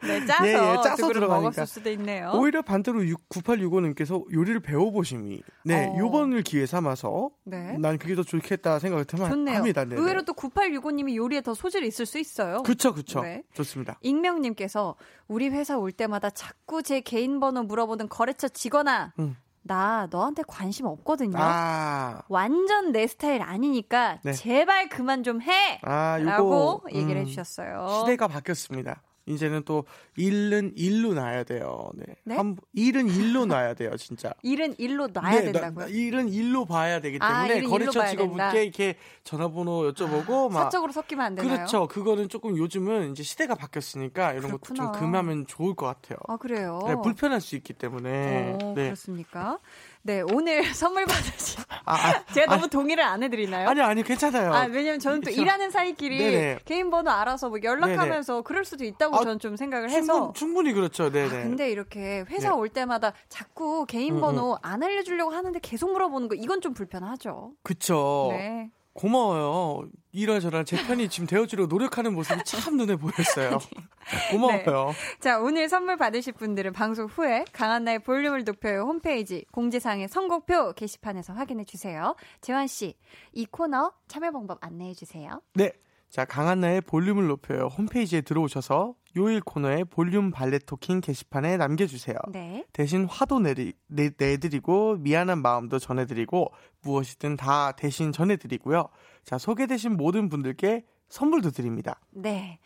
네, 0.02 0.26
짜서, 0.26 0.48
예, 0.48 0.54
예, 0.54 0.76
짜서 0.84 1.08
들어가니까. 1.12 1.66
수도 1.66 1.90
있네요. 1.92 2.32
오히려 2.36 2.62
반대로 2.62 3.00
9865님께서 3.30 4.24
요리를 4.34 4.60
배워보심이, 4.62 5.42
네, 5.64 5.88
어. 5.88 5.98
요번을 5.98 6.44
기회 6.44 6.66
삼아서, 6.66 7.32
네. 7.44 7.78
난 7.78 7.98
그게 7.98 8.16
더 8.16 8.24
좋겠다 8.24 8.80
생각을 8.80 9.06
좋네요. 9.06 9.58
합니다. 9.58 9.86
네 9.86 9.96
의외로 9.96 10.24
또 10.24 10.34
9865님이 10.34 11.16
요리에 11.16 11.42
더 11.42 11.54
소질이 11.54 11.88
있을 11.88 12.06
수 12.06 12.20
있어요. 12.20 12.64
그쵸, 12.64 12.94
그쵸. 12.94 13.22
네. 13.22 13.44
좋습니다. 13.54 13.98
익명님께서, 14.02 14.96
우리 15.28 15.50
회사 15.50 15.78
올 15.78 15.92
때마다 15.92 16.30
자꾸 16.30 16.84
제 16.84 17.02
개인 17.02 17.40
번호 17.40 17.64
물어보는 17.64 18.10
거래처 18.10 18.48
직원아, 18.50 19.14
음. 19.20 19.38
나 19.68 20.08
너한테 20.12 20.44
관심 20.48 20.86
없거든요. 20.86 21.38
아. 21.40 22.22
완전 22.30 22.92
내 22.92 23.08
스타일 23.08 23.42
아니니까 23.42 24.20
네. 24.24 24.32
제발 24.32 24.90
그만 24.90 25.24
좀 25.24 25.42
해. 25.42 25.80
아, 25.82 26.20
요거, 26.20 26.30
라고 26.30 26.84
얘기를 26.94 27.16
음, 27.16 27.22
해주셨어요. 27.22 28.02
시대가 28.02 28.28
바뀌었습니다. 28.28 29.02
이제는 29.28 29.64
또 29.66 29.86
일은 30.18 30.74
일로 30.76 31.14
놔야 31.14 31.44
돼요. 31.44 31.90
네. 31.96 32.06
네? 32.24 32.36
한, 32.36 32.58
일은 32.74 33.08
일로 33.08 33.46
놔야 33.46 33.74
돼요, 33.74 33.96
진짜. 33.98 34.34
일은 34.44 34.76
일로 34.78 35.08
놔야 35.08 35.32
네, 35.32 35.52
된다고요? 35.52 35.86
나, 35.86 35.92
일은 35.92 36.30
일로 36.30 36.66
봐야 36.66 37.00
되기 37.00 37.18
아, 37.20 37.28
때문에 37.48 37.66
아, 37.66 37.70
거래처 37.70 38.06
직원분께 38.06 38.64
이렇게 38.64 38.96
전화번호 39.24 39.92
여쭤보고 39.92 40.52
아, 40.52 40.54
막 40.54 40.64
사적으로 40.64 40.92
섞이면 40.92 41.26
안 41.26 41.36
되나요? 41.36 41.56
그렇죠. 41.56 41.88
그거는 41.88 42.30
조금 42.30 42.58
요즘은 42.58 43.12
이제 43.12 43.24
시대가 43.24 43.56
바뀌었으니까 43.56 44.32
이런 44.34 44.48
그렇구나. 44.48 44.58
것도 44.58 44.74
좀 44.74 44.92
금하면 44.92 45.48
좋을 45.48 45.76
것 45.76 45.86
같아요. 45.88 46.18
아 46.28 46.38
그래요? 46.38 46.80
네, 46.88 46.96
불편할 47.02 47.42
수 47.42 47.56
있기 47.56 47.74
때문에. 47.74 48.58
어, 48.62 48.74
네. 48.76 48.86
그렇습니까? 48.86 49.60
네, 50.06 50.22
오늘 50.22 50.62
선물 50.76 51.06
받으신. 51.08 51.64
아, 51.86 51.96
아, 51.96 52.26
제가 52.32 52.54
너무 52.54 52.66
아, 52.66 52.68
동의를 52.68 53.04
안 53.04 53.24
해드리나요? 53.24 53.68
아니, 53.68 53.82
아니, 53.82 54.04
괜찮아요. 54.04 54.54
아, 54.54 54.66
왜냐면 54.66 55.00
저는 55.00 55.22
또 55.22 55.32
일하는 55.32 55.72
사이끼리 55.72 56.20
네네. 56.20 56.60
개인 56.64 56.92
번호 56.92 57.10
알아서 57.10 57.50
뭐 57.50 57.58
연락하면서 57.64 58.34
네네. 58.34 58.44
그럴 58.46 58.66
수도 58.66 58.86
있다고 58.86 59.16
아, 59.16 59.20
저는 59.24 59.40
좀 59.40 59.56
생각을 59.56 59.90
충분, 59.90 60.04
해서. 60.04 60.34
충분히 60.36 60.74
그렇죠, 60.74 61.12
네네. 61.12 61.28
아, 61.28 61.42
근데 61.42 61.72
이렇게 61.72 62.24
회사 62.30 62.50
네. 62.50 62.56
올 62.56 62.70
때마다 62.70 63.14
자꾸 63.30 63.88
개인 63.88 64.22
번호 64.22 64.52
음, 64.52 64.54
음. 64.54 64.58
안 64.62 64.84
알려주려고 64.84 65.32
하는데 65.32 65.58
계속 65.60 65.92
물어보는 65.92 66.28
거, 66.28 66.36
이건 66.36 66.62
좀 66.62 66.76
불편하죠. 66.76 67.54
그쵸. 67.64 68.28
네. 68.30 68.70
고마워요. 68.96 69.90
이러저러 70.14 70.64
제 70.64 70.78
편이 70.88 71.10
지금 71.10 71.28
되어주려고 71.28 71.68
노력하는 71.68 72.14
모습이 72.14 72.44
참 72.46 72.78
눈에 72.78 72.96
보였어요. 72.96 73.60
고마워요. 74.32 74.88
네. 74.88 75.20
자, 75.20 75.40
오늘 75.40 75.68
선물 75.68 75.98
받으실 75.98 76.32
분들은 76.34 76.72
방송 76.72 77.06
후에 77.08 77.44
강한나의 77.52 78.00
볼륨을 78.00 78.46
높여요 78.46 78.84
홈페이지 78.84 79.46
공지사항의 79.52 80.08
선곡표 80.08 80.74
게시판에서 80.74 81.34
확인해 81.34 81.66
주세요. 81.66 82.16
재환 82.40 82.68
씨, 82.68 82.96
이 83.34 83.46
코너 83.46 83.92
참여 84.08 84.32
방법 84.32 84.60
안내해 84.62 84.94
주세요. 84.94 85.42
네. 85.54 85.74
자, 86.16 86.24
강한나의 86.24 86.80
볼륨을 86.80 87.28
높여요 87.28 87.66
홈페이지에 87.66 88.22
들어오셔서 88.22 88.96
요일 89.18 89.42
코너에 89.42 89.84
볼륨 89.84 90.32
발레 90.32 90.60
토킹 90.60 91.02
게시판에 91.02 91.58
남겨주세요. 91.58 92.16
네. 92.32 92.64
대신 92.72 93.04
화도 93.04 93.42
내리, 93.42 93.74
내, 93.88 94.12
내드리고 94.18 94.96
미안한 94.96 95.42
마음도 95.42 95.78
전해드리고 95.78 96.54
무엇이든 96.84 97.36
다 97.36 97.74
대신 97.74 98.14
전해드리고요. 98.14 98.88
자, 99.26 99.38
소개되신 99.38 99.98
모든 99.98 100.30
분들께 100.30 100.86
선물도 101.10 101.52
드립니다. 101.52 102.00
네. 102.12 102.60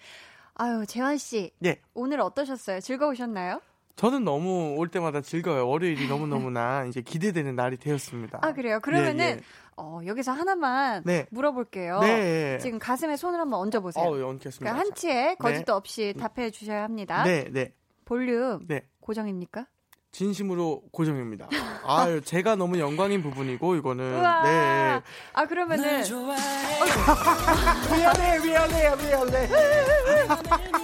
아유, 0.53 0.85
재환 0.87 1.17
씨. 1.17 1.49
네. 1.57 1.81
오늘 1.95 2.21
어떠셨어요? 2.21 2.81
즐거우셨나요? 2.81 3.61
저는 3.95 4.23
너무 4.23 4.75
올 4.77 4.87
때마다 4.87 5.19
즐거워요. 5.19 5.67
월요일이 5.67 6.07
너무너무나 6.07 6.85
이제 6.85 7.01
기대되는 7.01 7.55
날이 7.55 7.75
되었습니다. 7.77 8.39
아, 8.43 8.53
그래요? 8.53 8.79
그러면은, 8.79 9.25
예, 9.25 9.29
예. 9.31 9.39
어, 9.79 10.01
여기서 10.05 10.31
하나만 10.31 11.03
네. 11.05 11.25
물어볼게요. 11.31 12.01
네. 12.01 12.57
지금 12.59 12.77
가슴에 12.79 13.15
손을 13.15 13.39
한번 13.39 13.61
얹어보세요. 13.61 14.03
어, 14.03 14.09
얹겠습니다. 14.09 14.59
그러니까 14.59 14.79
한치에 14.79 15.35
거짓도 15.35 15.71
네. 15.73 15.77
없이 15.77 16.13
답해 16.19 16.51
주셔야 16.51 16.83
합니다. 16.83 17.23
네, 17.23 17.45
네. 17.51 17.73
볼륨. 18.05 18.65
네. 18.67 18.83
고정입니까? 18.99 19.67
진심으로 20.11 20.83
고정입니다. 20.91 21.47
아유, 21.85 22.19
제가 22.21 22.55
너무 22.55 22.79
영광인 22.79 23.21
부분이고, 23.21 23.75
이거는. 23.75 24.19
우와. 24.19 24.43
네. 24.43 25.01
아, 25.33 25.45
그러면은. 25.45 26.03
미안해, 27.95 28.39
미안해, 28.39 28.95
미안해. 28.95 29.49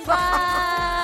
와. 0.08 0.95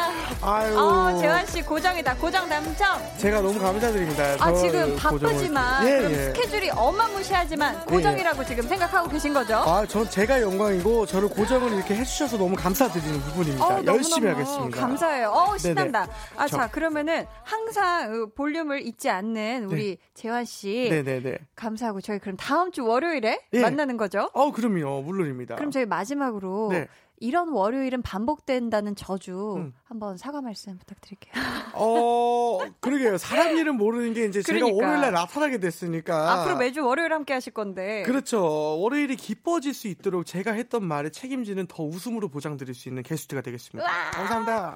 아유. 0.43 0.75
어, 0.75 1.17
재환 1.19 1.45
씨 1.45 1.61
고정이다. 1.61 2.15
고정 2.15 2.49
당첨. 2.49 2.99
제가 3.17 3.41
너무 3.41 3.59
감사드립니다. 3.59 4.23
아, 4.39 4.51
지금 4.53 4.95
바쁘지만 4.95 5.87
예, 5.87 5.97
그럼 5.99 6.11
예. 6.11 6.15
스케줄이 6.33 6.69
어마무시하지만 6.71 7.75
예, 7.81 7.85
고정이라고 7.93 8.41
예. 8.41 8.45
지금 8.47 8.63
생각하고 8.67 9.07
계신 9.09 9.33
거죠? 9.33 9.57
아, 9.57 9.85
전 9.85 10.09
제가 10.09 10.41
영광이고 10.41 11.05
저를 11.05 11.29
고정을 11.29 11.73
이렇게 11.73 11.95
해 11.95 12.03
주셔서 12.03 12.37
너무 12.37 12.55
감사드리는 12.55 13.19
부분입니다. 13.21 13.65
어, 13.65 13.83
열심히 13.85 14.29
하겠습니다. 14.29 14.79
감사해요. 14.79 15.29
어, 15.29 15.57
신난다. 15.57 16.05
네네. 16.05 16.13
아, 16.37 16.47
저. 16.47 16.57
자, 16.57 16.67
그러면은 16.71 17.25
항상 17.43 18.11
그 18.11 18.33
볼륨을 18.33 18.85
잊지 18.85 19.11
않는 19.11 19.65
우리 19.65 19.97
네. 19.97 19.97
재환 20.15 20.45
씨. 20.45 20.87
네네네. 20.89 21.37
감사하고 21.55 22.01
저희 22.01 22.17
그럼 22.17 22.35
다음 22.37 22.71
주 22.71 22.83
월요일에 22.85 23.41
예. 23.53 23.61
만나는 23.61 23.95
거죠? 23.97 24.31
어, 24.33 24.51
그럼요. 24.51 25.03
물론입니다. 25.03 25.55
그럼 25.55 25.69
저희 25.69 25.85
마지막으로 25.85 26.69
네. 26.71 26.87
이런 27.21 27.49
월요일은 27.49 28.01
반복된다는 28.01 28.95
저주 28.95 29.55
음. 29.57 29.73
한번 29.83 30.17
사과 30.17 30.41
말씀 30.41 30.77
부탁드릴게요. 30.79 31.31
어, 31.73 32.59
그러게요. 32.79 33.19
사람 33.19 33.55
일은 33.55 33.77
모르는 33.77 34.13
게 34.13 34.25
이제 34.25 34.41
그러니까. 34.41 34.67
제가 34.67 34.75
월요일날 34.75 35.11
나타나게 35.13 35.59
됐으니까. 35.59 36.33
앞으로 36.33 36.57
매주 36.57 36.83
월요일 36.83 37.13
함께 37.13 37.33
하실 37.33 37.53
건데. 37.53 38.01
그렇죠. 38.07 38.41
월요일이 38.81 39.15
기뻐질 39.15 39.75
수 39.75 39.87
있도록 39.87 40.25
제가 40.25 40.53
했던 40.53 40.83
말에 40.83 41.11
책임지는 41.11 41.67
더 41.67 41.83
웃음으로 41.83 42.27
보장드릴 42.27 42.73
수 42.73 42.89
있는 42.89 43.03
게스트가 43.03 43.41
되겠습니다. 43.41 43.87
감사합니다. 44.13 44.73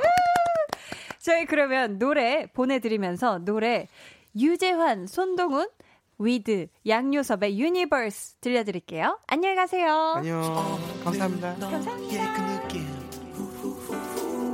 저희 1.18 1.46
그러면 1.46 1.98
노래 1.98 2.46
보내드리면서 2.54 3.40
노래 3.40 3.88
유재환, 4.38 5.08
손동운, 5.08 5.68
with, 6.18 6.68
양요섭의 6.88 7.60
Universe 7.60 8.36
들려드릴게요. 8.42 9.20
안녕히 9.28 9.56
가세요. 9.56 10.14
안녕. 10.18 10.42
감사합니다. 11.04 11.56
감사합니다. 11.56 12.68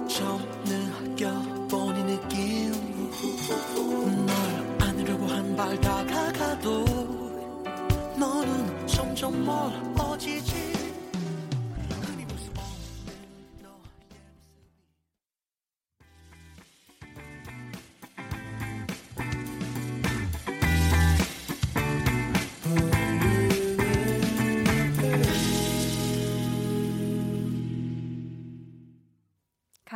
처음 0.07 0.41
느껴보는 0.65 2.05
느낌 2.07 2.71
널 4.25 4.87
안으려고 4.87 5.25
한발 5.25 5.79
다가가도 5.79 6.85
너는 8.19 8.87
점점 8.87 9.45
멀어지지 9.45 10.80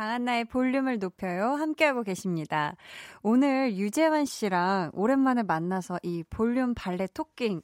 강한나의 0.06 0.44
볼륨을 0.44 1.00
높여요. 1.00 1.54
함께하고 1.54 2.04
계십니다. 2.04 2.76
오늘 3.22 3.76
유재환 3.76 4.24
씨랑 4.24 4.92
오랜만에 4.94 5.42
만나서 5.42 5.98
이 6.04 6.22
볼륨 6.30 6.74
발레 6.74 7.08
토킹, 7.12 7.60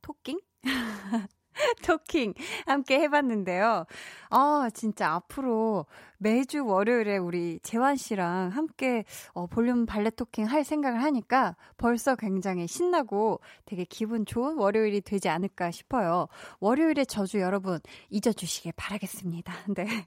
토킹? 0.00 0.40
토킹 1.84 2.32
함께 2.64 2.98
해봤는데요. 3.00 3.84
아, 4.30 4.70
진짜 4.72 5.10
앞으로 5.12 5.84
매주 6.16 6.64
월요일에 6.64 7.18
우리 7.18 7.60
재환 7.62 7.96
씨랑 7.96 8.48
함께 8.48 9.04
어, 9.34 9.46
볼륨 9.46 9.84
발레 9.84 10.10
토킹 10.10 10.46
할 10.46 10.64
생각을 10.64 11.02
하니까 11.02 11.56
벌써 11.76 12.16
굉장히 12.16 12.66
신나고 12.66 13.40
되게 13.66 13.84
기분 13.84 14.24
좋은 14.24 14.56
월요일이 14.56 15.02
되지 15.02 15.28
않을까 15.28 15.70
싶어요. 15.70 16.28
월요일의 16.60 17.04
저주 17.04 17.40
여러분 17.40 17.80
잊어주시길 18.08 18.72
바라겠습니다. 18.76 19.52
네. 19.76 20.06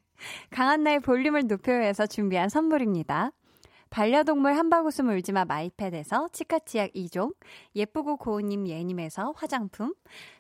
강한나의 0.52 1.00
볼륨을 1.00 1.48
높여서 1.48 2.08
준비한 2.08 2.50
선물입니다. 2.50 3.32
반려동물 3.90 4.58
한바구음 4.58 5.10
울지마 5.10 5.46
마이패드에서 5.46 6.28
치카치약 6.34 6.92
2종, 6.94 7.34
예쁘고 7.76 8.18
고운님 8.18 8.68
예님에서 8.68 9.34
화장품, 9.38 9.94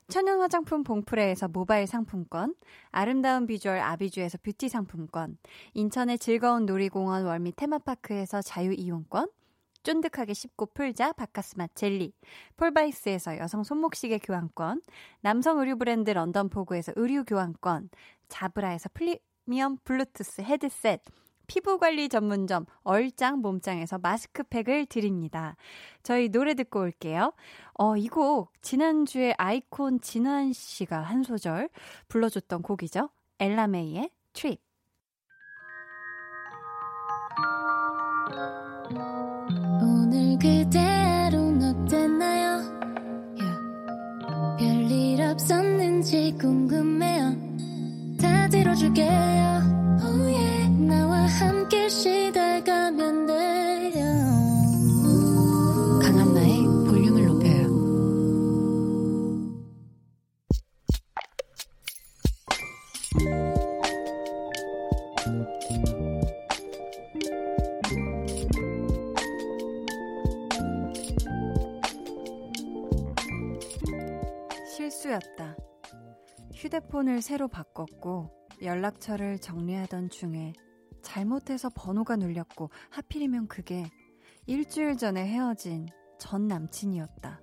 천연 0.07 0.41
화장품 0.41 0.83
봉프레에서 0.83 1.47
모바일 1.47 1.87
상품권, 1.87 2.53
아름다운 2.91 3.45
비주얼 3.47 3.79
아비주에서 3.79 4.39
뷰티 4.43 4.67
상품권, 4.67 5.37
인천의 5.73 6.19
즐거운 6.19 6.65
놀이공원 6.65 7.25
월미 7.25 7.53
테마파크에서 7.55 8.41
자유이용권, 8.41 9.29
쫀득하게 9.83 10.33
씹고 10.33 10.73
풀자 10.73 11.13
바카스마 11.13 11.67
젤리, 11.75 12.11
폴바이스에서 12.57 13.37
여성 13.37 13.63
손목시계 13.63 14.17
교환권, 14.17 14.81
남성 15.21 15.59
의류 15.59 15.77
브랜드 15.77 16.09
런던포구에서 16.09 16.93
의류 16.95 17.23
교환권, 17.23 17.89
자브라에서 18.27 18.89
프리미엄 19.45 19.77
블루투스 19.83 20.41
헤드셋, 20.41 21.01
피부관리 21.47 22.09
전문점 22.09 22.65
얼짱 22.83 23.39
몸짱에서 23.41 23.99
마스크팩을 23.99 24.87
드립니다. 24.87 25.55
저희 26.01 26.29
노래 26.29 26.55
듣고 26.55 26.79
올게요. 26.79 27.31
어, 27.75 27.95
이 27.95 28.07
곡 28.07 28.51
지난주에 28.63 29.35
아이콘 29.37 30.01
진한 30.01 30.51
씨가 30.51 30.99
한 30.99 31.21
소절 31.23 31.69
불러줬던 32.07 32.63
곡이죠. 32.63 33.09
엘라메이의 33.39 34.09
트립. 34.33 34.59
오늘 39.81 40.37
그대로는 40.39 41.85
어땠나요? 41.85 42.57
Yeah. 43.37 44.57
별일 44.57 45.21
없었는지 45.21 46.35
궁금해요. 46.39 47.14
다 47.14 47.14
들어줄게요. 48.75 49.07
Oh 50.03 50.21
yeah. 50.27 50.69
나와 50.85 51.25
함께 51.25 51.87
시달가면 51.87 53.25
돼요. 53.25 54.03
강한나의 56.01 56.63
볼륨을 56.85 57.25
높여요. 57.25 57.65
실수였다. 74.67 75.55
휴대폰을 76.53 77.21
새로 77.21 77.47
바꿨고 77.47 78.44
연락처를 78.61 79.39
정리하던 79.39 80.09
중에 80.09 80.53
잘못해서 81.01 81.69
번호가 81.69 82.15
눌렸고 82.15 82.69
하필이면 82.89 83.47
그게 83.47 83.85
일주일 84.47 84.97
전에 84.97 85.25
헤어진 85.25 85.87
전 86.19 86.47
남친이었다. 86.47 87.41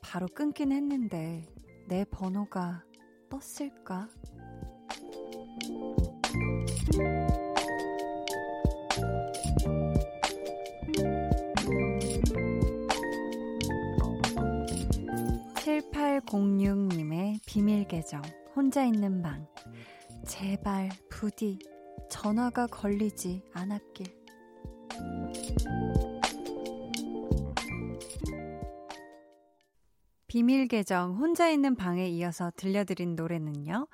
바로 0.00 0.26
끊긴 0.28 0.72
했는데 0.72 1.44
내 1.88 2.04
번호가 2.04 2.84
떴을까? 3.28 4.08
(7806님의) 15.56 17.40
비밀 17.46 17.86
계정 17.86 18.22
혼자 18.54 18.84
있는 18.84 19.22
방 19.22 19.46
제발 20.28 20.90
부디 21.08 21.58
전화가 22.10 22.66
걸리지 22.66 23.42
않았길. 23.54 24.06
비밀 30.26 30.68
계정 30.68 31.16
혼자 31.16 31.48
있는 31.48 31.74
방에 31.74 32.06
이어서 32.08 32.52
들려드린 32.56 33.16
노래는요. 33.16 33.88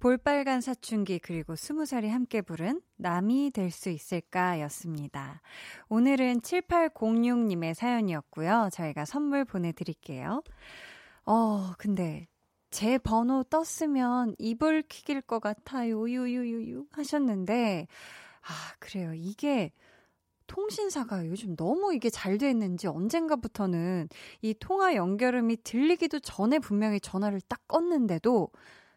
볼빨간 0.00 0.60
사춘기 0.60 1.20
그리고 1.20 1.54
스무 1.54 1.86
살이 1.86 2.10
함께 2.10 2.42
부른 2.42 2.82
남이 2.96 3.52
될 3.52 3.70
수 3.70 3.88
있을까 3.88 4.60
였습니다. 4.62 5.40
오늘은 5.88 6.40
7806님의 6.40 7.74
사연이었고요. 7.74 8.70
저희가 8.72 9.04
선물 9.04 9.44
보내드릴게요. 9.44 10.42
어, 11.26 11.72
근데 11.78 12.26
제 12.70 12.98
번호 12.98 13.42
떴으면 13.44 14.34
이불 14.38 14.82
킥일 14.82 15.22
것 15.22 15.40
같아요. 15.40 16.08
유유유유 16.08 16.86
하셨는데, 16.90 17.86
아, 18.42 18.74
그래요. 18.78 19.14
이게 19.14 19.72
통신사가 20.46 21.26
요즘 21.26 21.56
너무 21.56 21.94
이게 21.94 22.10
잘돼 22.10 22.50
있는지 22.50 22.86
언젠가부터는 22.86 24.08
이 24.42 24.54
통화 24.54 24.94
연결음이 24.94 25.62
들리기도 25.64 26.20
전에 26.20 26.58
분명히 26.58 27.00
전화를 27.00 27.40
딱 27.48 27.66
껐는데도 27.68 28.50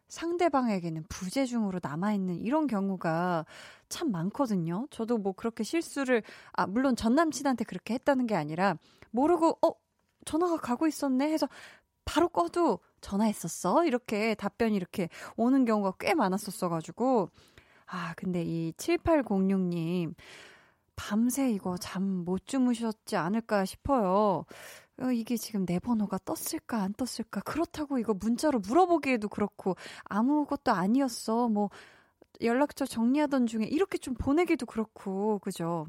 상대방에게는 0.07 1.05
부재중으로 1.07 1.79
남아있는 1.81 2.39
이런 2.39 2.67
경우가 2.67 3.45
참 3.89 4.11
많거든요. 4.11 4.87
저도 4.89 5.17
뭐 5.17 5.33
그렇게 5.33 5.63
실수를, 5.63 6.23
아, 6.53 6.67
물론 6.67 6.95
전 6.95 7.15
남친한테 7.15 7.63
그렇게 7.63 7.93
했다는 7.95 8.27
게 8.27 8.35
아니라 8.35 8.75
모르고, 9.11 9.59
어, 9.65 9.73
전화가 10.25 10.57
가고 10.57 10.87
있었네 10.87 11.31
해서 11.31 11.47
바로 12.05 12.27
꺼도 12.27 12.79
전화했었어? 13.01 13.85
이렇게 13.85 14.35
답변이 14.35 14.75
이렇게 14.75 15.09
오는 15.37 15.65
경우가 15.65 15.93
꽤 15.99 16.13
많았었어가지고. 16.13 17.29
아, 17.87 18.13
근데 18.17 18.43
이 18.43 18.71
7806님, 18.77 20.13
밤새 20.95 21.51
이거 21.51 21.77
잠 21.77 22.03
못 22.25 22.45
주무셨지 22.45 23.15
않을까 23.15 23.65
싶어요. 23.65 24.45
어, 25.01 25.11
이게 25.11 25.37
지금 25.37 25.65
내 25.65 25.79
번호가 25.79 26.19
떴을까, 26.25 26.81
안 26.83 26.93
떴을까. 26.93 27.41
그렇다고 27.41 27.99
이거 27.99 28.13
문자로 28.13 28.59
물어보기에도 28.59 29.29
그렇고, 29.29 29.75
아무것도 30.05 30.71
아니었어. 30.71 31.47
뭐, 31.49 31.69
연락처 32.41 32.85
정리하던 32.85 33.47
중에 33.47 33.65
이렇게 33.65 33.97
좀 33.97 34.13
보내기도 34.15 34.65
그렇고, 34.65 35.39
그죠? 35.39 35.87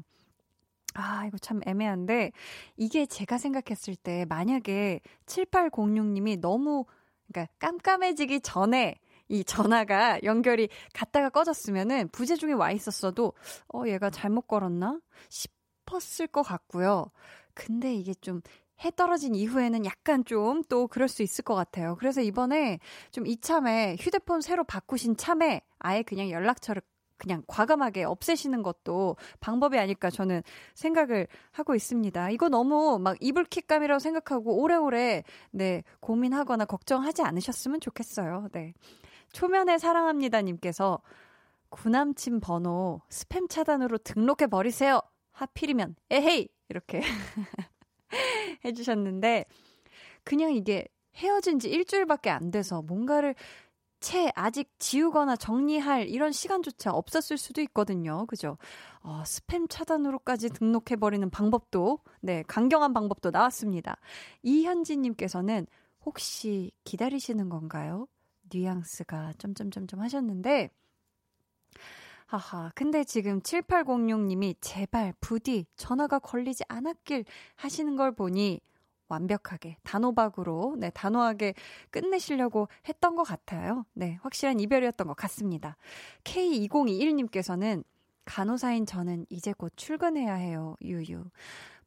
아, 0.93 1.25
이거 1.25 1.37
참 1.37 1.61
애매한데, 1.65 2.31
이게 2.77 3.05
제가 3.05 3.37
생각했을 3.37 3.95
때, 3.95 4.25
만약에 4.29 5.01
7806님이 5.25 6.39
너무, 6.39 6.85
그러니까 7.31 7.47
깜깜해지기 7.59 8.41
전에 8.41 8.95
이 9.29 9.43
전화가 9.45 10.19
연결이 10.23 10.69
갔다가 10.93 11.29
꺼졌으면은 11.29 12.09
부재중에 12.09 12.53
와 12.53 12.71
있었어도, 12.71 13.33
어, 13.73 13.83
얘가 13.87 14.09
잘못 14.09 14.41
걸었나? 14.47 14.99
싶었을 15.29 16.27
것 16.27 16.41
같고요. 16.43 17.11
근데 17.53 17.93
이게 17.95 18.13
좀, 18.15 18.41
해 18.83 18.91
떨어진 18.95 19.35
이후에는 19.35 19.85
약간 19.85 20.25
좀 20.25 20.63
또 20.69 20.87
그럴 20.87 21.07
수 21.07 21.21
있을 21.23 21.43
것 21.43 21.55
같아요. 21.55 21.95
그래서 21.99 22.21
이번에 22.21 22.79
좀 23.11 23.27
이참에 23.27 23.95
휴대폰 23.99 24.41
새로 24.41 24.63
바꾸신 24.63 25.17
참에 25.17 25.61
아예 25.79 26.01
그냥 26.03 26.29
연락처를 26.31 26.81
그냥 27.21 27.43
과감하게 27.45 28.03
없애시는 28.03 28.63
것도 28.63 29.15
방법이 29.41 29.77
아닐까 29.77 30.09
저는 30.09 30.41
생각을 30.73 31.27
하고 31.51 31.75
있습니다. 31.75 32.31
이거 32.31 32.49
너무 32.49 32.97
막 32.97 33.15
이불킥감이라고 33.19 33.99
생각하고 33.99 34.59
오래오래 34.59 35.23
네, 35.51 35.83
고민하거나 35.99 36.65
걱정하지 36.65 37.21
않으셨으면 37.21 37.79
좋겠어요. 37.79 38.47
네. 38.53 38.73
초면에 39.33 39.77
사랑합니다 39.77 40.41
님께서 40.41 40.99
구남친 41.69 42.39
번호 42.39 43.01
스팸 43.09 43.51
차단으로 43.51 43.99
등록해 43.99 44.47
버리세요. 44.49 44.99
하필이면 45.33 45.95
에헤이 46.09 46.47
이렇게 46.69 47.01
해주셨는데 48.65 49.45
그냥 50.23 50.55
이게 50.55 50.87
헤어진 51.17 51.59
지 51.59 51.69
일주일밖에 51.69 52.31
안 52.31 52.49
돼서 52.49 52.81
뭔가를 52.81 53.35
채 54.01 54.31
아직 54.35 54.69
지우거나 54.79 55.35
정리할 55.35 56.09
이런 56.09 56.31
시간조차 56.31 56.91
없었을 56.91 57.37
수도 57.37 57.61
있거든요. 57.61 58.25
그죠? 58.25 58.57
어, 59.01 59.21
스팸 59.23 59.69
차단으로까지 59.69 60.49
등록해버리는 60.49 61.29
방법도, 61.29 61.99
네, 62.19 62.43
강경한 62.47 62.93
방법도 62.93 63.29
나왔습니다. 63.29 63.97
이현진님께서는 64.43 65.67
혹시 66.05 66.71
기다리시는 66.83 67.49
건가요? 67.49 68.07
뉘앙스가 68.49 69.33
점점점점 69.37 70.01
하셨는데, 70.01 70.69
하하. 72.25 72.71
근데 72.75 73.03
지금 73.03 73.41
7806님이 73.41 74.55
제발 74.61 75.13
부디 75.19 75.65
전화가 75.75 76.19
걸리지 76.19 76.63
않았길 76.69 77.25
하시는 77.55 77.95
걸 77.97 78.13
보니 78.13 78.61
완벽하게 79.11 79.77
단호박으로 79.83 80.75
네 80.77 80.89
단호하게 80.93 81.53
끝내시려고 81.89 82.67
했던 82.87 83.15
것 83.15 83.23
같아요. 83.23 83.85
네 83.93 84.17
확실한 84.21 84.59
이별이었던 84.59 85.07
것 85.07 85.15
같습니다. 85.15 85.75
K2021님께서는 86.23 87.83
간호사인 88.25 88.85
저는 88.85 89.25
이제 89.29 89.53
곧 89.53 89.73
출근해야 89.75 90.33
해요. 90.33 90.75
유유. 90.81 91.25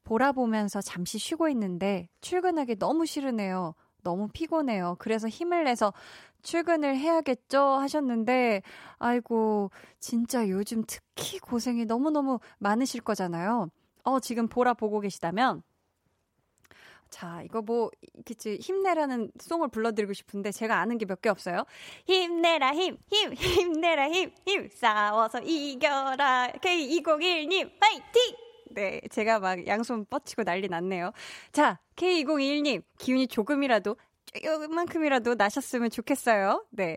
보라 0.04 0.32
보면서 0.32 0.82
잠시 0.82 1.18
쉬고 1.18 1.48
있는데 1.48 2.08
출근하기 2.20 2.76
너무 2.76 3.06
싫으네요. 3.06 3.74
너무 4.02 4.28
피곤해요. 4.32 4.96
그래서 4.98 5.28
힘을 5.28 5.64
내서 5.64 5.94
출근을 6.42 6.96
해야겠죠 6.96 7.58
하셨는데 7.58 8.60
아이고 8.98 9.70
진짜 9.98 10.46
요즘 10.50 10.84
특히 10.86 11.38
고생이 11.38 11.86
너무너무 11.86 12.38
많으실 12.58 13.00
거잖아요. 13.00 13.70
어 14.02 14.20
지금 14.20 14.46
보라 14.46 14.74
보고 14.74 15.00
계시다면 15.00 15.62
자, 17.14 17.42
이거 17.44 17.62
뭐, 17.62 17.92
그치, 18.24 18.56
힘내라는 18.60 19.30
송을 19.38 19.68
불러드리고 19.68 20.12
싶은데, 20.14 20.50
제가 20.50 20.80
아는 20.80 20.98
게 20.98 21.06
몇 21.06 21.22
개 21.22 21.28
없어요. 21.28 21.64
힘내라, 22.08 22.74
힘, 22.74 22.96
힘, 23.08 23.32
힘내라, 23.34 24.08
힘, 24.10 24.32
힘, 24.44 24.68
싸워서 24.72 25.38
이겨라. 25.42 26.54
K201님, 26.60 27.70
파이팅! 27.78 28.34
네, 28.72 29.00
제가 29.12 29.38
막 29.38 29.64
양손 29.64 30.06
뻗치고 30.06 30.42
난리 30.42 30.66
났네요. 30.66 31.12
자, 31.52 31.78
K201님, 31.94 32.82
기운이 32.98 33.28
조금이라도, 33.28 33.94
조금만큼이라도 34.42 35.36
나셨으면 35.36 35.90
좋겠어요. 35.90 36.64
네. 36.70 36.96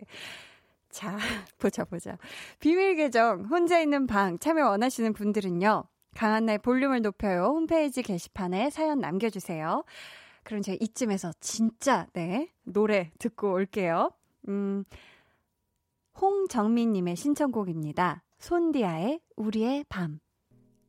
자, 0.90 1.16
보자, 1.58 1.84
보자. 1.84 2.18
비밀 2.58 2.96
계정, 2.96 3.44
혼자 3.44 3.78
있는 3.78 4.08
방 4.08 4.36
참여 4.40 4.66
원하시는 4.68 5.12
분들은요. 5.12 5.84
강한나의 6.14 6.58
볼륨을 6.58 7.02
높여요. 7.02 7.44
홈페이지 7.44 8.02
게시판에 8.02 8.70
사연 8.70 9.00
남겨주세요. 9.00 9.84
그럼 10.42 10.62
제가 10.62 10.78
이쯤에서 10.80 11.32
진짜, 11.40 12.06
네, 12.12 12.50
노래 12.64 13.10
듣고 13.18 13.52
올게요. 13.52 14.10
음, 14.48 14.84
홍정민님의 16.20 17.16
신청곡입니다. 17.16 18.24
손디아의 18.38 19.20
우리의 19.36 19.84
밤. 19.88 20.20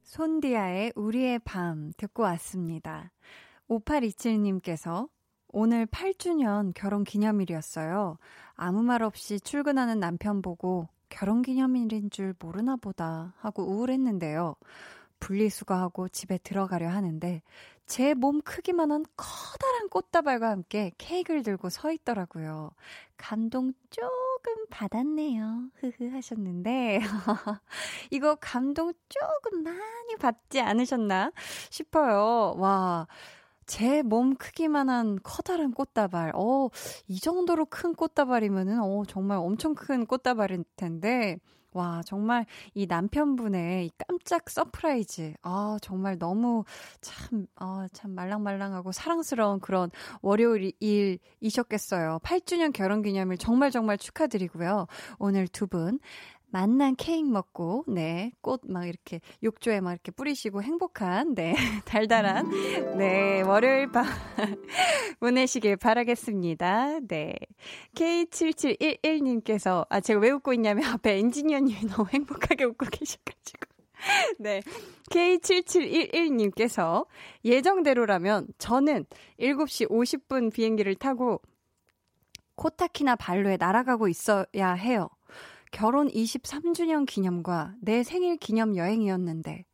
손디아의 0.04 0.94
우리의 0.96 1.40
밤 1.40 1.92
듣고 1.98 2.24
왔습니다. 2.24 3.12
5827님께서 3.70 5.08
오늘 5.50 5.86
8주년 5.86 6.74
결혼 6.74 7.04
기념일이었어요. 7.04 8.18
아무 8.56 8.82
말 8.82 9.04
없이 9.04 9.40
출근하는 9.40 10.00
남편 10.00 10.42
보고 10.42 10.88
결혼 11.10 11.42
기념일인 11.42 12.10
줄 12.10 12.34
모르나 12.40 12.76
보다 12.76 13.34
하고 13.38 13.64
우울했는데요. 13.64 14.56
분리수거하고 15.20 16.10
집에 16.10 16.38
들어가려 16.40 16.90
하는데 16.90 17.42
제 17.86 18.14
몸 18.14 18.42
크기만한 18.42 19.04
커다란 19.18 19.90
꽃다발과 19.90 20.50
함께 20.50 20.92
케이크를 20.98 21.42
들고 21.44 21.70
서 21.70 21.92
있더라고요. 21.92 22.72
감동 23.18 23.74
조금 23.90 24.66
받았네요. 24.70 25.70
흐흐 25.80 26.12
하셨는데 26.14 27.00
이거 28.12 28.36
감동 28.36 28.94
조금 29.10 29.64
많이 29.64 30.16
받지 30.20 30.60
않으셨나 30.62 31.32
싶어요. 31.72 32.54
와. 32.58 33.08
제 33.66 34.02
몸 34.04 34.36
크기만한 34.36 35.20
커다란 35.24 35.74
꽃다발. 35.74 36.32
어, 36.36 36.70
이 37.08 37.20
정도로 37.20 37.66
큰 37.68 37.94
꽃다발이면은, 37.94 38.80
어, 38.82 39.04
정말 39.08 39.38
엄청 39.38 39.76
큰 39.76 40.06
꽃다발일 40.08 40.64
텐데, 40.76 41.38
와, 41.74 42.02
정말 42.04 42.46
이 42.74 42.88
남편분의 42.88 43.86
이 43.86 43.92
깜짝 44.08 44.50
surprise. 44.50 45.34
아, 45.44 45.78
정말 45.82 46.18
너무 46.18 46.64
참, 47.02 47.46
아, 47.56 47.88
참 47.94 48.12
말랑말랑하고 48.16 48.92
사랑스러운 48.92 49.60
그런 49.60 49.92
월요일이셨겠어요. 50.22 52.20
8주년 52.24 52.74
결혼 52.74 53.02
기념일 53.04 53.38
정말 53.38 53.70
정말 53.72 53.98
축하드리고요. 53.98 54.88
오늘 55.20 55.48
두 55.48 55.68
분 55.70 56.00
맛난 56.52 56.96
케이크 56.96 57.28
먹고, 57.28 57.84
네, 57.88 58.32
꽃 58.42 58.62
막 58.68 58.88
이렇게 58.88 59.22
욕조에 59.44 59.82
막 59.82 59.92
이렇게 59.92 60.12
뿌리시고 60.12 60.64
행복한, 60.64 61.36
네, 61.36 61.54
달달한, 61.86 62.50
네, 62.98 63.42
월요일 63.42 63.92
밤 63.92 64.06
보내시길 65.20 65.78
바라겠습니다. 65.78 67.02
네. 67.08 67.36
K7711님께서, 67.96 69.86
아, 69.90 70.00
제가 70.00 70.20
왜 70.20 70.32
웃고 70.32 70.54
있냐면 70.54 70.86
앞에 70.94 71.18
엔지니어님이 71.20 71.88
너무 71.88 72.10
행복하게 72.10 72.64
웃고 72.66 72.86
계셔가지고. 72.92 73.70
네. 74.40 74.62
K7711님께서 75.12 77.06
예정대로라면 77.44 78.48
저는 78.58 79.06
7시 79.40 79.90
50분 79.90 80.54
비행기를 80.54 80.96
타고 80.96 81.42
코타키나 82.56 83.16
발로에 83.16 83.58
날아가고 83.58 84.08
있어야 84.08 84.74
해요. 84.74 85.10
결혼 85.72 86.08
23주년 86.10 87.06
기념과 87.06 87.76
내 87.82 88.04
생일 88.04 88.38
기념 88.38 88.76
여행이었는데 88.76 89.66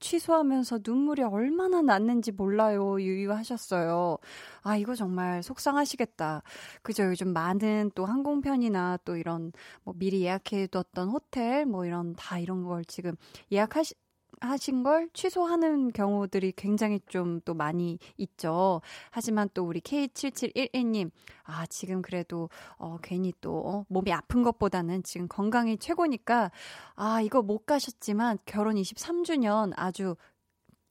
취소하면서 0.00 0.80
눈물이 0.84 1.22
얼마나 1.22 1.80
났는지 1.80 2.30
몰라요. 2.32 3.00
유유하셨어요. 3.00 4.18
아, 4.62 4.76
이거 4.76 4.94
정말 4.94 5.42
속상하시겠다. 5.42 6.42
그죠? 6.82 7.04
요즘 7.04 7.32
많은 7.32 7.90
또 7.94 8.04
항공편이나 8.04 8.98
또 9.04 9.16
이런 9.16 9.52
뭐 9.84 9.94
미리 9.96 10.22
예약해뒀던 10.22 11.08
호텔 11.08 11.64
뭐 11.66 11.86
이런 11.86 12.14
다 12.14 12.38
이런 12.38 12.62
걸 12.62 12.84
지금 12.84 13.16
예약하시, 13.50 13.94
하신 14.40 14.82
걸 14.82 15.08
취소하는 15.12 15.92
경우들이 15.92 16.52
굉장히 16.56 17.00
좀 17.06 17.36
또 17.44 17.54
많이 17.54 17.98
있죠. 18.18 18.80
하지만 19.10 19.48
또 19.54 19.64
우리 19.64 19.80
K7711님, 19.80 21.10
아, 21.44 21.66
지금 21.66 22.02
그래도, 22.02 22.48
어, 22.76 22.98
괜히 23.02 23.32
또, 23.40 23.58
어, 23.58 23.84
몸이 23.88 24.12
아픈 24.12 24.42
것보다는 24.42 25.02
지금 25.02 25.28
건강이 25.28 25.78
최고니까, 25.78 26.50
아, 26.94 27.20
이거 27.20 27.42
못 27.42 27.66
가셨지만 27.66 28.38
결혼 28.44 28.76
23주년 28.76 29.72
아주 29.76 30.16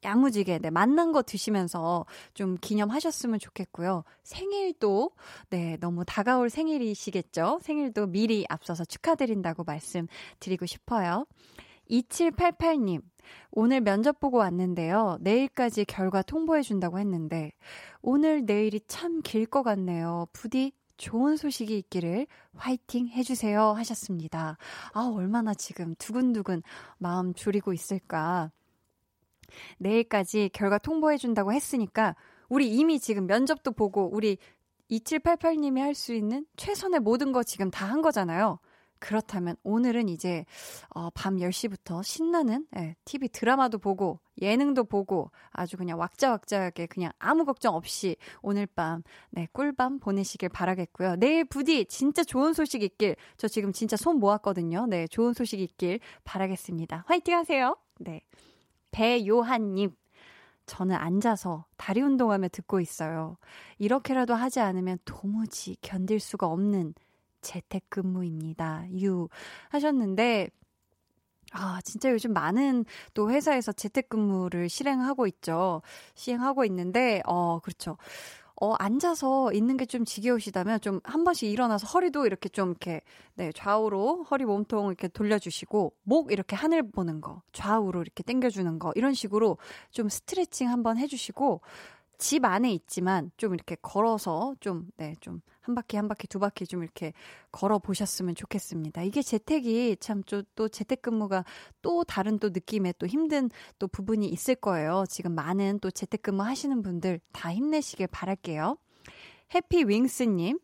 야무지게, 0.04 0.60
네, 0.60 0.70
만난 0.70 1.12
거 1.12 1.24
드시면서 1.24 2.06
좀 2.34 2.58
기념하셨으면 2.62 3.40
좋겠고요. 3.40 4.04
생일도, 4.24 5.12
네, 5.50 5.78
너무 5.80 6.06
다가올 6.06 6.50
생일이시겠죠? 6.50 7.60
생일도 7.62 8.08
미리 8.08 8.46
앞서서 8.50 8.86
축하드린다고 8.86 9.64
말씀드리고 9.64 10.66
싶어요. 10.68 11.26
2788님, 11.90 13.02
오늘 13.52 13.82
면접 13.82 14.20
보고 14.20 14.38
왔는데요. 14.38 15.18
내일까지 15.22 15.86
결과 15.86 16.22
통보해 16.22 16.62
준다고 16.62 17.00
했는데, 17.00 17.52
오늘 18.02 18.46
내일이 18.46 18.80
참 18.88 19.22
길 19.22 19.46
것 19.48 19.64
같네요. 19.64 20.28
부디 20.34 20.74
좋은 20.98 21.36
소식이 21.38 21.78
있기를 21.78 22.26
화이팅 22.56 23.08
해주세요 23.10 23.74
하셨습니다. 23.74 24.58
아, 24.94 25.12
얼마나 25.14 25.54
지금 25.54 25.96
두근두근 25.96 26.62
마음 26.98 27.34
졸이고 27.34 27.74
있을까. 27.74 28.52
내일까지 29.78 30.50
결과 30.54 30.78
통보해준다고 30.78 31.54
했으니까, 31.54 32.16
우리 32.50 32.70
이미 32.70 33.00
지금 33.00 33.28
면접도 33.28 33.72
보고, 33.72 34.10
우리 34.14 34.38
2788님이 34.92 35.80
할 35.80 35.96
수 35.96 36.14
있는 36.14 36.46
최선의 36.58 37.00
모든 37.00 37.32
거 37.32 37.44
지금 37.44 37.72
다 37.72 37.88
한 37.88 38.02
거잖아요. 38.02 38.60
그렇다면 39.06 39.56
오늘은 39.64 40.10
이제 40.10 40.46
어, 40.90 41.12
밤 41.12 41.36
10시부터 41.38 42.02
신나는 42.04 42.66
예, 42.76 42.96
TV 43.06 43.30
드라마도 43.30 43.78
보고 43.78 44.20
예능도 44.42 44.86
보고 44.86 45.30
아주 45.52 45.78
그냥 45.78 46.00
왁자왁자하게 46.00 46.88
그냥 46.88 47.12
아무 47.20 47.46
걱정 47.46 47.76
없이 47.76 48.16
오늘 48.42 48.66
밤 48.66 49.04
네, 49.30 49.48
꿀밤 49.52 50.00
보내시길 50.00 50.50
바라겠고요. 50.50 51.18
내일 51.18 51.46
부디 51.46 51.86
진짜 51.86 52.24
좋은 52.24 52.54
소식 52.54 52.82
있길 52.82 53.16
저 53.38 53.48
지금 53.48 53.72
진짜 53.74 53.96
손 53.96 54.18
모았거든요. 54.18 54.88
네, 54.88 55.06
좋은 55.06 55.34
소식 55.34 55.60
있길 55.60 56.00
바라겠습니다. 56.24 57.04
화이팅 57.06 57.36
하세요. 57.38 57.78
네. 58.00 58.22
배요한 58.90 59.76
님. 59.76 59.96
저는 60.66 60.96
앉아서 60.96 61.66
다리 61.78 62.02
운동하며 62.02 62.48
듣고 62.50 62.80
있어요. 62.80 63.38
이렇게라도 63.78 64.34
하지 64.34 64.62
않으면 64.62 64.98
도무지 65.06 65.78
견딜 65.82 66.20
수가 66.20 66.48
없는 66.48 66.96
재택근무입니다. 67.46 68.86
유 69.02 69.28
하셨는데 69.70 70.50
아, 71.54 71.80
진짜 71.84 72.12
요즘 72.12 72.34
많은 72.34 72.86
또 73.14 73.32
회사에서 73.32 73.72
재택근무를 73.72 74.68
실행하고 74.68 75.26
있죠. 75.28 75.82
시행하고 76.16 76.66
있는데, 76.66 77.22
어, 77.26 77.60
그렇죠. 77.60 77.98
어, 78.62 78.74
앉아서 78.76 79.54
있는 79.54 79.78
게 79.78 79.86
좀 79.86 80.06
지겨우시다면 80.06 80.82
좀 80.82 81.02
한 81.06 81.24
번씩 81.26 81.50
일어나서 81.52 81.88
허리도 81.88 82.26
이렇게 82.28 82.50
좀 82.50 82.70
이렇게, 82.72 83.02
네, 83.36 83.52
좌우로 83.54 84.24
허리 84.32 84.46
몸통 84.46 84.88
이렇게 84.88 85.08
돌려주시고, 85.10 85.94
목 86.04 86.32
이렇게 86.32 86.56
하늘 86.56 86.84
보는 86.92 87.22
거, 87.22 87.42
좌우로 87.54 88.02
이렇게 88.02 88.24
당겨주는 88.24 88.80
거, 88.80 88.92
이런 88.96 89.14
식으로 89.14 89.58
좀 89.92 90.10
스트레칭 90.10 90.70
한번 90.70 90.98
해주시고, 90.98 91.62
집 92.18 92.46
안에 92.46 92.72
있지만 92.74 93.32
좀 93.38 93.54
이렇게 93.54 93.76
걸어서 93.82 94.56
좀, 94.60 94.88
네, 94.98 95.16
좀 95.22 95.42
한 95.66 95.74
바퀴 95.74 95.98
한 95.98 96.08
바퀴 96.08 96.28
두 96.28 96.38
바퀴 96.38 96.68
좀 96.68 96.84
이렇게 96.84 97.12
걸어 97.52 97.80
보셨으면 97.80 98.36
좋겠습니다. 98.36 99.02
이게 99.02 99.22
재택이 99.24 99.98
참 100.00 100.22
또 100.56 100.70
재택근무가 100.70 101.44
또 101.82 102.04
다른 102.04 102.38
또 102.40 102.50
느낌의 102.50 102.96
또 103.00 103.08
힘든 103.08 103.50
또 103.80 103.88
부분이 103.88 104.28
있을 104.28 104.56
거예요. 104.56 105.06
지금 105.10 105.34
많은 105.34 105.80
또 105.80 105.90
재택근무 105.92 106.44
하시는 106.44 106.82
분들 106.82 107.20
다 107.32 107.54
힘내시길 107.54 108.08
바랄게요. 108.08 108.78
해피윙스님, 109.54 110.60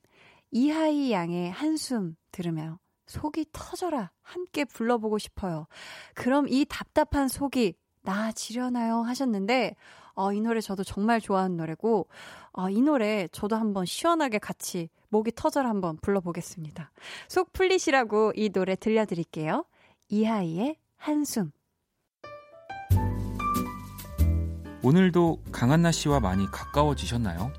이하이 0.51 1.11
양의 1.11 1.51
한숨 1.51 2.15
들으며 2.31 2.79
속이 3.07 3.47
터져라 3.51 4.11
함께 4.21 4.65
불러보고 4.65 5.17
싶어요. 5.17 5.67
그럼 6.15 6.47
이 6.47 6.65
답답한 6.67 7.27
속이 7.27 7.73
나아지려나요? 8.03 9.01
하셨는데, 9.01 9.75
어, 10.21 10.31
이 10.33 10.39
노래 10.39 10.61
저도 10.61 10.83
정말 10.83 11.19
좋아하는 11.19 11.57
노래고, 11.57 12.07
어, 12.51 12.69
이 12.69 12.79
노래 12.79 13.27
저도 13.31 13.55
한번 13.55 13.85
시원하게 13.87 14.37
같이 14.37 14.89
목이 15.09 15.31
터져라 15.35 15.67
한번 15.67 15.97
불러보겠습니다. 15.97 16.91
속 17.27 17.51
풀리시라고 17.53 18.33
이 18.35 18.49
노래 18.49 18.75
들려드릴게요. 18.75 19.65
이하이의 20.09 20.75
한숨. 20.97 21.51
오늘도 24.83 25.41
강한나 25.51 25.91
씨와 25.91 26.19
많이 26.19 26.45
가까워지셨나요? 26.51 27.51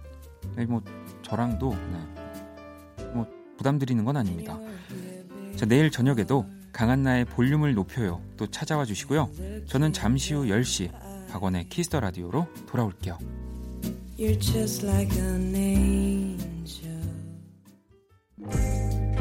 네, 0.55 0.65
뭐 0.65 0.83
저랑도 1.23 1.75
네. 1.75 3.05
뭐 3.13 3.27
부담드리는 3.57 4.05
건 4.05 4.17
아닙니다. 4.17 4.57
자, 5.57 5.67
내일 5.67 5.91
저녁에도 5.91 6.47
강한나의 6.73 7.25
볼륨을 7.25 7.75
높여요. 7.75 8.23
또 8.37 8.47
찾아와 8.47 8.85
주시고요. 8.85 9.31
저는 9.67 9.93
잠시 9.93 10.35
후 10.35 10.45
10시 10.45 11.12
박원의 11.33 11.71
Kiss 11.71 11.87
the 11.87 11.99
Radio로 12.01 12.47
돌아올게요. 12.67 13.19
You're 14.19 14.39
just 14.39 14.87
like 14.87 15.19
an 15.19 15.55
angel. 15.55 17.01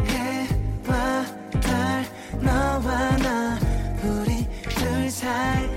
해와 0.05 1.26
달 1.62 2.05
너와 2.43 3.18
나 3.18 3.57
우리 4.03 4.45
둘 4.76 5.09
사이 5.09 5.70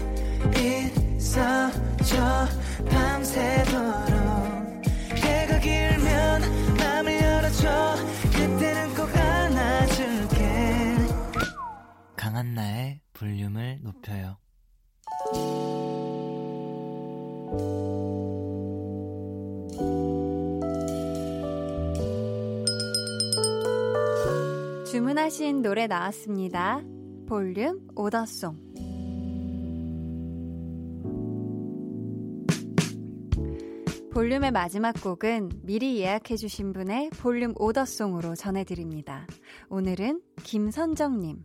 있어줘 1.16 2.49
밤새도록 2.91 4.12
해가 5.14 5.61
길면 5.61 6.76
맘을 6.76 7.22
열어줘 7.22 7.95
그때는 8.32 8.95
꼭 8.97 9.16
안아줄게 9.16 10.97
강한나의 12.16 13.01
볼륨을 13.12 13.78
높여요 13.82 14.39
주문하신 24.90 25.62
노래 25.62 25.86
나왔습니다. 25.86 26.82
볼륨 27.26 27.88
오더송. 27.96 28.64
볼륨의 34.12 34.52
마지막 34.52 34.92
곡은 35.02 35.50
미리 35.64 35.98
예약해주신 35.98 36.72
분의 36.72 37.11
볼륨 37.18 37.52
오더송으로 37.57 38.36
전해드립니다. 38.36 39.26
오늘은 39.68 40.20
김선정님. 40.44 41.42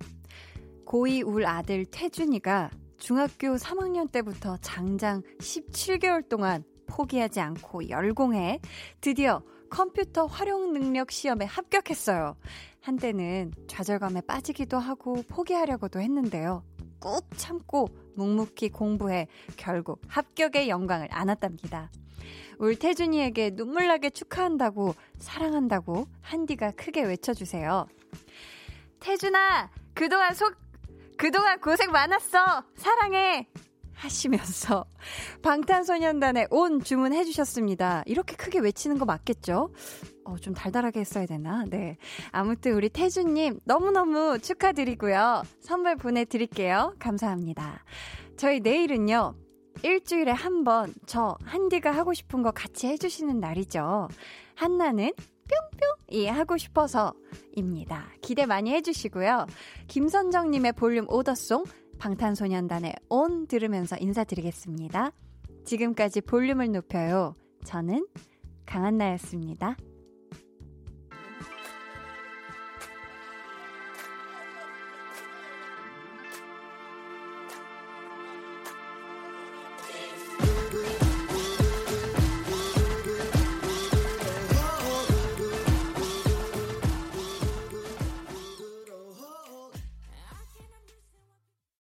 고2 0.86 1.26
울 1.26 1.45
아들 1.45 1.86
태준이가 1.86 2.70
중학교 3.00 3.56
3학년 3.56 4.12
때부터 4.12 4.58
장장 4.58 5.22
17개월 5.39 6.28
동안 6.28 6.64
포기하지 6.86 7.39
않고 7.39 7.89
열공해 7.89 8.60
드디어 9.02 9.41
컴퓨터 9.70 10.26
활용 10.26 10.74
능력 10.74 11.12
시험에 11.12 11.45
합격했어요. 11.45 12.36
한때는 12.82 13.54
좌절감에 13.68 14.22
빠지기도 14.22 14.78
하고 14.78 15.24
포기하려고도 15.28 16.02
했는데요. 16.02 16.64
꾹 17.00 17.26
참고 17.38 17.88
묵묵히 18.16 18.70
공부해 18.70 19.28
결국 19.56 20.02
합격의 20.08 20.70
영광을 20.70 21.08
안았답니다. 21.12 21.91
울 22.58 22.78
태준이에게 22.78 23.52
눈물나게 23.54 24.10
축하한다고 24.10 24.93
사랑한다고 25.18 26.08
한디가 26.22 26.72
크게 26.72 27.04
외쳐주세요. 27.04 27.88
태준아, 29.00 29.70
그동안 29.93 30.34
속, 30.34 30.56
그동안 31.20 31.59
고생 31.59 31.91
많았어! 31.91 32.63
사랑해! 32.76 33.45
하시면서 33.93 34.86
방탄소년단의 35.43 36.47
온 36.51 36.80
주문해 36.82 37.26
주셨습니다. 37.26 38.03
이렇게 38.05 38.38
크게 38.38 38.59
외치는 38.59 38.97
거 38.97 39.03
맞겠죠? 39.03 39.74
어, 40.24 40.38
좀 40.38 40.53
달달하게 40.53 41.01
했어야 41.01 41.26
되나? 41.26 41.65
네. 41.70 41.97
아무튼 42.32 42.76
우리 42.76 42.88
태주님 42.88 43.59
너무너무 43.65 44.39
축하드리고요. 44.39 45.43
선물 45.59 45.97
보내드릴게요. 45.97 46.95
감사합니다. 46.99 47.84
저희 48.38 48.61
내일은요. 48.61 49.36
일주일에 49.84 50.32
한 50.32 50.63
번 50.63 50.93
저 51.05 51.38
한디가 51.43 51.91
하고 51.91 52.13
싶은 52.13 52.41
거 52.41 52.51
같이 52.51 52.88
해주시는 52.88 53.41
날이죠. 53.41 54.07
한나는 54.55 55.11
뿅뿅이 56.10 56.28
하고 56.28 56.58
싶어서입니다. 56.58 58.10
기대 58.22 58.45
많이 58.45 58.72
해주시고요. 58.72 59.47
김선정님의 59.88 60.74
볼륨 60.74 61.06
오더송 61.10 61.66
방탄소년단의 62.00 62.95
온 63.10 63.47
들으면서 63.47 63.97
인사드리겠습니다. 64.00 65.12
지금까지 65.66 66.22
볼륨을 66.22 66.72
높여요. 66.72 67.36
저는 67.66 68.08
강한나였습니다. 68.66 69.76